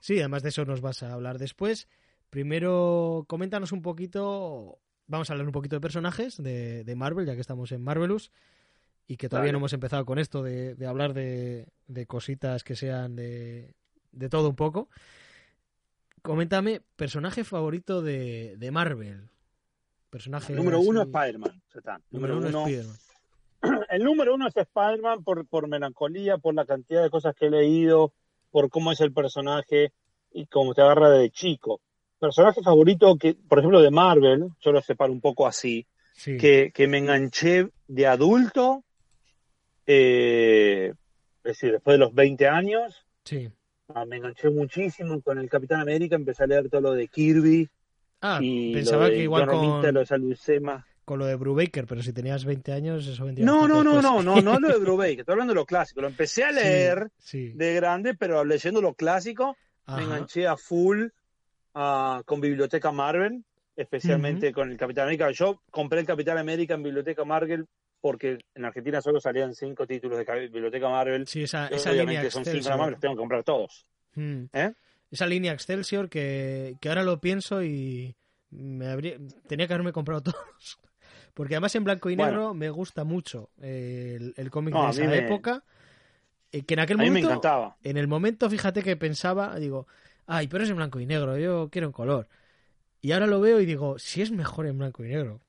Sí, 0.00 0.18
además 0.18 0.42
de 0.42 0.48
eso 0.48 0.64
nos 0.64 0.80
vas 0.80 1.04
a 1.04 1.12
hablar 1.12 1.38
después. 1.38 1.86
Primero, 2.28 3.24
coméntanos 3.28 3.70
un 3.70 3.82
poquito, 3.82 4.80
vamos 5.06 5.28
a 5.28 5.32
hablar 5.32 5.46
un 5.46 5.52
poquito 5.52 5.76
de 5.76 5.80
personajes 5.80 6.42
de, 6.42 6.94
Marvel, 6.96 7.26
ya 7.26 7.34
que 7.34 7.40
estamos 7.40 7.72
en 7.72 7.82
Marvelous, 7.82 8.30
y 9.06 9.16
que 9.16 9.28
todavía 9.28 9.52
no 9.52 9.58
hemos 9.58 9.72
empezado 9.72 10.04
con 10.06 10.18
esto 10.18 10.42
de, 10.42 10.76
hablar 10.86 11.14
de, 11.14 11.66
cositas 12.06 12.64
que 12.64 12.76
sean 12.76 13.16
de, 13.16 13.74
de 14.12 14.28
todo 14.28 14.48
un 14.48 14.56
poco. 14.56 14.88
Coméntame, 16.22 16.82
personaje 16.96 17.42
favorito 17.42 18.00
de, 18.00 18.56
de 18.56 18.70
Marvel. 18.70 19.28
Personaje. 20.08 20.52
Número 20.52 20.78
uno 20.78 21.02
es 21.02 21.08
Spider-Man. 21.08 21.62
Número, 22.10 22.36
uno, 22.36 22.46
es 22.46 22.54
Spider-Man. 22.54 22.96
El 23.90 24.04
número 24.04 24.34
uno 24.34 24.46
es 24.46 24.56
Spider-Man 24.56 25.24
por, 25.24 25.46
por 25.46 25.68
melancolía, 25.68 26.38
por 26.38 26.54
la 26.54 26.64
cantidad 26.64 27.02
de 27.02 27.10
cosas 27.10 27.34
que 27.34 27.46
he 27.46 27.50
leído, 27.50 28.12
por 28.50 28.68
cómo 28.70 28.92
es 28.92 29.00
el 29.00 29.12
personaje 29.12 29.92
y 30.30 30.46
cómo 30.46 30.74
te 30.74 30.82
agarra 30.82 31.10
de 31.10 31.30
chico. 31.30 31.80
Personaje 32.22 32.62
favorito 32.62 33.16
que, 33.16 33.34
por 33.34 33.58
ejemplo, 33.58 33.82
de 33.82 33.90
Marvel, 33.90 34.50
yo 34.60 34.70
lo 34.70 34.80
separo 34.80 35.12
un 35.12 35.20
poco 35.20 35.44
así, 35.44 35.84
que, 36.24 36.70
que, 36.72 36.86
me 36.86 36.98
enganché 36.98 37.68
de 37.88 38.06
adulto, 38.06 38.84
eh, 39.88 40.92
es 41.38 41.42
decir, 41.42 41.72
después 41.72 41.94
de 41.94 41.98
los 41.98 42.14
20 42.14 42.46
años, 42.46 43.04
sí. 43.24 43.50
Ah, 43.88 44.04
me 44.04 44.18
enganché 44.18 44.50
muchísimo 44.50 45.20
con 45.20 45.40
el 45.40 45.50
Capitán 45.50 45.80
América, 45.80 46.14
empecé 46.14 46.44
a 46.44 46.46
leer 46.46 46.70
todo 46.70 46.80
lo 46.80 46.92
de 46.92 47.08
Kirby. 47.08 47.68
Ah, 48.20 48.38
pensaba 48.38 49.08
que 49.08 49.24
igual 49.24 49.48
con, 49.48 49.60
lo 49.60 49.82
de 49.82 50.62
con 51.04 51.18
lo 51.18 51.26
de 51.26 51.34
Brubaker, 51.34 51.88
pero 51.88 52.04
si 52.04 52.12
tenías 52.12 52.44
20 52.44 52.70
años 52.70 53.04
eso 53.08 53.24
vendría 53.24 53.44
No, 53.44 53.66
no, 53.66 53.82
no, 53.82 54.00
no, 54.00 54.22
no, 54.22 54.40
no 54.40 54.60
lo 54.60 54.68
de 54.68 54.78
Brubaker, 54.78 55.18
estoy 55.18 55.32
hablando 55.32 55.54
de 55.54 55.56
lo 55.56 55.66
clásico. 55.66 56.02
Lo 56.02 56.06
empecé 56.06 56.44
a 56.44 56.52
leer 56.52 57.10
de 57.32 57.74
grande, 57.74 58.14
pero 58.14 58.44
leyendo 58.44 58.80
lo 58.80 58.94
clásico 58.94 59.56
me 59.88 60.04
enganché 60.04 60.46
a 60.46 60.56
full 60.56 61.08
uh, 61.74 62.22
con 62.24 62.40
Biblioteca 62.40 62.90
Marvel, 62.92 63.44
especialmente 63.76 64.52
con 64.52 64.70
el 64.70 64.76
Capitán 64.76 65.04
América. 65.04 65.30
Yo 65.30 65.62
compré 65.70 66.00
el 66.00 66.06
Capitán 66.06 66.38
América 66.38 66.74
en 66.74 66.82
Biblioteca 66.82 67.24
Marvel 67.24 67.66
porque 68.00 68.38
en 68.54 68.64
Argentina 68.64 69.00
solo 69.00 69.20
salían 69.20 69.54
cinco 69.54 69.86
títulos 69.86 70.18
de 70.18 70.48
Biblioteca 70.48 70.88
Marvel. 70.88 71.26
Sí, 71.26 71.44
esa, 71.44 71.68
esa 71.68 71.92
línea 71.92 72.28
son 72.30 72.44
cinco 72.44 72.76
más, 72.76 72.90
los 72.90 73.00
tengo 73.00 73.14
que 73.14 73.20
comprar 73.20 73.44
todos. 73.44 73.86
Hmm. 74.14 74.44
¿Eh? 74.52 74.72
Esa 75.10 75.26
línea 75.26 75.52
Excelsior 75.52 76.08
que, 76.08 76.76
que, 76.80 76.88
ahora 76.88 77.04
lo 77.04 77.20
pienso 77.20 77.62
y 77.62 78.16
me 78.50 78.88
habría, 78.88 79.18
tenía 79.46 79.68
que 79.68 79.74
haberme 79.74 79.92
comprado 79.92 80.20
todos. 80.32 80.80
Porque 81.32 81.54
además 81.54 81.74
en 81.76 81.84
blanco 81.84 82.10
y 82.10 82.16
negro 82.16 82.54
me 82.54 82.70
gusta 82.70 83.04
mucho 83.04 83.50
el, 83.60 84.34
el 84.36 84.50
cómic 84.50 84.74
de 84.74 84.90
esa 84.90 85.14
época. 85.14 85.64
Eh, 86.50 86.64
que 86.64 86.74
en 86.74 86.80
aquel 86.80 86.98
momento, 86.98 87.14
me 87.14 87.20
encantaba. 87.20 87.76
En 87.82 87.96
el 87.96 88.08
momento, 88.08 88.50
fíjate 88.50 88.82
que 88.82 88.96
pensaba, 88.96 89.58
digo, 89.58 89.86
ay, 90.32 90.48
pero 90.48 90.64
es 90.64 90.70
en 90.70 90.76
blanco 90.76 90.98
y 91.00 91.06
negro, 91.06 91.36
yo 91.38 91.68
quiero 91.70 91.86
en 91.86 91.92
color. 91.92 92.28
Y 93.00 93.12
ahora 93.12 93.26
lo 93.26 93.40
veo 93.40 93.60
y 93.60 93.66
digo, 93.66 93.98
si 93.98 94.22
es 94.22 94.30
mejor 94.30 94.66
en 94.66 94.78
blanco 94.78 95.04
y 95.04 95.08
negro. 95.08 95.40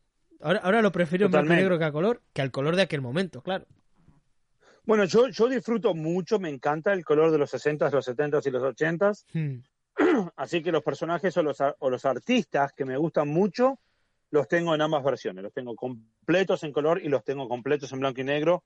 Ahora, 0.42 0.60
ahora 0.60 0.82
lo 0.82 0.92
prefiero 0.92 1.26
en 1.26 1.32
blanco 1.32 1.54
y 1.54 1.56
negro 1.56 1.80
que 1.80 1.86
a 1.86 1.92
color, 1.92 2.22
que 2.34 2.42
al 2.42 2.52
color 2.52 2.76
de 2.76 2.82
aquel 2.82 3.02
momento, 3.02 3.42
claro. 3.42 3.66
Bueno, 4.86 5.06
yo, 5.06 5.30
yo 5.30 5.48
disfruto 5.48 5.94
mucho, 5.94 6.40
me 6.40 6.50
encanta 6.50 6.92
el 6.92 7.06
color 7.06 7.32
de 7.32 7.38
los 7.38 7.54
60s, 7.54 7.92
los 7.92 8.08
70s 8.08 8.46
y 8.46 8.52
los 8.52 8.64
80s. 8.64 9.26
Hmm. 9.34 9.64
Así 10.36 10.62
que 10.62 10.72
los 10.72 10.84
personajes 10.84 11.38
o 11.38 11.44
los, 11.44 11.58
o 11.80 11.90
los 11.90 12.06
artistas 12.06 12.74
que 12.74 12.84
me 12.84 12.98
gustan 12.98 13.30
mucho 13.30 13.80
los 14.32 14.48
tengo 14.48 14.76
en 14.76 14.82
ambas 14.82 15.04
versiones. 15.04 15.44
Los 15.44 15.54
tengo 15.54 15.76
completos 15.76 16.64
en 16.64 16.74
color 16.74 17.02
y 17.02 17.08
los 17.08 17.24
tengo 17.24 17.48
completos 17.48 17.94
en 17.94 18.00
blanco 18.00 18.20
y 18.20 18.24
negro. 18.26 18.64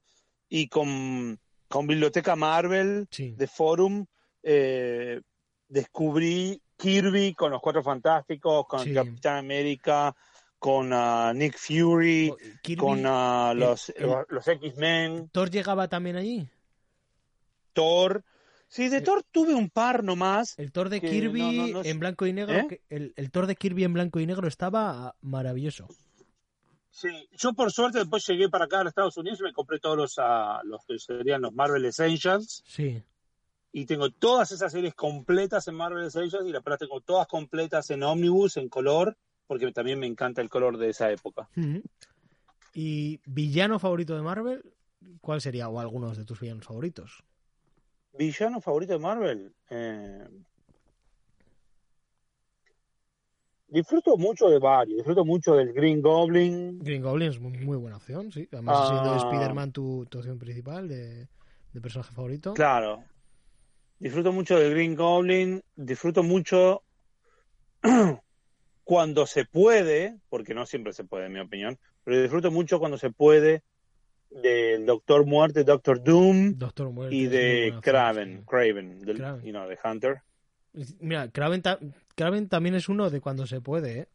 Y 0.50 0.70
con, 0.70 1.38
con 1.68 1.86
Biblioteca 1.86 2.36
Marvel 2.36 3.08
de 3.12 3.48
Forum 3.48 4.06
eh, 4.42 5.22
descubrí 5.68 6.62
Kirby 6.78 7.34
con 7.34 7.52
los 7.52 7.62
Cuatro 7.62 7.84
Fantásticos, 7.84 8.66
con 8.68 8.94
Capitán 8.94 9.38
América, 9.38 10.16
con 10.60 10.92
uh, 10.94 11.34
Nick 11.34 11.58
Fury, 11.58 12.30
oh, 12.32 12.38
con 12.78 13.06
uh, 13.06 13.54
los, 13.54 13.94
los 14.30 14.48
X-Men. 14.48 15.30
¿Thor 15.32 15.50
llegaba 15.50 15.88
también 15.88 16.16
allí? 16.16 16.48
Thor. 17.74 18.24
Sí, 18.68 18.90
de 18.90 19.02
Thor 19.02 19.24
tuve 19.32 19.54
un 19.54 19.70
par 19.70 20.04
nomás. 20.04 20.58
El 20.60 20.72
Thor 20.72 20.90
de 20.90 21.00
Kirby 21.00 21.74
en 21.84 22.00
blanco 22.00 22.26
y 22.26 22.34
negro, 22.34 22.56
¿Eh? 22.56 22.82
el, 22.90 23.14
el 23.16 23.32
Thor 23.32 23.48
de 23.48 23.56
Kirby 23.56 23.86
en 23.86 23.94
blanco 23.94 24.20
y 24.20 24.26
negro 24.26 24.48
estaba 24.48 25.16
maravilloso. 25.22 25.88
Sí, 26.90 27.10
yo 27.38 27.54
por 27.54 27.72
suerte 27.72 28.00
después 28.00 28.26
llegué 28.28 28.50
para 28.50 28.66
acá 28.66 28.80
a 28.80 28.84
los 28.84 28.92
Estados 28.92 29.16
Unidos 29.18 29.40
y 29.40 29.44
me 29.44 29.54
compré 29.54 29.80
todos 29.80 29.96
los, 29.96 30.18
uh, 30.18 30.66
los 30.66 30.84
que 30.86 30.98
serían 30.98 31.42
los 31.42 31.54
Marvel 31.54 31.86
Essentials. 31.86 32.64
Sí. 32.68 33.02
Y 33.78 33.86
tengo 33.86 34.10
todas 34.10 34.52
esas 34.52 34.72
series 34.72 34.96
completas 34.96 35.68
en 35.68 35.76
Marvel 35.76 36.08
Essentials 36.08 36.48
y 36.48 36.52
las 36.52 36.64
tengo 36.80 37.00
todas 37.02 37.28
completas 37.28 37.88
en 37.92 38.02
Omnibus, 38.02 38.58
en 38.58 38.70
color, 38.70 39.16
porque 39.46 39.72
también 39.72 40.00
me 40.00 40.08
encanta 40.08 40.42
el 40.42 40.50
color 40.50 40.80
de 40.80 40.90
esa 40.90 41.12
época. 41.12 41.48
¿Y 42.74 43.22
villano 43.28 43.78
favorito 43.78 44.16
de 44.16 44.24
Marvel? 44.24 44.64
¿Cuál 45.22 45.42
sería? 45.42 45.70
O 45.70 45.80
algunos 45.80 46.18
de 46.18 46.26
tus 46.26 46.40
villanos 46.40 46.66
favoritos. 46.66 47.24
Villano 48.18 48.62
favorito 48.62 48.94
de 48.94 49.00
Marvel. 49.00 49.54
Eh, 49.70 50.28
disfruto 53.68 54.18
mucho 54.18 54.50
de 54.50 54.58
varios. 54.58 54.98
Disfruto 54.98 55.24
mucho 55.24 55.54
del 55.54 55.72
Green 55.72 56.02
Goblin. 56.02 56.80
Green 56.80 57.04
Goblin 57.04 57.30
es 57.30 57.40
muy, 57.40 57.52
muy 57.60 57.78
buena 57.78 57.98
opción, 57.98 58.32
sí. 58.32 58.50
Además, 58.52 58.88
siendo 58.90 59.14
ah. 59.14 59.18
Spider-Man 59.18 59.72
tu, 59.72 60.02
opción 60.02 60.40
principal 60.40 60.88
de, 60.88 61.28
personaje 61.80 62.12
favorito. 62.12 62.56
Claro. 62.56 63.04
Disfruto 64.00 64.32
mucho 64.32 64.60
del 64.60 64.74
Green 64.74 64.96
Goblin. 64.96 65.64
Disfruto 65.76 66.24
mucho 66.24 66.84
cuando 68.84 69.26
se 69.26 69.46
puede, 69.46 70.18
porque 70.30 70.54
no 70.54 70.66
siempre 70.66 70.94
se 70.94 71.04
puede, 71.04 71.26
en 71.26 71.34
mi 71.34 71.40
opinión, 71.40 71.78
pero 72.04 72.22
disfruto 72.22 72.52
mucho 72.52 72.80
cuando 72.80 72.98
se 72.98 73.12
puede 73.12 73.64
del 74.30 74.86
Doctor 74.86 75.26
Muerte, 75.26 75.64
Doctor 75.64 76.04
Doom 76.04 76.56
y 77.10 77.28
de 77.28 77.74
Kraven, 77.82 78.44
Kraven, 78.46 79.02
del, 79.02 79.18
You 79.44 79.52
know, 79.52 79.68
de 79.68 79.78
Hunter. 79.84 80.22
Mira, 81.00 81.30
Kraven, 81.30 81.62
Kraven, 82.16 82.50
también 82.50 82.76
es 82.76 82.90
uno 82.90 83.10
de 83.10 83.20
cuando 83.20 83.48
se 83.48 83.62
puede, 83.62 84.00
¿eh? 84.00 84.08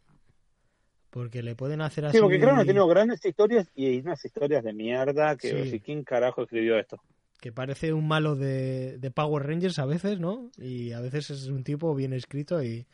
Porque 1.10 1.42
le 1.42 1.54
pueden 1.54 1.82
hacer 1.82 2.06
así. 2.06 2.16
Sí, 2.16 2.22
porque 2.22 2.40
Kraven 2.40 2.60
ha 2.60 2.64
tenido 2.64 2.86
grandes 2.86 3.24
historias 3.24 3.68
y 3.74 3.98
unas 3.98 4.24
historias 4.24 4.64
de 4.64 4.72
mierda 4.72 5.36
que 5.36 5.66
sí. 5.66 5.80
¿quién 5.80 6.04
carajo 6.04 6.42
escribió 6.42 6.78
esto? 6.78 7.02
Que 7.42 7.50
parece 7.50 7.92
un 7.92 8.06
malo 8.06 8.36
de, 8.36 8.98
de 8.98 9.10
Power 9.10 9.44
Rangers 9.44 9.80
a 9.80 9.84
veces, 9.84 10.20
¿no? 10.20 10.52
Y 10.58 10.92
a 10.92 11.00
veces 11.00 11.28
es 11.30 11.48
un 11.48 11.64
tipo 11.64 11.92
bien 11.92 12.12
escrito 12.12 12.62
y, 12.62 12.86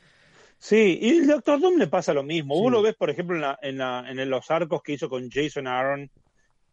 Sí, 0.57 0.99
y 1.03 1.19
el 1.19 1.27
Doctor 1.27 1.61
Doom 1.61 1.79
le 1.79 1.87
pasa 1.87 2.15
lo 2.15 2.23
mismo. 2.23 2.59
Vos 2.59 2.73
lo 2.73 2.81
ves, 2.81 2.95
por 2.97 3.11
ejemplo, 3.11 3.37
en, 3.37 3.43
la, 3.43 3.59
en, 3.63 3.77
la, 3.77 4.05
en 4.09 4.31
los 4.31 4.51
arcos 4.51 4.83
que 4.83 4.95
hizo 4.95 5.11
con 5.11 5.31
Jason 5.31 5.67
Aaron 5.67 6.11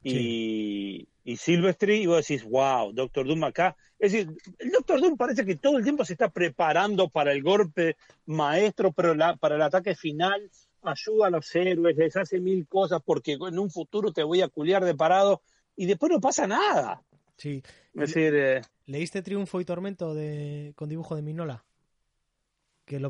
y, 0.02 1.06
y 1.26 1.36
Silvestri, 1.36 2.04
y 2.04 2.06
vos 2.06 2.26
decís, 2.26 2.46
wow, 2.46 2.94
Doctor 2.94 3.28
Doom 3.28 3.44
acá. 3.44 3.76
Es 4.00 4.14
decir, 4.14 4.32
el 4.58 4.72
Doctor 4.72 5.02
Doom 5.02 5.18
parece 5.18 5.46
que 5.46 5.58
todo 5.58 5.78
el 5.78 5.84
tiempo 5.84 6.06
se 6.06 6.14
está 6.14 6.30
preparando 6.30 7.10
para 7.10 7.34
el 7.34 7.44
golpe 7.44 7.98
maestro, 8.26 8.94
pero 8.94 9.14
la, 9.14 9.36
para 9.36 9.56
el 9.56 9.62
ataque 9.62 9.96
final 9.96 10.50
ayuda 10.82 11.28
a 11.28 11.32
los 11.32 11.54
héroes, 11.54 11.98
les 11.98 12.16
hace 12.16 12.40
mil 12.40 12.66
cosas 12.68 13.02
porque 13.04 13.34
en 13.34 13.60
un 13.60 13.70
futuro 13.70 14.14
te 14.14 14.24
voy 14.24 14.42
a 14.42 14.48
culiar 14.48 14.86
de 14.86 14.96
parado 14.96 15.42
y 15.76 15.86
después 15.86 16.10
no 16.12 16.22
pasa 16.22 16.48
nada. 16.48 17.04
Sí. 17.38 17.62
Es 17.94 18.14
decir, 18.14 18.34
eh, 18.36 18.62
¿Leíste 18.86 19.22
Triunfo 19.22 19.60
y 19.60 19.66
Tormento 19.66 20.14
de, 20.14 20.74
con 20.76 20.90
dibujo 20.90 21.16
de 21.16 21.22
Minola? 21.22 21.66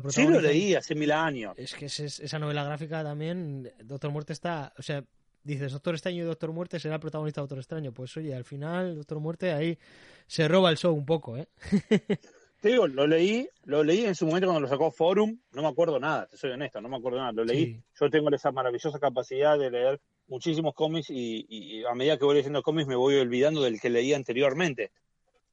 sí 0.08 0.26
lo 0.26 0.40
leí 0.40 0.74
hace 0.74 0.94
mil 0.94 1.12
años. 1.12 1.54
Es 1.56 1.74
que 1.74 1.86
esa 1.86 2.38
novela 2.38 2.64
gráfica 2.64 3.04
también, 3.04 3.70
Doctor 3.84 4.10
Muerte 4.10 4.32
está, 4.32 4.72
o 4.78 4.82
sea, 4.82 5.04
dices 5.42 5.72
Doctor 5.72 5.94
Extraño 5.94 6.22
y 6.22 6.26
Doctor 6.26 6.52
Muerte 6.52 6.80
será 6.80 6.94
el 6.94 7.00
protagonista 7.00 7.40
de 7.40 7.42
Doctor 7.42 7.58
Extraño. 7.58 7.92
Pues 7.92 8.16
oye, 8.16 8.34
al 8.34 8.44
final 8.44 8.96
Doctor 8.96 9.20
Muerte 9.20 9.52
ahí 9.52 9.78
se 10.26 10.48
roba 10.48 10.70
el 10.70 10.78
show 10.78 10.94
un 10.94 11.04
poco, 11.04 11.36
¿eh? 11.36 11.48
Te 12.60 12.70
digo, 12.70 12.86
lo 12.86 13.06
leí, 13.06 13.46
lo 13.64 13.84
leí 13.84 14.06
en 14.06 14.14
su 14.14 14.26
momento 14.26 14.46
cuando 14.46 14.62
lo 14.62 14.68
sacó 14.68 14.90
Forum, 14.90 15.38
no 15.52 15.62
me 15.62 15.68
acuerdo 15.68 16.00
nada, 16.00 16.26
te 16.26 16.38
soy 16.38 16.52
honesto, 16.52 16.80
no 16.80 16.88
me 16.88 16.96
acuerdo 16.96 17.18
nada, 17.18 17.32
lo 17.32 17.44
leí. 17.44 17.82
Yo 18.00 18.08
tengo 18.08 18.30
esa 18.34 18.50
maravillosa 18.50 18.98
capacidad 18.98 19.58
de 19.58 19.70
leer 19.70 20.00
muchísimos 20.28 20.74
cómics 20.74 21.08
y, 21.10 21.84
a 21.84 21.94
medida 21.94 22.18
que 22.18 22.24
voy 22.24 22.36
leyendo 22.36 22.62
cómics 22.62 22.88
me 22.88 22.96
voy 22.96 23.16
olvidando 23.16 23.62
del 23.62 23.80
que 23.80 23.90
leí 23.90 24.12
anteriormente. 24.12 24.90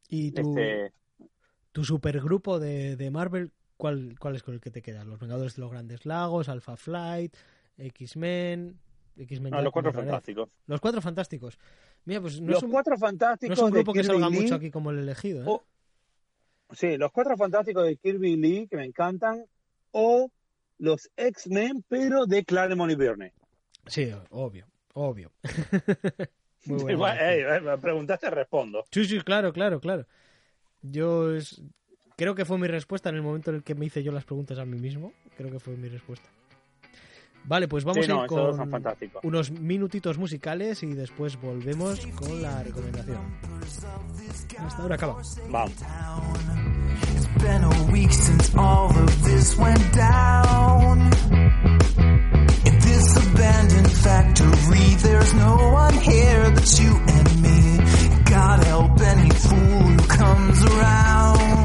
¿Y 0.09 0.31
tu, 0.31 0.41
este... 0.49 0.93
tu 1.71 1.83
supergrupo 1.83 2.59
de, 2.59 2.95
de 2.95 3.11
Marvel 3.11 3.51
¿Cuál, 3.77 4.15
¿Cuál 4.19 4.35
es 4.35 4.43
con 4.43 4.53
el 4.53 4.61
que 4.61 4.71
te 4.71 4.81
quedan? 4.81 5.09
¿Los 5.09 5.19
Vengadores 5.19 5.55
de 5.55 5.61
los 5.61 5.71
Grandes 5.71 6.05
Lagos, 6.05 6.47
Alpha 6.47 6.77
Flight, 6.77 7.35
X-Men? 7.77 8.79
X-Men 9.17 9.63
los 9.63 9.73
cuatro 9.73 9.91
fantásticos. 9.91 10.49
Los 10.67 10.79
cuatro 10.79 11.01
fantásticos. 11.01 11.59
Mira, 12.05 12.21
pues 12.21 12.39
no 12.41 12.47
los 12.47 12.57
es 12.57 12.63
un, 12.63 12.71
cuatro 12.71 12.97
fantásticos. 12.97 13.57
No 13.57 13.65
es 13.65 13.71
un 13.71 13.75
grupo 13.75 13.93
que 13.93 14.03
salga 14.03 14.29
mucho 14.29 14.55
aquí 14.55 14.71
como 14.71 14.91
el 14.91 14.99
elegido. 14.99 15.43
¿eh? 15.45 15.59
sí, 16.71 16.97
los 16.97 17.11
cuatro 17.11 17.35
fantásticos 17.37 17.85
de 17.85 17.97
Kirby 17.97 18.35
Lee, 18.37 18.67
que 18.67 18.77
me 18.77 18.85
encantan. 18.85 19.45
O 19.91 20.31
los 20.77 21.09
X-Men, 21.17 21.83
pero 21.87 22.25
de 22.25 22.43
Claremont 22.45 22.91
y 22.91 22.95
Byrne. 22.95 23.33
Sí, 23.87 24.11
obvio, 24.29 24.67
obvio. 24.93 25.31
Muy 26.65 26.95
bueno. 26.95 27.61
me 27.61 27.77
preguntaste, 27.77 28.29
respondo. 28.29 28.85
Sí, 28.91 29.05
sí, 29.05 29.19
claro, 29.21 29.51
claro, 29.51 29.81
claro. 29.81 30.05
Yo 30.81 31.35
es, 31.35 31.61
Creo 32.15 32.35
que 32.35 32.45
fue 32.45 32.57
mi 32.57 32.67
respuesta 32.67 33.09
en 33.09 33.15
el 33.15 33.21
momento 33.21 33.49
en 33.49 33.57
el 33.57 33.63
que 33.63 33.75
me 33.75 33.85
hice 33.85 34.03
yo 34.03 34.11
las 34.11 34.25
preguntas 34.25 34.59
a 34.59 34.65
mí 34.65 34.79
mismo. 34.79 35.13
Creo 35.35 35.51
que 35.51 35.59
fue 35.59 35.75
mi 35.75 35.89
respuesta. 35.89 36.29
Vale, 37.45 37.67
pues 37.67 37.83
vamos 37.83 38.07
a 38.07 38.09
ir 38.09 38.27
con 38.27 38.73
unos 39.23 39.51
minutitos 39.51 40.17
musicales 40.17 40.81
y 40.83 40.93
después 40.93 41.39
volvemos 41.41 42.05
con 42.15 42.41
la 42.41 42.63
recomendación. 42.63 43.17
Hasta 44.59 44.81
ahora 44.81 44.95
acaba. 44.95 45.21
Vamos. 45.49 45.73
abandoned 53.43 53.91
factory. 53.91 54.95
There's 54.95 55.33
no 55.33 55.55
one 55.73 55.93
here 55.95 56.51
but 56.51 56.79
you 56.79 56.95
and 56.95 57.41
me. 57.41 57.77
God 58.23 58.63
help 58.63 59.01
any 59.01 59.29
fool 59.31 59.57
who 59.57 59.97
comes 60.07 60.63
around. 60.63 61.62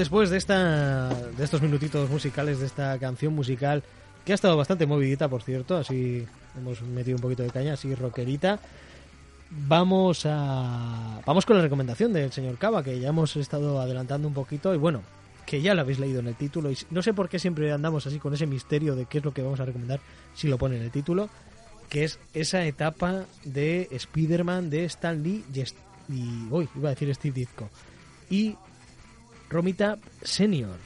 Después 0.00 0.30
de 0.30 0.38
esta 0.38 1.10
de 1.10 1.44
estos 1.44 1.60
minutitos 1.60 2.08
musicales 2.08 2.58
de 2.58 2.64
esta 2.64 2.98
canción 2.98 3.34
musical 3.34 3.82
que 4.24 4.32
ha 4.32 4.34
estado 4.34 4.56
bastante 4.56 4.86
movidita, 4.86 5.28
por 5.28 5.42
cierto, 5.42 5.76
así 5.76 6.24
hemos 6.56 6.80
metido 6.80 7.16
un 7.16 7.22
poquito 7.22 7.42
de 7.42 7.50
caña, 7.50 7.74
así 7.74 7.94
rockerita. 7.94 8.58
Vamos 9.50 10.24
a 10.24 11.20
vamos 11.26 11.44
con 11.44 11.56
la 11.56 11.62
recomendación 11.62 12.14
del 12.14 12.32
señor 12.32 12.56
Cava 12.56 12.82
que 12.82 12.98
ya 12.98 13.10
hemos 13.10 13.36
estado 13.36 13.78
adelantando 13.78 14.26
un 14.26 14.32
poquito 14.32 14.72
y 14.74 14.78
bueno, 14.78 15.02
que 15.44 15.60
ya 15.60 15.74
lo 15.74 15.82
habéis 15.82 15.98
leído 15.98 16.20
en 16.20 16.28
el 16.28 16.34
título 16.34 16.70
y 16.70 16.78
no 16.88 17.02
sé 17.02 17.12
por 17.12 17.28
qué 17.28 17.38
siempre 17.38 17.70
andamos 17.70 18.06
así 18.06 18.18
con 18.18 18.32
ese 18.32 18.46
misterio 18.46 18.96
de 18.96 19.04
qué 19.04 19.18
es 19.18 19.24
lo 19.24 19.34
que 19.34 19.42
vamos 19.42 19.60
a 19.60 19.66
recomendar 19.66 20.00
si 20.32 20.48
lo 20.48 20.56
pone 20.56 20.78
en 20.78 20.82
el 20.82 20.90
título, 20.90 21.28
que 21.90 22.04
es 22.04 22.18
esa 22.32 22.64
etapa 22.64 23.26
de 23.44 23.86
Spider-Man 23.90 24.70
de 24.70 24.86
Stan 24.86 25.22
Lee 25.22 25.44
y, 25.52 25.60
y 26.14 26.48
uy, 26.50 26.70
iba 26.74 26.88
a 26.88 26.94
decir 26.94 27.14
Steve 27.14 27.34
Ditko. 27.34 27.68
Y 28.30 28.56
Romita 29.50 29.98
Senior, 30.22 30.78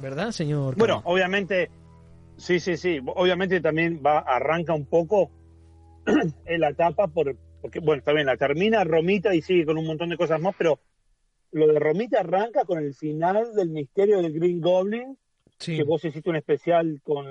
¿verdad, 0.00 0.32
señor? 0.32 0.74
Bueno, 0.76 1.00
obviamente, 1.04 1.70
sí, 2.36 2.58
sí, 2.58 2.76
sí, 2.76 2.98
obviamente 3.06 3.60
también 3.60 4.02
va, 4.04 4.18
arranca 4.18 4.74
un 4.74 4.84
poco 4.84 5.30
en 6.44 6.60
la 6.60 6.70
etapa, 6.70 7.06
por, 7.06 7.36
porque, 7.62 7.78
bueno, 7.78 8.02
también 8.02 8.26
la 8.26 8.36
termina 8.36 8.82
Romita 8.82 9.32
y 9.32 9.42
sigue 9.42 9.64
con 9.64 9.78
un 9.78 9.86
montón 9.86 10.08
de 10.08 10.16
cosas 10.16 10.40
más, 10.40 10.56
pero 10.58 10.80
lo 11.52 11.68
de 11.68 11.78
Romita 11.78 12.20
arranca 12.20 12.64
con 12.64 12.78
el 12.78 12.94
final 12.94 13.54
del 13.54 13.70
misterio 13.70 14.20
del 14.20 14.32
Green 14.32 14.60
Goblin, 14.60 15.16
que 15.56 15.84
vos 15.84 16.04
hiciste 16.04 16.28
un 16.28 16.36
especial 16.36 17.00
con, 17.04 17.26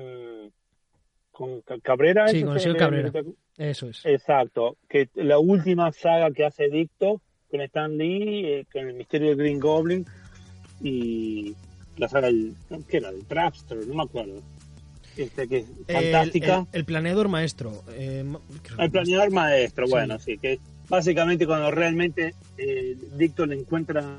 con 1.29 1.61
Cabrera. 1.81 2.29
Sí, 2.29 2.41
con 2.41 2.53
el 2.53 2.59
señor 2.61 2.77
Cabrera. 2.77 3.11
Eso 3.57 3.89
es. 3.89 4.05
Exacto, 4.05 4.77
que 4.87 5.09
la 5.15 5.39
última 5.39 5.91
saga 5.91 6.31
que 6.31 6.45
hace 6.45 6.69
Dicto 6.69 7.21
con 7.51 7.59
Stan 7.61 7.95
Lee, 7.95 8.45
eh, 8.45 8.65
con 8.71 8.87
el 8.87 8.95
misterio 8.95 9.27
del 9.27 9.37
Green 9.37 9.59
Goblin, 9.59 10.05
y 10.83 11.55
la 11.97 12.07
saga 12.07 12.27
del, 12.27 12.53
¿qué 12.87 12.97
era? 12.97 13.09
El 13.09 13.25
Trapster, 13.25 13.87
no 13.87 13.95
me 13.95 14.03
acuerdo. 14.03 14.41
Este, 15.15 15.47
que 15.47 15.57
es 15.59 15.65
fantástica. 15.87 16.67
El, 16.71 16.85
planeador 16.85 17.29
maestro. 17.29 17.83
Eh, 17.91 18.25
el 18.79 18.91
planeador 18.91 19.31
maestro, 19.31 19.87
bueno, 19.87 20.19
sí, 20.19 20.37
que 20.37 20.59
básicamente 20.89 21.45
cuando 21.45 21.69
realmente 21.71 22.33
eh, 22.57 22.97
Dicto 23.15 23.45
le 23.45 23.55
encuentra 23.55 24.17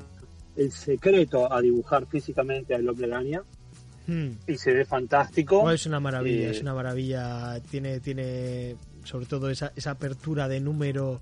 el 0.55 0.71
secreto 0.71 1.51
a 1.51 1.61
dibujar 1.61 2.05
físicamente 2.05 2.73
al 2.73 2.87
hombre 2.87 3.07
araña 3.07 3.41
hmm. 4.07 4.29
y 4.47 4.55
se 4.57 4.73
ve 4.73 4.85
fantástico. 4.85 5.69
es 5.69 5.85
una 5.85 5.99
maravilla, 5.99 6.49
es 6.49 6.59
eh, 6.59 6.61
una 6.61 6.73
maravilla. 6.73 7.59
Tiene, 7.69 7.99
tiene 7.99 8.77
sobre 9.03 9.25
todo 9.25 9.49
esa, 9.49 9.73
esa 9.75 9.91
apertura 9.91 10.47
de 10.47 10.61
número 10.61 11.19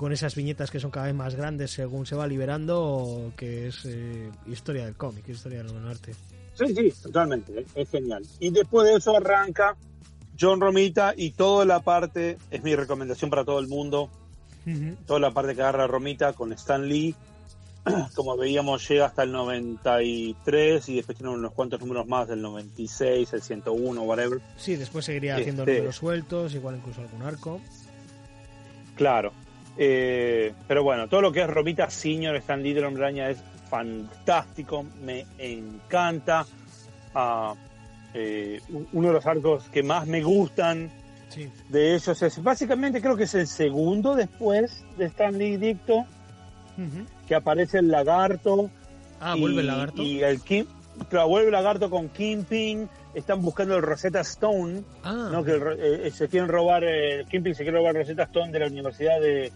con 0.00 0.14
esas 0.14 0.34
viñetas 0.34 0.70
que 0.70 0.80
son 0.80 0.90
cada 0.90 1.04
vez 1.04 1.14
más 1.14 1.34
grandes 1.34 1.72
según 1.72 2.06
se 2.06 2.16
va 2.16 2.26
liberando, 2.26 3.34
que 3.36 3.66
es 3.66 3.84
eh, 3.84 4.30
historia 4.46 4.86
del 4.86 4.94
cómic, 4.94 5.28
historia 5.28 5.62
del 5.62 5.86
arte. 5.86 6.14
Sí, 6.54 6.74
sí, 6.74 6.90
totalmente, 7.02 7.66
es 7.74 7.90
genial. 7.90 8.24
Y 8.38 8.48
después 8.48 8.88
de 8.88 8.96
eso 8.96 9.14
arranca 9.14 9.76
John 10.40 10.58
Romita 10.58 11.12
y 11.14 11.32
toda 11.32 11.66
la 11.66 11.80
parte, 11.80 12.38
es 12.50 12.62
mi 12.62 12.74
recomendación 12.74 13.28
para 13.28 13.44
todo 13.44 13.58
el 13.58 13.68
mundo, 13.68 14.08
toda 15.06 15.20
la 15.20 15.32
parte 15.32 15.54
que 15.54 15.60
agarra 15.60 15.86
Romita 15.86 16.32
con 16.32 16.54
Stan 16.54 16.88
Lee, 16.88 17.14
como 18.14 18.38
veíamos 18.38 18.88
llega 18.88 19.04
hasta 19.04 19.24
el 19.24 19.32
93 19.32 20.88
y 20.88 20.96
después 20.96 21.18
tiene 21.18 21.30
unos 21.30 21.52
cuantos 21.52 21.78
números 21.78 22.06
más 22.06 22.26
del 22.26 22.40
96, 22.40 23.34
el 23.34 23.42
101, 23.42 24.02
whatever. 24.02 24.40
Sí, 24.56 24.76
después 24.76 25.04
seguiría 25.04 25.36
haciendo 25.36 25.64
este 25.64 25.74
números 25.74 25.96
sueltos, 25.96 26.54
igual 26.54 26.76
incluso 26.76 27.02
algún 27.02 27.20
arco. 27.20 27.60
Claro, 28.96 29.32
eh, 29.82 30.52
pero 30.68 30.82
bueno, 30.82 31.08
todo 31.08 31.22
lo 31.22 31.32
que 31.32 31.40
es 31.40 31.48
Romita 31.48 31.88
Senior, 31.88 32.36
Stan 32.36 32.62
Lee 32.62 32.78
Hombre 32.80 33.04
Araña 33.04 33.30
es 33.30 33.42
fantástico, 33.70 34.84
me 35.02 35.24
encanta. 35.38 36.44
Ah, 37.14 37.54
eh, 38.12 38.60
uno 38.92 39.08
de 39.08 39.14
los 39.14 39.24
arcos 39.24 39.64
que 39.72 39.82
más 39.82 40.06
me 40.06 40.22
gustan 40.22 40.90
de 41.70 41.94
ellos 41.94 42.22
es 42.22 42.42
básicamente 42.42 43.00
creo 43.00 43.16
que 43.16 43.22
es 43.22 43.34
el 43.34 43.46
segundo 43.46 44.16
después 44.16 44.84
de 44.98 45.06
Stan 45.06 45.36
Lee 45.38 45.56
Dicto 45.56 46.04
que 47.28 47.36
aparece 47.36 47.78
el 47.78 47.88
lagarto 47.88 48.68
ah 49.20 49.36
vuelve 49.38 49.60
el 49.60 49.68
lagarto 49.68 50.02
y 50.02 50.24
el 50.24 50.40
Kim 50.40 50.66
claro, 51.08 51.28
vuelve 51.28 51.46
el 51.46 51.52
lagarto 51.52 51.88
con 51.88 52.08
Kingpin 52.08 52.88
están 53.14 53.42
buscando 53.42 53.76
el 53.76 53.82
Rosetta 53.82 54.20
Stone 54.22 54.82
ah. 55.04 55.28
¿no? 55.30 55.44
que 55.44 55.60
eh, 55.78 56.10
se 56.10 56.28
quieren 56.28 56.48
robar 56.48 56.82
el 56.82 57.26
Kingpin 57.26 57.54
se 57.54 57.62
quiere 57.62 57.78
robar 57.78 57.94
el 57.94 58.02
Rosetta 58.02 58.24
Stone 58.24 58.50
de 58.50 58.58
la 58.58 58.66
Universidad 58.66 59.20
de 59.20 59.52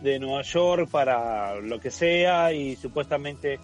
de 0.00 0.18
Nueva 0.18 0.42
York 0.42 0.88
para 0.90 1.56
lo 1.56 1.80
que 1.80 1.90
sea 1.90 2.52
y 2.52 2.76
supuestamente 2.76 3.58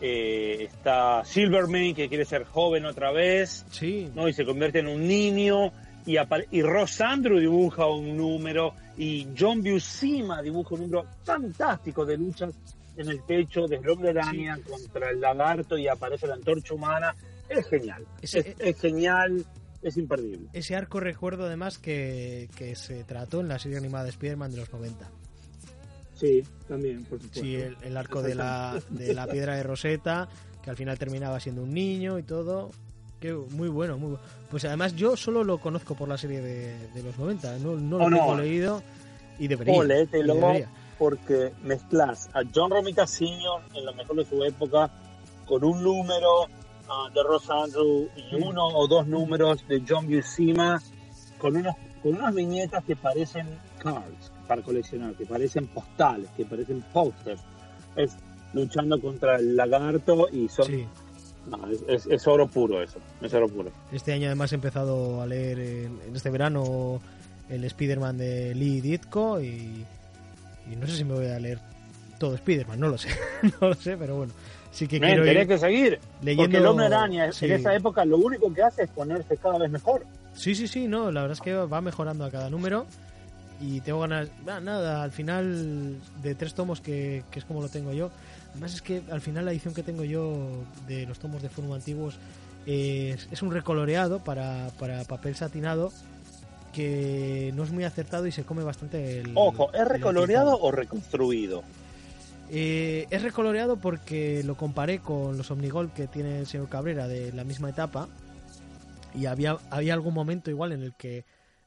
eh, 0.00 0.68
está 0.68 1.24
Silverman 1.24 1.94
que 1.94 2.08
quiere 2.08 2.24
ser 2.24 2.44
joven 2.44 2.84
otra 2.84 3.12
vez 3.12 3.64
sí. 3.70 4.10
¿no? 4.14 4.28
y 4.28 4.32
se 4.32 4.44
convierte 4.44 4.80
en 4.80 4.88
un 4.88 5.06
niño 5.06 5.72
y, 6.04 6.16
y 6.50 6.62
Ross 6.62 7.00
Andrew 7.00 7.38
dibuja 7.38 7.86
un 7.86 8.16
número 8.16 8.74
y 8.96 9.28
John 9.38 9.62
Buscema 9.62 10.42
dibuja 10.42 10.74
un 10.74 10.82
número 10.82 11.06
fantástico 11.24 12.04
de 12.04 12.18
luchas 12.18 12.54
en 12.96 13.08
el 13.08 13.22
techo 13.24 13.66
de 13.66 13.78
hombre 13.78 14.10
araña 14.10 14.58
contra 14.68 15.10
el 15.10 15.20
lagarto 15.20 15.78
y 15.78 15.88
aparece 15.88 16.26
la 16.26 16.34
antorcha 16.34 16.74
humana. 16.74 17.14
Es 17.48 17.66
genial. 17.68 18.04
Es, 18.20 18.34
es, 18.34 18.80
genial 18.80 19.44
es 19.82 19.96
imperdible. 19.96 20.48
ese 20.52 20.76
arco 20.76 21.00
recuerdo 21.00 21.46
además 21.46 21.78
que, 21.78 22.50
que 22.56 22.74
se 22.74 23.04
trató 23.04 23.40
en 23.40 23.48
la 23.48 23.58
serie 23.58 23.78
animada 23.78 24.04
de 24.04 24.10
Spider-Man 24.10 24.50
de 24.50 24.58
los 24.58 24.72
90 24.72 25.10
Sí, 26.22 26.40
también, 26.68 27.04
por 27.04 27.20
supuesto. 27.20 27.40
Sí, 27.40 27.56
el, 27.56 27.96
arco 27.96 28.22
de 28.22 28.36
la, 28.36 28.80
de 28.90 29.12
la 29.12 29.26
piedra 29.26 29.56
de 29.56 29.64
Rosetta, 29.64 30.28
que 30.62 30.70
al 30.70 30.76
final 30.76 30.96
terminaba 30.96 31.40
siendo 31.40 31.64
un 31.64 31.74
niño 31.74 32.16
y 32.16 32.22
todo. 32.22 32.70
Que 33.18 33.32
muy 33.32 33.68
bueno, 33.68 33.98
muy 33.98 34.10
bueno. 34.10 34.24
Pues 34.48 34.64
además 34.64 34.94
yo 34.94 35.16
solo 35.16 35.42
lo 35.42 35.58
conozco 35.58 35.96
por 35.96 36.08
la 36.08 36.16
serie 36.16 36.40
de, 36.40 37.02
los 37.02 37.18
90, 37.18 37.58
no, 37.58 37.74
no 37.74 37.98
lo 37.98 38.04
oh, 38.04 38.08
tengo 38.08 38.36
leído 38.36 38.82
y 39.40 39.48
debería. 39.48 39.74
O 39.74 39.82
léetelo 39.82 40.36
porque 40.96 41.50
mezclas 41.64 42.30
a 42.34 42.42
John 42.54 42.70
Romita 42.70 43.04
Sr. 43.04 43.60
en 43.74 43.84
lo 43.84 43.92
mejor 43.92 44.14
de 44.14 44.24
su 44.24 44.44
época 44.44 44.92
con 45.44 45.64
un 45.64 45.82
número 45.82 46.44
ah, 46.88 47.10
de 47.12 47.22
Ross 47.24 47.50
Andrew 47.50 48.08
y 48.14 48.36
uno 48.36 48.68
o 48.68 48.86
dos 48.86 49.08
números 49.08 49.66
de 49.66 49.82
John 49.88 50.06
Buscema 50.06 50.80
con, 51.38 51.56
unos, 51.56 51.74
con 52.00 52.14
unas 52.14 52.32
viñetas 52.32 52.84
que 52.84 52.94
parecen 52.94 53.48
cards 53.78 54.30
para 54.52 54.60
coleccionar, 54.60 55.14
que 55.14 55.24
parecen 55.24 55.66
postales, 55.68 56.28
que 56.36 56.44
parecen 56.44 56.84
posters. 56.92 57.40
Es 57.96 58.14
luchando 58.52 59.00
contra 59.00 59.36
el 59.36 59.56
lagarto 59.56 60.28
y 60.30 60.46
son... 60.46 60.86
es, 61.88 62.26
oro 62.26 62.46
puro 62.48 62.82
eso, 62.82 62.98
es 63.22 63.32
oro 63.32 63.48
puro. 63.48 63.70
Este 63.92 64.12
año 64.12 64.26
además 64.26 64.52
he 64.52 64.56
empezado 64.56 65.22
a 65.22 65.26
leer 65.26 65.58
en, 65.58 65.98
este 66.14 66.28
verano 66.28 67.00
el 67.48 67.64
Spider-Man 67.64 68.18
de 68.18 68.54
Lee 68.54 68.82
Ditko 68.82 69.40
y, 69.40 69.86
no 70.78 70.86
sé 70.86 70.96
si 70.96 71.04
me 71.04 71.14
voy 71.14 71.28
a 71.28 71.38
leer 71.38 71.58
todo 72.18 72.34
Spider-Man, 72.34 72.78
no 72.78 72.88
lo 72.88 72.98
sé, 72.98 73.08
no 73.60 73.68
lo 73.68 73.74
sé, 73.74 73.96
pero 73.96 74.16
bueno, 74.16 74.34
sí 74.70 74.86
que 74.86 75.00
quiero 75.00 75.24
ir 75.26 75.48
que 75.48 75.56
seguir, 75.56 75.98
leyendo... 76.20 76.42
porque 76.42 76.58
el 76.58 76.66
Hombre 76.66 76.86
Araña 76.86 77.30
en 77.40 77.52
esa 77.52 77.74
época 77.74 78.04
lo 78.04 78.18
único 78.18 78.52
que 78.52 78.62
hace 78.62 78.82
es 78.82 78.90
ponerse 78.90 79.34
cada 79.38 79.56
vez 79.56 79.70
mejor. 79.70 80.04
Sí, 80.34 80.54
sí, 80.54 80.68
sí, 80.68 80.88
no, 80.88 81.10
la 81.10 81.22
verdad 81.22 81.38
es 81.38 81.40
que 81.40 81.54
va 81.54 81.80
mejorando 81.80 82.26
a 82.26 82.30
cada 82.30 82.50
número 82.50 82.86
y 83.62 83.80
tengo 83.80 84.00
ganas, 84.00 84.28
nada, 84.44 85.04
al 85.04 85.12
final 85.12 85.96
de 86.20 86.34
tres 86.34 86.52
tomos 86.52 86.80
que, 86.80 87.22
es 87.32 87.44
como 87.44 87.62
lo 87.62 87.68
tengo 87.68 87.92
yo. 87.92 88.10
Además 88.50 88.74
es 88.74 88.82
que 88.82 89.02
al 89.10 89.20
final 89.20 89.44
la 89.44 89.52
edición 89.52 89.72
que 89.72 89.84
tengo 89.84 90.02
yo 90.02 90.64
de 90.88 91.06
los 91.06 91.20
tomos 91.20 91.42
de 91.42 91.48
Fórmula 91.48 91.76
antiguos 91.76 92.18
es, 92.66 93.28
es, 93.30 93.40
un 93.40 93.52
recoloreado 93.52 94.18
para, 94.18 94.68
para 94.78 95.04
papel 95.04 95.36
satinado 95.36 95.92
que 96.72 97.52
no 97.54 97.62
es 97.62 97.70
muy 97.70 97.84
acertado 97.84 98.26
y 98.26 98.32
se 98.32 98.44
come 98.44 98.64
bastante 98.64 99.20
el... 99.20 99.32
Ojo, 99.34 99.72
¿es 99.72 99.86
recoloreado 99.86 100.58
o 100.60 100.72
reconstruido? 100.72 101.62
Eh, 102.50 103.06
es 103.10 103.22
recoloreado 103.22 103.76
porque 103.76 104.42
lo 104.44 104.56
comparé 104.56 104.98
con 104.98 105.36
los 105.36 105.50
Omnigol 105.50 105.92
que 105.92 106.06
tiene 106.08 106.40
el 106.40 106.46
señor 106.46 106.68
Cabrera 106.68 107.06
de 107.06 107.32
la 107.32 107.44
misma 107.44 107.70
etapa 107.70 108.08
y 109.14 109.26
había, 109.26 109.58
había 109.70 109.94
algún 109.94 110.14
momento 110.14 110.50
igual 110.50 110.72
en 110.72 110.82
el 110.82 110.94
que 110.94 111.24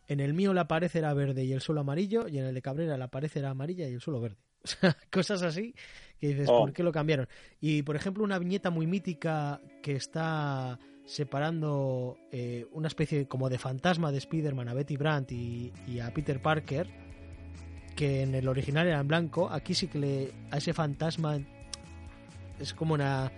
en 0.07 0.19
el 0.19 0.33
mío 0.33 0.53
la 0.53 0.67
pared 0.67 0.91
era 0.93 1.13
verde 1.13 1.43
y 1.43 1.53
el 1.53 1.61
suelo 1.61 1.81
amarillo, 1.81 2.27
y 2.27 2.37
en 2.37 2.45
el 2.45 2.53
de 2.53 2.61
Cabrera 2.61 2.97
la 2.97 3.09
pared 3.09 3.31
era 3.35 3.49
amarilla 3.49 3.87
y 3.87 3.93
el 3.93 4.01
suelo 4.01 4.21
verde. 4.21 4.37
O 4.65 4.67
sea, 4.67 4.97
cosas 5.11 5.43
así 5.43 5.75
que 6.19 6.29
dices, 6.29 6.47
¿por 6.47 6.71
oh. 6.71 6.73
qué 6.73 6.81
lo 6.81 6.91
cambiaron? 6.91 7.27
Y 7.61 7.83
por 7.83 7.95
ejemplo, 7.95 8.23
una 8.23 8.39
viñeta 8.39 8.71
muy 8.71 8.87
mítica 8.87 9.61
que 9.83 9.95
está 9.95 10.79
separando 11.05 12.17
eh, 12.31 12.65
una 12.71 12.87
especie 12.87 13.27
como 13.27 13.49
de 13.49 13.59
fantasma 13.59 14.11
de 14.11 14.17
Spider-Man 14.17 14.67
a 14.67 14.73
Betty 14.73 14.97
Brandt 14.97 15.31
y, 15.31 15.71
a 15.99 16.11
Peter 16.11 16.41
Parker, 16.41 16.89
que 17.95 18.23
en 18.23 18.33
el 18.33 18.47
original 18.47 18.87
era 18.87 18.99
en 18.99 19.07
blanco, 19.07 19.49
aquí 19.51 19.75
sí 19.75 19.87
que 19.87 19.99
le, 19.99 20.33
a 20.49 20.57
ese 20.57 20.73
fantasma 20.73 21.39
es 22.59 22.73
como 22.73 22.95
una 22.95 23.31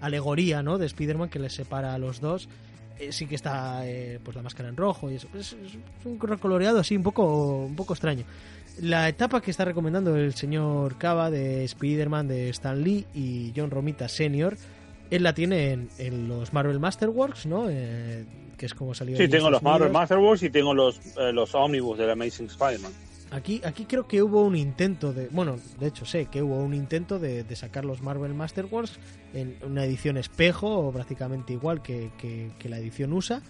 alegoría 0.00 0.62
¿no? 0.62 0.78
de 0.78 0.86
Spider-Man 0.86 1.28
que 1.28 1.38
le 1.38 1.48
separa 1.48 1.94
a 1.94 1.98
los 1.98 2.20
dos 2.20 2.48
sí 3.10 3.26
que 3.26 3.34
está 3.34 3.86
eh, 3.86 4.20
pues 4.22 4.36
la 4.36 4.42
máscara 4.42 4.68
en 4.68 4.76
rojo 4.76 5.10
y 5.10 5.16
eso. 5.16 5.28
Es, 5.34 5.56
un 6.04 6.20
recoloreado 6.20 6.78
así 6.78 6.96
un 6.96 7.02
poco, 7.02 7.64
un 7.64 7.74
poco 7.74 7.94
extraño. 7.94 8.24
La 8.80 9.08
etapa 9.08 9.40
que 9.40 9.50
está 9.50 9.64
recomendando 9.64 10.16
el 10.16 10.34
señor 10.34 10.96
Cava 10.96 11.30
de 11.30 11.64
Spider-Man 11.64 12.28
de 12.28 12.48
Stan 12.50 12.82
Lee 12.82 13.06
y 13.14 13.52
John 13.54 13.70
Romita 13.70 14.08
Sr., 14.08 14.56
él 15.10 15.22
la 15.22 15.34
tiene 15.34 15.88
en, 15.98 16.28
los 16.28 16.54
Marvel 16.54 16.80
Masterworks, 16.80 17.44
¿no? 17.44 17.68
Eh, 17.68 18.24
que 18.56 18.66
es 18.66 18.74
como 18.74 18.94
salió. 18.94 19.16
Sí, 19.16 19.28
tengo 19.28 19.50
los 19.50 19.62
Marvel 19.62 19.90
Masterworks 19.90 20.42
y 20.44 20.50
tengo 20.50 20.72
los, 20.72 20.98
eh, 21.18 21.32
los 21.32 21.54
Omnibus 21.54 21.98
del 21.98 22.10
Amazing 22.10 22.46
Spider-Man. 22.46 22.92
Aquí, 23.32 23.62
aquí 23.64 23.86
creo 23.86 24.06
que 24.06 24.22
hubo 24.22 24.42
un 24.42 24.54
intento 24.54 25.14
de. 25.14 25.28
Bueno, 25.28 25.56
de 25.80 25.86
hecho 25.86 26.04
sé 26.04 26.26
que 26.26 26.42
hubo 26.42 26.58
un 26.58 26.74
intento 26.74 27.18
de, 27.18 27.46
sacar 27.56 27.82
los 27.82 28.02
Marvel 28.02 28.34
Masterworks 28.34 28.98
en 29.32 29.56
una 29.64 29.86
edición 29.86 30.18
espejo, 30.18 30.68
o 30.68 30.92
prácticamente 30.92 31.54
igual 31.54 31.80
que, 31.80 32.10
la 32.64 32.78
edición 32.78 33.12
USA 33.14 33.42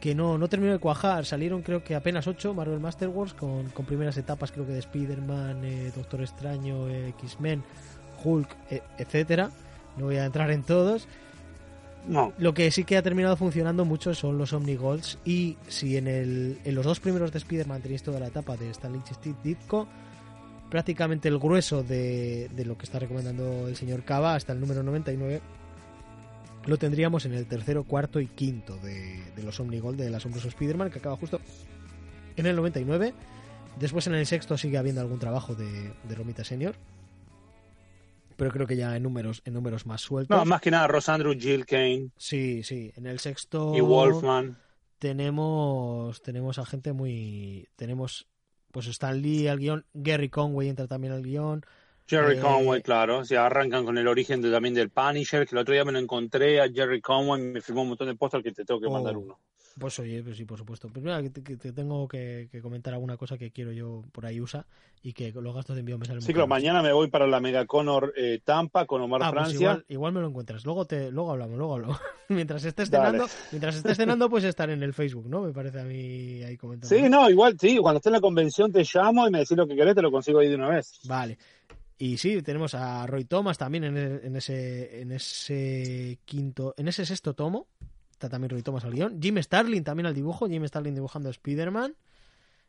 que 0.00 0.14
no, 0.14 0.38
no 0.38 0.48
terminó 0.48 0.72
de 0.72 0.78
cuajar. 0.78 1.26
Salieron 1.26 1.60
creo 1.60 1.84
que 1.84 1.94
apenas 1.94 2.26
8 2.26 2.54
Marvel 2.54 2.80
Master 2.80 3.08
Wars 3.08 3.34
con, 3.34 3.68
con 3.70 3.84
primeras 3.84 4.16
etapas 4.16 4.50
creo 4.50 4.64
que 4.64 4.72
de 4.72 4.78
Spider-Man, 4.78 5.62
eh, 5.64 5.92
Doctor 5.94 6.22
Extraño, 6.22 6.88
eh, 6.88 7.08
X-Men, 7.08 7.62
Hulk, 8.24 8.56
e, 8.70 8.82
etcétera. 8.96 9.50
No 9.98 10.06
voy 10.06 10.16
a 10.16 10.24
entrar 10.24 10.50
en 10.52 10.62
todos. 10.62 11.06
No. 12.08 12.32
Lo 12.38 12.54
que 12.54 12.70
sí 12.70 12.84
que 12.84 12.96
ha 12.96 13.02
terminado 13.02 13.36
funcionando 13.36 13.84
mucho 13.84 14.14
son 14.14 14.38
los 14.38 14.52
Omnigolds 14.52 15.18
y 15.24 15.56
si 15.68 15.96
en, 15.96 16.08
el, 16.08 16.58
en 16.64 16.74
los 16.74 16.84
dos 16.84 17.00
primeros 17.00 17.32
de 17.32 17.38
Spider-Man 17.38 17.82
tenéis 17.82 18.02
toda 18.02 18.18
la 18.18 18.28
etapa 18.28 18.56
de 18.56 18.70
Stanley 18.70 19.02
Steve 19.12 19.36
Ditko, 19.44 19.86
prácticamente 20.70 21.28
el 21.28 21.38
grueso 21.38 21.82
de, 21.82 22.48
de 22.48 22.64
lo 22.64 22.78
que 22.78 22.86
está 22.86 22.98
recomendando 22.98 23.68
el 23.68 23.76
señor 23.76 24.04
Cava 24.04 24.34
hasta 24.34 24.52
el 24.54 24.60
número 24.60 24.82
99 24.82 25.42
lo 26.68 26.76
tendríamos 26.76 27.24
en 27.24 27.32
el 27.32 27.46
tercero, 27.46 27.84
cuarto 27.84 28.20
y 28.20 28.26
quinto 28.26 28.76
de, 28.76 29.22
los 29.42 29.58
Omnigold 29.58 29.98
de 29.98 30.10
las 30.10 30.18
Asombroso 30.18 30.48
Spider-Man, 30.48 30.90
que 30.90 30.98
acaba 30.98 31.16
justo 31.16 31.40
en 32.36 32.44
el 32.44 32.54
99. 32.56 33.14
Después 33.80 34.06
en 34.06 34.14
el 34.14 34.26
sexto 34.26 34.58
sigue 34.58 34.76
habiendo 34.76 35.00
algún 35.00 35.18
trabajo 35.18 35.54
de, 35.54 35.94
Romita 36.14 36.44
Senior. 36.44 36.74
Pero 38.38 38.52
creo 38.52 38.68
que 38.68 38.76
ya 38.76 38.94
en 38.96 39.02
números, 39.02 39.42
en 39.44 39.52
números 39.52 39.84
más 39.84 40.00
sueltos. 40.00 40.38
No, 40.38 40.44
más 40.44 40.60
que 40.60 40.70
nada 40.70 40.86
Rosandro, 40.86 41.32
Jill 41.32 41.66
Kane. 41.66 42.10
Sí, 42.16 42.62
sí. 42.62 42.92
En 42.94 43.06
el 43.06 43.18
sexto. 43.18 43.74
Y 43.74 43.80
Wolfman. 43.80 44.56
Tenemos, 45.00 46.22
tenemos 46.22 46.56
a 46.60 46.64
gente 46.64 46.92
muy. 46.92 47.68
Tenemos. 47.74 48.28
Pues 48.70 48.86
Stan 48.86 49.20
Lee 49.20 49.48
al 49.48 49.58
guion. 49.58 49.84
Gary 49.92 50.28
Conway 50.28 50.68
entra 50.68 50.86
también 50.86 51.14
al 51.14 51.24
guion. 51.24 51.66
Jerry 52.06 52.36
eh, 52.36 52.40
Conway, 52.40 52.80
claro. 52.80 53.24
Se 53.24 53.36
arrancan 53.36 53.84
con 53.84 53.98
el 53.98 54.06
origen 54.06 54.40
de, 54.40 54.52
también 54.52 54.72
del 54.72 54.90
Punisher, 54.90 55.44
que 55.44 55.56
el 55.56 55.58
otro 55.58 55.74
día 55.74 55.84
me 55.84 55.90
lo 55.90 55.98
encontré 55.98 56.60
a 56.60 56.70
Jerry 56.70 57.00
Conway, 57.00 57.42
me 57.42 57.60
firmó 57.60 57.82
un 57.82 57.88
montón 57.88 58.06
de 58.06 58.16
al 58.32 58.42
que 58.44 58.52
te 58.52 58.64
tengo 58.64 58.80
que 58.80 58.88
mandar 58.88 59.16
oh, 59.16 59.20
uno. 59.20 59.40
Pues 59.78 59.98
oye, 59.98 60.22
pues 60.22 60.36
sí, 60.36 60.44
por 60.44 60.58
supuesto. 60.58 60.88
Pues 60.88 61.04
mira, 61.04 61.22
que 61.22 61.30
te, 61.30 61.72
tengo 61.72 62.08
que, 62.08 62.48
comentar 62.62 62.94
alguna 62.94 63.16
cosa 63.16 63.38
que 63.38 63.50
quiero 63.50 63.72
yo 63.72 64.02
por 64.12 64.26
ahí 64.26 64.40
usa 64.40 64.66
y 65.02 65.12
que 65.12 65.32
los 65.32 65.54
gastos 65.54 65.76
de 65.76 65.80
envío 65.80 65.98
me 65.98 66.06
salen 66.06 66.22
Sí, 66.22 66.32
claro, 66.32 66.48
mañana 66.48 66.82
me 66.82 66.92
voy 66.92 67.08
para 67.08 67.26
la 67.26 67.40
Mega 67.40 67.66
Conor 67.66 68.12
eh, 68.16 68.40
Tampa 68.42 68.86
con 68.86 69.00
Omar 69.02 69.22
ah, 69.22 69.30
pues 69.30 69.56
Francia. 69.56 69.84
igual, 69.88 70.12
me 70.12 70.20
lo 70.20 70.28
encuentras. 70.28 70.64
Luego 70.64 70.84
te 70.84 71.10
luego 71.12 71.30
hablamos, 71.30 71.56
luego 71.56 71.74
hablamos. 71.74 72.00
mientras 72.28 72.64
estés 72.64 72.90
cenando, 72.90 73.26
mientras 73.52 73.76
estés 73.76 73.96
cenando, 73.96 74.28
pues 74.28 74.44
estar 74.44 74.68
en 74.70 74.82
el 74.82 74.92
Facebook, 74.94 75.28
¿no? 75.28 75.42
Me 75.42 75.52
parece 75.52 75.80
a 75.80 75.84
mí 75.84 76.42
ahí 76.42 76.56
comentando. 76.56 76.94
Sí, 76.94 77.08
no, 77.08 77.30
igual, 77.30 77.56
sí, 77.58 77.78
cuando 77.78 77.98
esté 77.98 78.08
en 78.08 78.14
la 78.14 78.20
convención 78.20 78.72
te 78.72 78.84
llamo 78.92 79.28
y 79.28 79.30
me 79.30 79.38
decís 79.40 79.56
lo 79.56 79.66
que 79.66 79.76
querés, 79.76 79.94
te 79.94 80.02
lo 80.02 80.10
consigo 80.10 80.40
ahí 80.40 80.48
de 80.48 80.56
una 80.56 80.68
vez. 80.68 81.00
Vale. 81.04 81.38
Y 82.00 82.16
sí, 82.16 82.40
tenemos 82.42 82.74
a 82.74 83.06
Roy 83.06 83.24
Thomas 83.24 83.58
también 83.58 83.84
en, 83.84 84.36
ese, 84.36 85.00
en 85.00 85.10
ese 85.10 86.20
quinto, 86.24 86.72
en 86.76 86.86
ese 86.86 87.04
sexto 87.04 87.34
tomo. 87.34 87.66
Está 88.18 88.28
también 88.28 88.50
Roy 88.50 88.62
Thomas 88.62 88.84
al 88.84 88.92
guion. 88.92 89.22
Jim 89.22 89.40
Starlin 89.40 89.84
también 89.84 90.06
al 90.06 90.14
dibujo. 90.14 90.48
Jim 90.48 90.66
Starlin 90.66 90.92
dibujando 90.92 91.28
a 91.28 91.30
Spider-Man. 91.30 91.94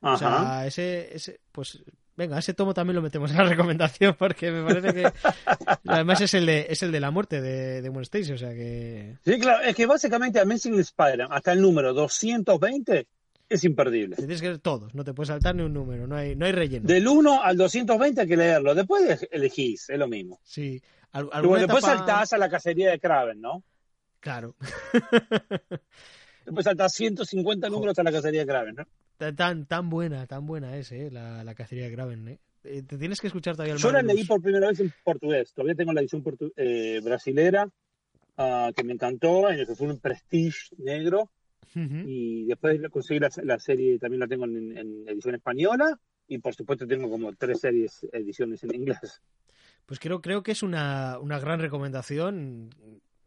O 0.01 0.15
sea, 0.15 0.67
ese, 0.67 1.09
ese, 1.15 1.39
pues 1.51 1.81
venga, 2.15 2.37
ese 2.37 2.53
tomo 2.53 2.75
también 2.75 2.95
lo 2.95 3.01
metemos 3.01 3.31
en 3.31 3.37
la 3.37 3.43
recomendación 3.49 4.13
porque 4.13 4.51
me 4.51 4.63
parece 4.63 4.93
que 4.93 5.11
además 5.87 6.21
es 6.21 6.35
el 6.35 6.45
de, 6.45 6.67
es 6.69 6.83
el 6.83 6.91
de 6.91 6.99
la 6.99 7.09
muerte 7.09 7.41
de, 7.41 7.81
de 7.81 8.01
Stacy, 8.03 8.33
o 8.33 8.37
sea 8.37 8.51
que... 8.51 9.17
Sí, 9.25 9.39
claro, 9.39 9.63
es 9.63 9.75
que 9.75 9.87
básicamente 9.87 10.39
Amazing 10.39 10.79
Spider-Man 10.79 11.29
hasta 11.31 11.51
el 11.53 11.61
número 11.63 11.95
220 11.95 13.07
es 13.49 13.63
imperdible. 13.63 14.17
tienes 14.17 14.39
que 14.39 14.49
ver 14.49 14.59
todos, 14.59 14.93
no 14.93 15.03
te 15.03 15.15
puedes 15.15 15.29
saltar 15.29 15.55
ni 15.55 15.63
un 15.63 15.73
número, 15.73 16.05
no 16.05 16.15
hay, 16.15 16.35
no 16.35 16.45
hay 16.45 16.51
relleno. 16.51 16.87
Del 16.87 17.07
1 17.07 17.41
al 17.43 17.57
220 17.57 18.21
hay 18.21 18.27
que 18.27 18.37
leerlo, 18.37 18.75
después 18.75 19.27
elegís, 19.31 19.89
es 19.89 19.97
lo 19.97 20.07
mismo. 20.07 20.39
Sí. 20.43 20.79
después 21.57 21.83
saltás 21.83 22.33
a 22.33 22.37
la 22.37 22.49
cacería 22.49 22.91
de 22.91 22.99
Kraven, 22.99 23.41
¿no? 23.41 23.63
Claro. 24.19 24.55
después 26.45 26.63
saltás 26.63 26.93
150 26.93 27.69
números 27.69 27.97
a 27.99 28.03
la 28.03 28.11
cacería 28.11 28.41
de 28.41 28.47
Kraven, 28.47 28.75
¿no? 28.75 28.85
Tan, 29.35 29.65
tan 29.65 29.89
buena, 29.89 30.25
tan 30.27 30.45
buena 30.45 30.77
es, 30.77 30.91
¿eh? 30.91 31.09
La, 31.11 31.43
la 31.43 31.55
cacería 31.55 31.85
de 31.85 31.93
Kraven, 31.93 32.27
¿eh? 32.27 32.39
¿eh? 32.63 32.83
Te 32.83 32.97
tienes 32.97 33.19
que 33.19 33.27
escuchar 33.27 33.55
todavía 33.55 33.73
el 33.73 33.79
Yo 33.79 33.91
la 33.91 34.01
leí 34.01 34.23
por 34.23 34.41
primera 34.41 34.67
vez 34.67 34.79
en 34.79 34.93
portugués, 35.03 35.53
todavía 35.53 35.75
tengo 35.75 35.93
la 35.93 36.01
edición 36.01 36.23
eh, 36.55 37.01
brasilera, 37.03 37.65
uh, 38.37 38.73
que 38.73 38.83
me 38.83 38.93
encantó, 38.93 39.49
en 39.49 39.59
el 39.59 39.67
que 39.67 39.75
fue 39.75 39.87
un 39.87 39.99
prestige 39.99 40.75
negro 40.77 41.29
y 41.75 42.45
después 42.45 42.79
conseguí 42.89 43.19
la, 43.19 43.29
la, 43.43 43.59
serie, 43.59 43.99
también 43.99 44.19
la 44.19 44.27
tengo 44.27 44.45
en, 44.45 45.07
edición 45.07 45.35
española 45.35 45.99
y 46.27 46.39
por 46.39 46.55
supuesto 46.55 46.87
tengo 46.87 47.09
como 47.09 47.33
tres 47.33 47.59
series, 47.59 48.07
ediciones 48.11 48.63
en 48.63 48.75
inglés. 48.75 49.21
Pues 49.85 49.99
creo, 49.99 50.21
creo 50.21 50.43
que 50.43 50.51
es 50.51 50.63
una, 50.63 51.19
una 51.19 51.39
gran 51.39 51.59
recomendación. 51.59 52.69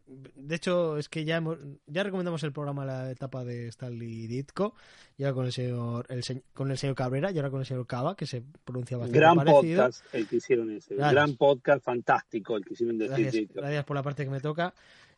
De 0.05 0.55
hecho, 0.55 0.97
es 0.97 1.07
que 1.07 1.23
ya 1.23 1.41
ya 1.87 2.03
recomendamos 2.03 2.43
el 2.43 2.51
programa 2.51 2.85
la 2.85 3.09
etapa 3.11 3.45
de 3.45 3.67
Stanley 3.69 4.27
Ditko, 4.27 4.75
ya 5.17 5.33
con 5.33 5.45
el 5.45 5.53
señor 5.53 6.05
el, 6.09 6.23
con 6.53 6.71
el 6.71 6.77
señor 6.77 6.95
Cabrera 6.95 7.31
y 7.31 7.37
ahora 7.37 7.49
con 7.49 7.61
el 7.61 7.65
señor 7.65 7.87
Cava, 7.87 8.15
que 8.15 8.25
se 8.25 8.43
pronuncia 8.65 8.97
bastante 8.97 9.19
Gran 9.19 9.37
podcast 9.45 10.03
el 10.13 10.27
que 10.27 10.35
hicieron 10.37 10.71
ese. 10.71 10.95
Gran 10.95 11.35
podcast 11.35 11.83
fantástico 11.83 12.57
el 12.57 12.65
que 12.65 12.73
hicieron 12.73 12.97
de 12.97 13.07
gracias, 13.07 13.47
Gracias 13.53 13.85
por 13.85 13.95
la 13.95 14.03
parte 14.03 14.25
que 14.25 14.31
me 14.31 14.41
toca. 14.41 14.73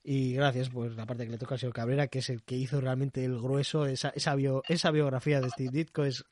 Y 0.08 0.34
gracias, 0.34 0.70
pues 0.70 0.96
la 0.96 1.08
parte 1.08 1.26
que 1.26 1.32
le 1.32 1.40
toca 1.40 1.56
al 1.56 1.60
señor 1.60 1.74
Cabrera, 1.74 2.06
que 2.06 2.20
es 2.20 2.30
el 2.30 2.44
que 2.44 2.56
hizo 2.56 2.80
realmente 2.80 3.26
el 3.26 3.40
grueso, 3.40 3.88
esa, 3.88 4.10
esa, 4.10 4.36
esa 4.70 4.92
biografía 4.92 5.42
de 5.42 5.50
Steve 5.50 5.72
Ditko 5.72 6.04
es, 6.04 6.26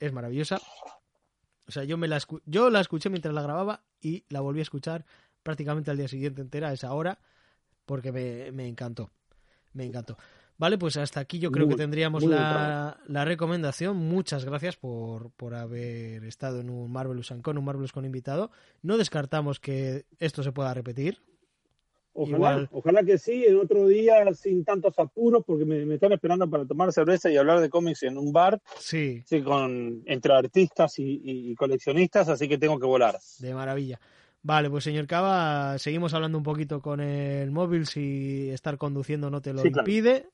es 0.00 0.12
maravillosa. 0.12 0.60
O 1.68 1.70
sea, 1.70 1.84
yo, 1.84 1.96
me 1.96 2.08
la, 2.08 2.18
yo 2.44 2.70
la 2.70 2.80
escuché 2.80 3.08
mientras 3.08 3.32
la 3.32 3.42
grababa 3.42 3.84
y 4.00 4.24
la 4.30 4.40
volví 4.40 4.58
a 4.58 4.62
escuchar 4.62 5.04
prácticamente 5.44 5.92
al 5.92 5.96
día 5.96 6.08
siguiente 6.08 6.42
entera, 6.42 6.70
a 6.70 6.72
esa 6.72 6.92
hora, 6.92 7.20
porque 7.90 8.12
me, 8.12 8.52
me 8.52 8.68
encantó. 8.68 9.10
Me 9.72 9.84
encantó. 9.84 10.16
Vale, 10.58 10.78
pues 10.78 10.96
hasta 10.96 11.18
aquí 11.18 11.40
yo 11.40 11.50
creo 11.50 11.66
que 11.66 11.74
tendríamos 11.74 12.22
la, 12.22 13.00
la, 13.08 13.24
recomendación. 13.24 13.96
Muchas 13.96 14.44
gracias 14.44 14.76
por, 14.76 15.32
por 15.32 15.56
haber 15.56 16.22
estado 16.22 16.60
en 16.60 16.70
un 16.70 16.92
Marvelous 16.92 17.34
Con, 17.42 17.58
un 17.58 17.64
Marvelous 17.64 17.90
con 17.90 18.04
invitado. 18.04 18.52
No 18.82 18.96
descartamos 18.96 19.58
que 19.58 20.04
esto 20.20 20.44
se 20.44 20.52
pueda 20.52 20.72
repetir. 20.72 21.18
Ojalá, 22.12 22.68
ojalá 22.70 23.02
que 23.02 23.18
sí, 23.18 23.44
en 23.44 23.56
otro 23.56 23.88
día 23.88 24.32
sin 24.34 24.64
tantos 24.64 24.96
apuros, 24.96 25.42
porque 25.44 25.64
me, 25.64 25.92
están 25.92 26.12
esperando 26.12 26.48
para 26.48 26.64
tomar 26.66 26.92
cerveza 26.92 27.28
y 27.28 27.38
hablar 27.38 27.58
de 27.58 27.70
cómics 27.70 28.04
en 28.04 28.16
un 28.16 28.32
bar. 28.32 28.62
Sí. 28.78 29.20
Sí, 29.26 29.42
con, 29.42 30.04
entre 30.06 30.32
artistas 30.32 30.94
y, 30.98 31.56
coleccionistas, 31.56 32.28
así 32.28 32.46
que 32.46 32.56
tengo 32.56 32.78
que 32.78 32.86
volar. 32.86 33.18
De 33.40 33.52
maravilla. 33.52 33.98
Vale, 34.42 34.70
pues 34.70 34.84
señor 34.84 35.06
Cava, 35.06 35.78
seguimos 35.78 36.14
hablando 36.14 36.38
un 36.38 36.44
poquito 36.44 36.80
con 36.80 37.00
el 37.00 37.50
móvil, 37.50 37.86
si 37.86 38.48
estar 38.50 38.78
conduciendo 38.78 39.30
no 39.30 39.40
te 39.42 39.52
lo 39.52 39.64
impide. 39.66 40.28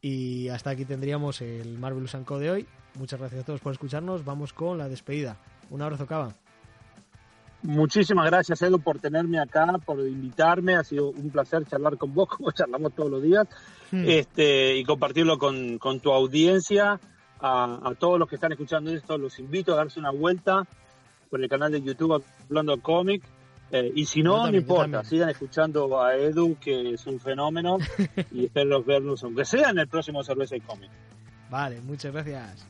Y 0.00 0.48
hasta 0.48 0.70
aquí 0.70 0.84
tendríamos 0.84 1.40
el 1.40 1.78
Marvel 1.78 2.08
Co 2.24 2.38
de 2.38 2.50
hoy. 2.50 2.66
Muchas 2.98 3.20
gracias 3.20 3.42
a 3.42 3.46
todos 3.46 3.60
por 3.60 3.72
escucharnos. 3.72 4.24
Vamos 4.24 4.52
con 4.52 4.76
la 4.76 4.88
despedida. 4.88 5.36
Un 5.70 5.80
abrazo, 5.80 6.06
Cava. 6.06 6.34
Muchísimas 7.62 8.26
gracias, 8.26 8.60
Edu, 8.62 8.80
por 8.80 8.98
tenerme 8.98 9.38
acá, 9.38 9.78
por 9.84 10.00
invitarme. 10.00 10.74
Ha 10.74 10.82
sido 10.82 11.10
un 11.10 11.30
placer 11.30 11.64
charlar 11.64 11.96
con 11.96 12.12
vos, 12.12 12.28
como 12.36 12.50
charlamos 12.50 12.92
todos 12.94 13.10
los 13.10 13.22
días, 13.22 13.46
hmm. 13.92 14.04
este, 14.06 14.76
y 14.76 14.84
compartirlo 14.84 15.38
con, 15.38 15.78
tu 16.00 16.12
audiencia. 16.12 17.00
A, 17.44 17.92
todos 17.98 18.20
los 18.20 18.28
que 18.28 18.36
están 18.36 18.52
escuchando 18.52 18.92
esto, 18.92 19.18
los 19.18 19.40
invito 19.40 19.72
a 19.72 19.76
darse 19.76 19.98
una 19.98 20.12
vuelta 20.12 20.64
por 21.32 21.42
el 21.42 21.48
canal 21.48 21.72
de 21.72 21.80
YouTube 21.80 22.22
Hablando 22.44 22.78
Cómic. 22.82 23.22
Eh, 23.70 23.90
y 23.94 24.04
si 24.04 24.22
no, 24.22 24.50
no 24.50 24.54
importa, 24.54 25.02
sigan 25.02 25.30
escuchando 25.30 25.98
a 26.02 26.14
Edu, 26.14 26.58
que 26.60 26.90
es 26.90 27.06
un 27.06 27.18
fenómeno, 27.18 27.78
y 28.30 28.44
espero 28.44 28.84
verlos, 28.84 29.24
aunque 29.24 29.46
sea 29.46 29.70
en 29.70 29.78
el 29.78 29.88
próximo 29.88 30.22
Cerveza 30.22 30.56
y 30.56 30.60
Cómic. 30.60 30.90
Vale, 31.48 31.80
muchas 31.80 32.12
gracias. 32.12 32.68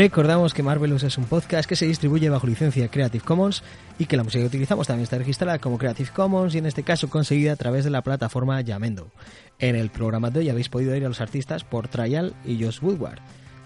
Recordamos 0.00 0.54
que 0.54 0.62
Marvelous 0.62 1.02
es 1.02 1.18
un 1.18 1.26
podcast 1.26 1.68
que 1.68 1.76
se 1.76 1.84
distribuye 1.84 2.30
bajo 2.30 2.46
licencia 2.46 2.88
Creative 2.88 3.22
Commons 3.22 3.62
y 3.98 4.06
que 4.06 4.16
la 4.16 4.24
música 4.24 4.40
que 4.40 4.46
utilizamos 4.46 4.86
también 4.86 5.02
está 5.02 5.18
registrada 5.18 5.58
como 5.58 5.76
Creative 5.76 6.08
Commons 6.08 6.54
y 6.54 6.58
en 6.58 6.64
este 6.64 6.84
caso 6.84 7.10
conseguida 7.10 7.52
a 7.52 7.56
través 7.56 7.84
de 7.84 7.90
la 7.90 8.00
plataforma 8.00 8.58
Yamendo. 8.62 9.10
En 9.58 9.76
el 9.76 9.90
programa 9.90 10.30
de 10.30 10.40
hoy 10.40 10.48
habéis 10.48 10.70
podido 10.70 10.96
ir 10.96 11.04
a 11.04 11.08
los 11.10 11.20
artistas 11.20 11.64
por 11.64 11.88
Trial 11.88 12.32
y 12.46 12.64
Josh 12.64 12.80
Woodward. 12.80 13.18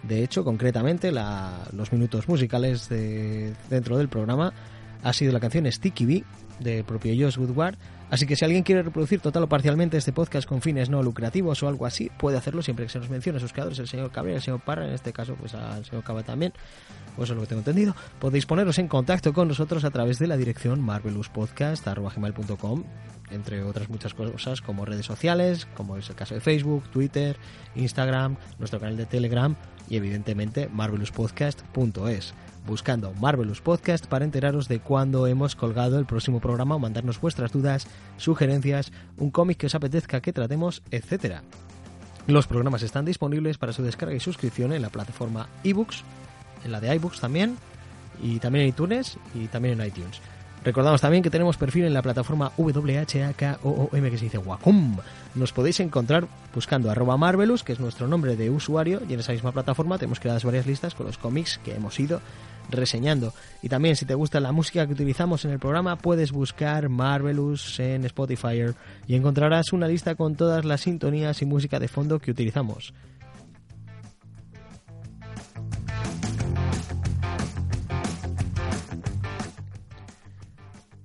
De 0.03 0.25
hecho, 0.25 0.43
concretamente, 0.43 1.13
los 1.13 1.93
minutos 1.93 2.29
musicales 2.29 2.89
dentro 2.89 3.97
del 3.97 4.09
programa 4.09 4.53
ha 5.05 5.13
sido 5.13 5.33
la 5.33 5.39
canción 5.39 5.71
Sticky 5.71 6.05
Bee 6.05 6.25
del 6.59 6.83
propio 6.83 7.15
Josh 7.17 7.39
Woodward 7.39 7.77
Así 8.11 8.27
que 8.27 8.37
si 8.37 8.45
alguien 8.45 8.63
quiere 8.63 8.83
reproducir 8.83 9.21
total 9.21 9.45
o 9.45 9.49
parcialmente 9.49 9.97
este 9.97 10.13
podcast 10.13 10.49
con 10.49 10.61
fines 10.61 10.91
no 10.91 11.03
lucrativos 11.03 11.63
o 11.63 11.69
algo 11.69 11.87
así, 11.87 12.11
puede 12.19 12.37
hacerlo 12.37 12.63
siempre 12.63 12.87
que 12.87 12.93
se 12.93 12.99
nos 12.99 13.11
mencione 13.11 13.39
a 13.39 13.41
sus 13.41 13.53
creadores, 13.53 13.79
el 13.79 13.89
señor 13.89 14.11
Cabrera, 14.11 14.37
el 14.37 14.43
señor 14.43 14.61
Parra, 14.61 14.87
en 14.87 14.95
este 14.95 15.13
caso 15.13 15.35
pues 15.35 15.55
al 15.55 15.85
señor 15.85 16.05
Caba 16.05 16.23
también, 16.23 16.53
pues 17.17 17.27
eso 17.27 17.33
es 17.33 17.37
lo 17.37 17.43
que 17.43 17.49
tengo 17.49 17.61
entendido. 17.61 17.95
Podéis 18.21 18.47
poneros 18.47 18.79
en 18.79 18.89
contacto 18.89 19.33
con 19.33 19.49
nosotros 19.49 19.85
a 19.85 19.91
través 19.91 20.19
de 20.19 20.27
la 20.27 20.37
dirección 20.37 20.81
marvelouspodcast.com 20.81 22.85
entre 23.31 23.63
otras 23.63 23.89
muchas 23.89 24.15
cosas 24.15 24.61
como 24.61 24.85
redes 24.85 25.07
sociales, 25.07 25.67
como 25.75 25.97
es 25.97 26.09
el 26.09 26.15
caso 26.15 26.35
de 26.35 26.41
Facebook, 26.41 26.85
Twitter, 26.91 27.37
Instagram, 27.75 28.37
nuestro 28.59 28.81
canal 28.81 28.97
de 28.97 29.07
Telegram 29.07 29.57
y 29.89 29.97
evidentemente 29.97 30.69
marvelouspodcast.es 30.73 32.35
buscando 32.67 33.13
Marvelous 33.15 33.61
Podcast 33.61 34.07
para 34.07 34.25
enteraros 34.25 34.69
de 34.69 34.81
cuándo 34.81 35.27
hemos 35.27 35.55
colgado 35.57 35.99
el 35.99 36.07
próximo 36.07 36.41
programa 36.41 36.75
o 36.75 36.79
mandarnos 36.79 37.21
vuestras 37.21 37.53
dudas, 37.53 37.87
sugerencias, 38.17 38.93
un 39.17 39.31
cómic 39.31 39.59
que 39.59 39.67
os 39.67 39.75
apetezca 39.75 40.21
que 40.21 40.33
tratemos, 40.33 40.83
etc. 40.91 41.43
Los 42.27 42.47
programas 42.47 42.83
están 42.83 43.05
disponibles 43.05 43.59
para 43.59 43.73
su 43.73 43.83
descarga 43.83 44.15
y 44.15 44.21
suscripción 44.21 44.73
en 44.73 44.83
la 44.83 44.89
plataforma 44.89 45.49
ebooks, 45.63 46.03
en 46.65 46.73
la 46.73 46.81
de 46.81 46.95
iBooks 46.95 47.21
también, 47.21 47.57
y 48.23 48.39
también 48.39 48.65
en 48.65 48.69
iTunes 48.71 49.19
y 49.35 49.47
también 49.49 49.81
en 49.81 49.87
iTunes. 49.87 50.21
Recordamos 50.65 51.03
también 51.03 51.23
que 51.23 51.29
tenemos 51.29 51.59
perfil 51.59 51.85
en 51.85 51.93
la 51.93 52.01
plataforma 52.01 52.53
WHAKOOM 52.57 53.91
que 53.91 54.19
se 54.19 54.25
dice 54.25 54.39
Wacom. 54.39 54.97
Nos 55.35 55.53
podéis 55.53 55.81
encontrar 55.81 56.27
buscando 56.55 56.91
arroba 56.91 57.19
Marvelous, 57.19 57.63
que 57.63 57.75
es 57.75 57.81
nuestro 57.81 58.09
nombre 58.09 58.35
de 58.35 58.49
usuario, 58.49 59.03
y 59.07 59.13
en 59.13 59.21
esa 59.21 59.33
misma 59.33 59.53
plataforma 59.53 59.99
tenemos 59.99 60.21
creadas 60.21 60.43
varias 60.43 60.67
listas 60.67 60.95
con 60.95 61.05
los 61.05 61.19
cómics 61.19 61.61
que 61.63 61.75
hemos 61.75 62.01
ido 62.01 62.23
reseñando. 62.71 63.33
Y 63.63 63.69
también 63.69 63.97
si 63.97 64.05
te 64.05 64.15
gusta 64.15 64.41
la 64.41 64.53
música 64.53 64.87
que 64.87 64.93
utilizamos 64.93 65.45
en 65.45 65.51
el 65.51 65.59
programa, 65.59 65.97
puedes 65.97 66.33
buscar 66.33 66.89
Marvelous 66.89 67.79
en 67.81 68.05
Spotify 68.05 68.75
y 69.07 69.15
encontrarás 69.15 69.73
una 69.73 69.89
lista 69.89 70.15
con 70.15 70.37
todas 70.37 70.65
las 70.65 70.83
sintonías 70.83 71.43
y 71.43 71.47
música 71.47 71.79
de 71.79 71.89
fondo 71.89 72.19
que 72.19 72.31
utilizamos. 72.31 72.95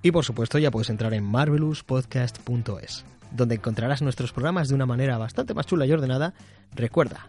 Y 0.02 0.12
por 0.12 0.24
supuesto 0.24 0.58
ya 0.60 0.72
puedes 0.72 0.90
entrar 0.90 1.14
en 1.14 1.26
marvelouspodcast.es, 1.26 3.06
donde 3.32 3.56
encontrarás 3.56 4.02
nuestros 4.02 4.32
programas 4.32 4.70
de 4.70 4.76
una 4.76 4.86
manera 4.86 5.18
bastante 5.18 5.54
más 5.54 5.66
chula 5.66 5.86
y 5.86 5.92
ordenada. 5.92 6.34
Recuerda, 6.74 7.28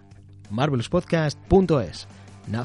marvelouspodcast.es. 0.51 2.07
Now 2.47 2.65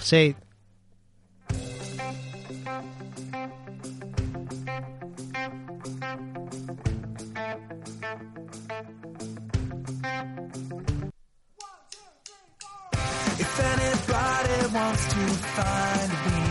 wants 14.75 15.05
to 15.05 15.23
find 15.55 16.11
me. 16.25 16.41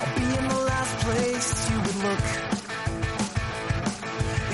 I'll 0.00 0.14
be 0.18 0.26
in 0.38 0.44
the 0.52 0.60
last 0.70 0.94
place 1.04 1.48
you 1.70 1.78
would 1.84 1.98
look. 2.06 2.26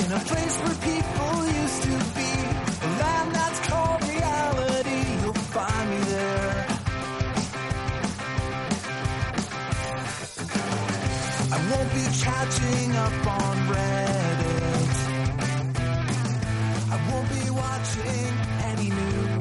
In 0.03 0.09
a 0.13 0.23
place 0.31 0.55
where 0.63 0.79
people 0.91 1.35
used 1.63 1.83
to 1.89 1.95
be. 2.19 2.33
A 2.87 2.89
land 3.01 3.31
that's 3.35 3.61
called 3.69 4.01
reality. 4.15 5.01
You'll 5.23 5.45
find 5.57 5.87
me 5.91 6.01
there. 6.13 6.67
I 11.55 11.59
won't 11.71 11.91
be 11.99 12.05
catching 12.27 12.91
up 13.05 13.27
on 13.41 13.57
Reddit. 13.73 14.93
I 16.95 16.97
won't 17.09 17.29
be 17.37 17.45
watching 17.63 18.33
any 18.71 18.91
news. 18.91 19.32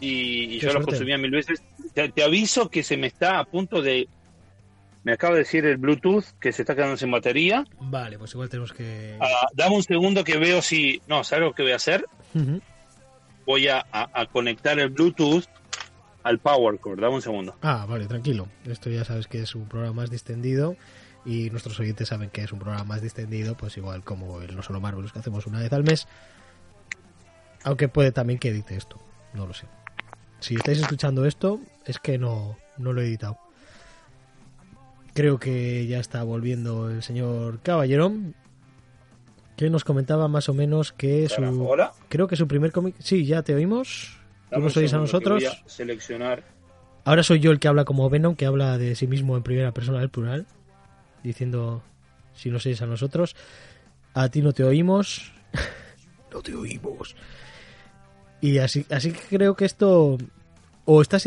Y, 0.00 0.58
yo 0.58 0.72
lo 0.72 0.82
consumía 0.82 1.18
mil 1.18 1.30
veces. 1.30 1.62
Te, 1.94 2.22
aviso 2.22 2.70
que 2.70 2.82
se 2.82 2.96
me 2.96 3.06
está 3.06 3.38
a 3.38 3.44
punto 3.44 3.82
de... 3.82 4.08
Me 5.04 5.12
acaba 5.12 5.34
de 5.34 5.40
decir 5.40 5.64
el 5.64 5.78
Bluetooth 5.78 6.24
que 6.40 6.52
se 6.52 6.62
está 6.62 6.74
quedando 6.74 6.96
sin 6.96 7.10
batería. 7.10 7.64
Vale, 7.80 8.18
pues 8.18 8.32
igual 8.34 8.48
tenemos 8.48 8.72
que... 8.72 9.16
Ah, 9.20 9.46
dame 9.54 9.76
un 9.76 9.82
segundo 9.82 10.22
que 10.24 10.38
veo 10.38 10.60
si... 10.60 11.00
No, 11.06 11.24
¿sabes 11.24 11.44
lo 11.44 11.54
que 11.54 11.62
voy 11.62 11.72
a 11.72 11.76
hacer? 11.76 12.04
Voy 13.46 13.68
a, 13.68 13.84
conectar 14.32 14.78
el 14.78 14.90
Bluetooth 14.90 15.44
al 16.22 16.38
Power 16.38 16.78
Cord. 16.78 17.00
Dame 17.00 17.14
un 17.14 17.22
segundo. 17.22 17.56
Ah, 17.62 17.86
vale, 17.88 18.06
tranquilo. 18.06 18.48
Esto 18.66 18.90
ya 18.90 19.04
sabes 19.04 19.26
que 19.26 19.40
es 19.40 19.54
un 19.54 19.68
programa 19.68 20.02
más 20.02 20.10
distendido 20.10 20.76
y 21.24 21.50
nuestros 21.50 21.78
oyentes 21.80 22.08
saben 22.08 22.30
que 22.30 22.42
es 22.42 22.52
un 22.52 22.58
programa 22.58 22.84
más 22.84 23.02
distendido, 23.02 23.56
pues 23.56 23.76
igual 23.76 24.04
como 24.04 24.40
el 24.40 24.54
No 24.54 24.62
Solo 24.62 24.80
Marvelous 24.80 25.12
que 25.12 25.18
hacemos 25.18 25.46
una 25.46 25.60
vez 25.60 25.72
al 25.72 25.84
mes. 25.84 26.06
Aunque 27.64 27.88
puede 27.88 28.12
también 28.12 28.38
que 28.38 28.48
edite 28.48 28.76
esto, 28.76 28.98
no 29.34 29.46
lo 29.46 29.54
sé. 29.54 29.66
Si 30.40 30.54
estáis 30.54 30.78
escuchando 30.78 31.24
esto, 31.24 31.60
es 31.84 31.98
que 31.98 32.18
no, 32.18 32.56
no 32.76 32.92
lo 32.92 33.00
he 33.00 33.06
editado. 33.06 33.38
Creo 35.14 35.38
que 35.38 35.86
ya 35.86 35.98
está 35.98 36.22
volviendo 36.22 36.90
el 36.90 37.02
señor 37.02 37.60
Caballero, 37.60 38.12
que 39.56 39.68
nos 39.68 39.82
comentaba 39.82 40.28
más 40.28 40.48
o 40.48 40.54
menos 40.54 40.92
que 40.92 41.28
su... 41.28 41.42
Creo 42.08 42.28
que 42.28 42.36
su 42.36 42.46
primer 42.46 42.70
cómic... 42.70 42.94
Sí, 43.00 43.26
ya 43.26 43.42
te 43.42 43.54
oímos. 43.54 44.16
Tú 44.52 44.60
nos 44.60 44.76
oís 44.76 44.92
a 44.94 44.98
nosotros. 44.98 45.42
seleccionar. 45.66 46.44
Ahora 47.04 47.22
soy 47.22 47.40
yo 47.40 47.50
el 47.50 47.58
que 47.58 47.68
habla 47.68 47.84
como 47.84 48.08
Venom, 48.08 48.36
que 48.36 48.46
habla 48.46 48.78
de 48.78 48.94
sí 48.94 49.06
mismo 49.06 49.36
en 49.36 49.42
primera 49.42 49.72
persona 49.72 49.98
del 49.98 50.10
plural, 50.10 50.46
diciendo 51.24 51.82
si 52.34 52.50
nos 52.50 52.64
oís 52.66 52.80
a 52.82 52.86
nosotros. 52.86 53.34
A 54.14 54.28
ti 54.28 54.42
no 54.42 54.52
te 54.52 54.62
oímos. 54.62 55.32
no 56.32 56.40
te 56.42 56.54
oímos. 56.54 57.16
Y 58.40 58.58
así, 58.58 58.86
así 58.90 59.12
que 59.12 59.36
creo 59.36 59.54
que 59.54 59.64
esto. 59.64 60.18
O 60.84 61.02
está 61.02 61.18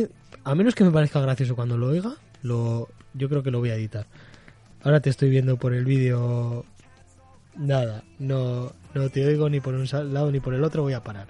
A 0.43 0.55
menos 0.55 0.75
que 0.75 0.83
me 0.83 0.91
parezca 0.91 1.21
gracioso 1.21 1.55
cuando 1.55 1.77
lo 1.77 1.87
oiga, 1.87 2.15
lo, 2.41 2.89
yo 3.13 3.29
creo 3.29 3.43
que 3.43 3.51
lo 3.51 3.59
voy 3.59 3.69
a 3.69 3.75
editar. 3.75 4.07
Ahora 4.83 4.99
te 4.99 5.09
estoy 5.09 5.29
viendo 5.29 5.57
por 5.57 5.73
el 5.73 5.85
vídeo. 5.85 6.65
Nada, 7.55 8.03
no, 8.17 8.71
no 8.93 9.09
te 9.09 9.25
oigo 9.25 9.49
ni 9.49 9.59
por 9.59 9.73
un 9.73 9.85
lado 10.13 10.31
ni 10.31 10.39
por 10.39 10.53
el 10.53 10.63
otro, 10.63 10.83
voy 10.83 10.93
a 10.93 11.03
parar. 11.03 11.27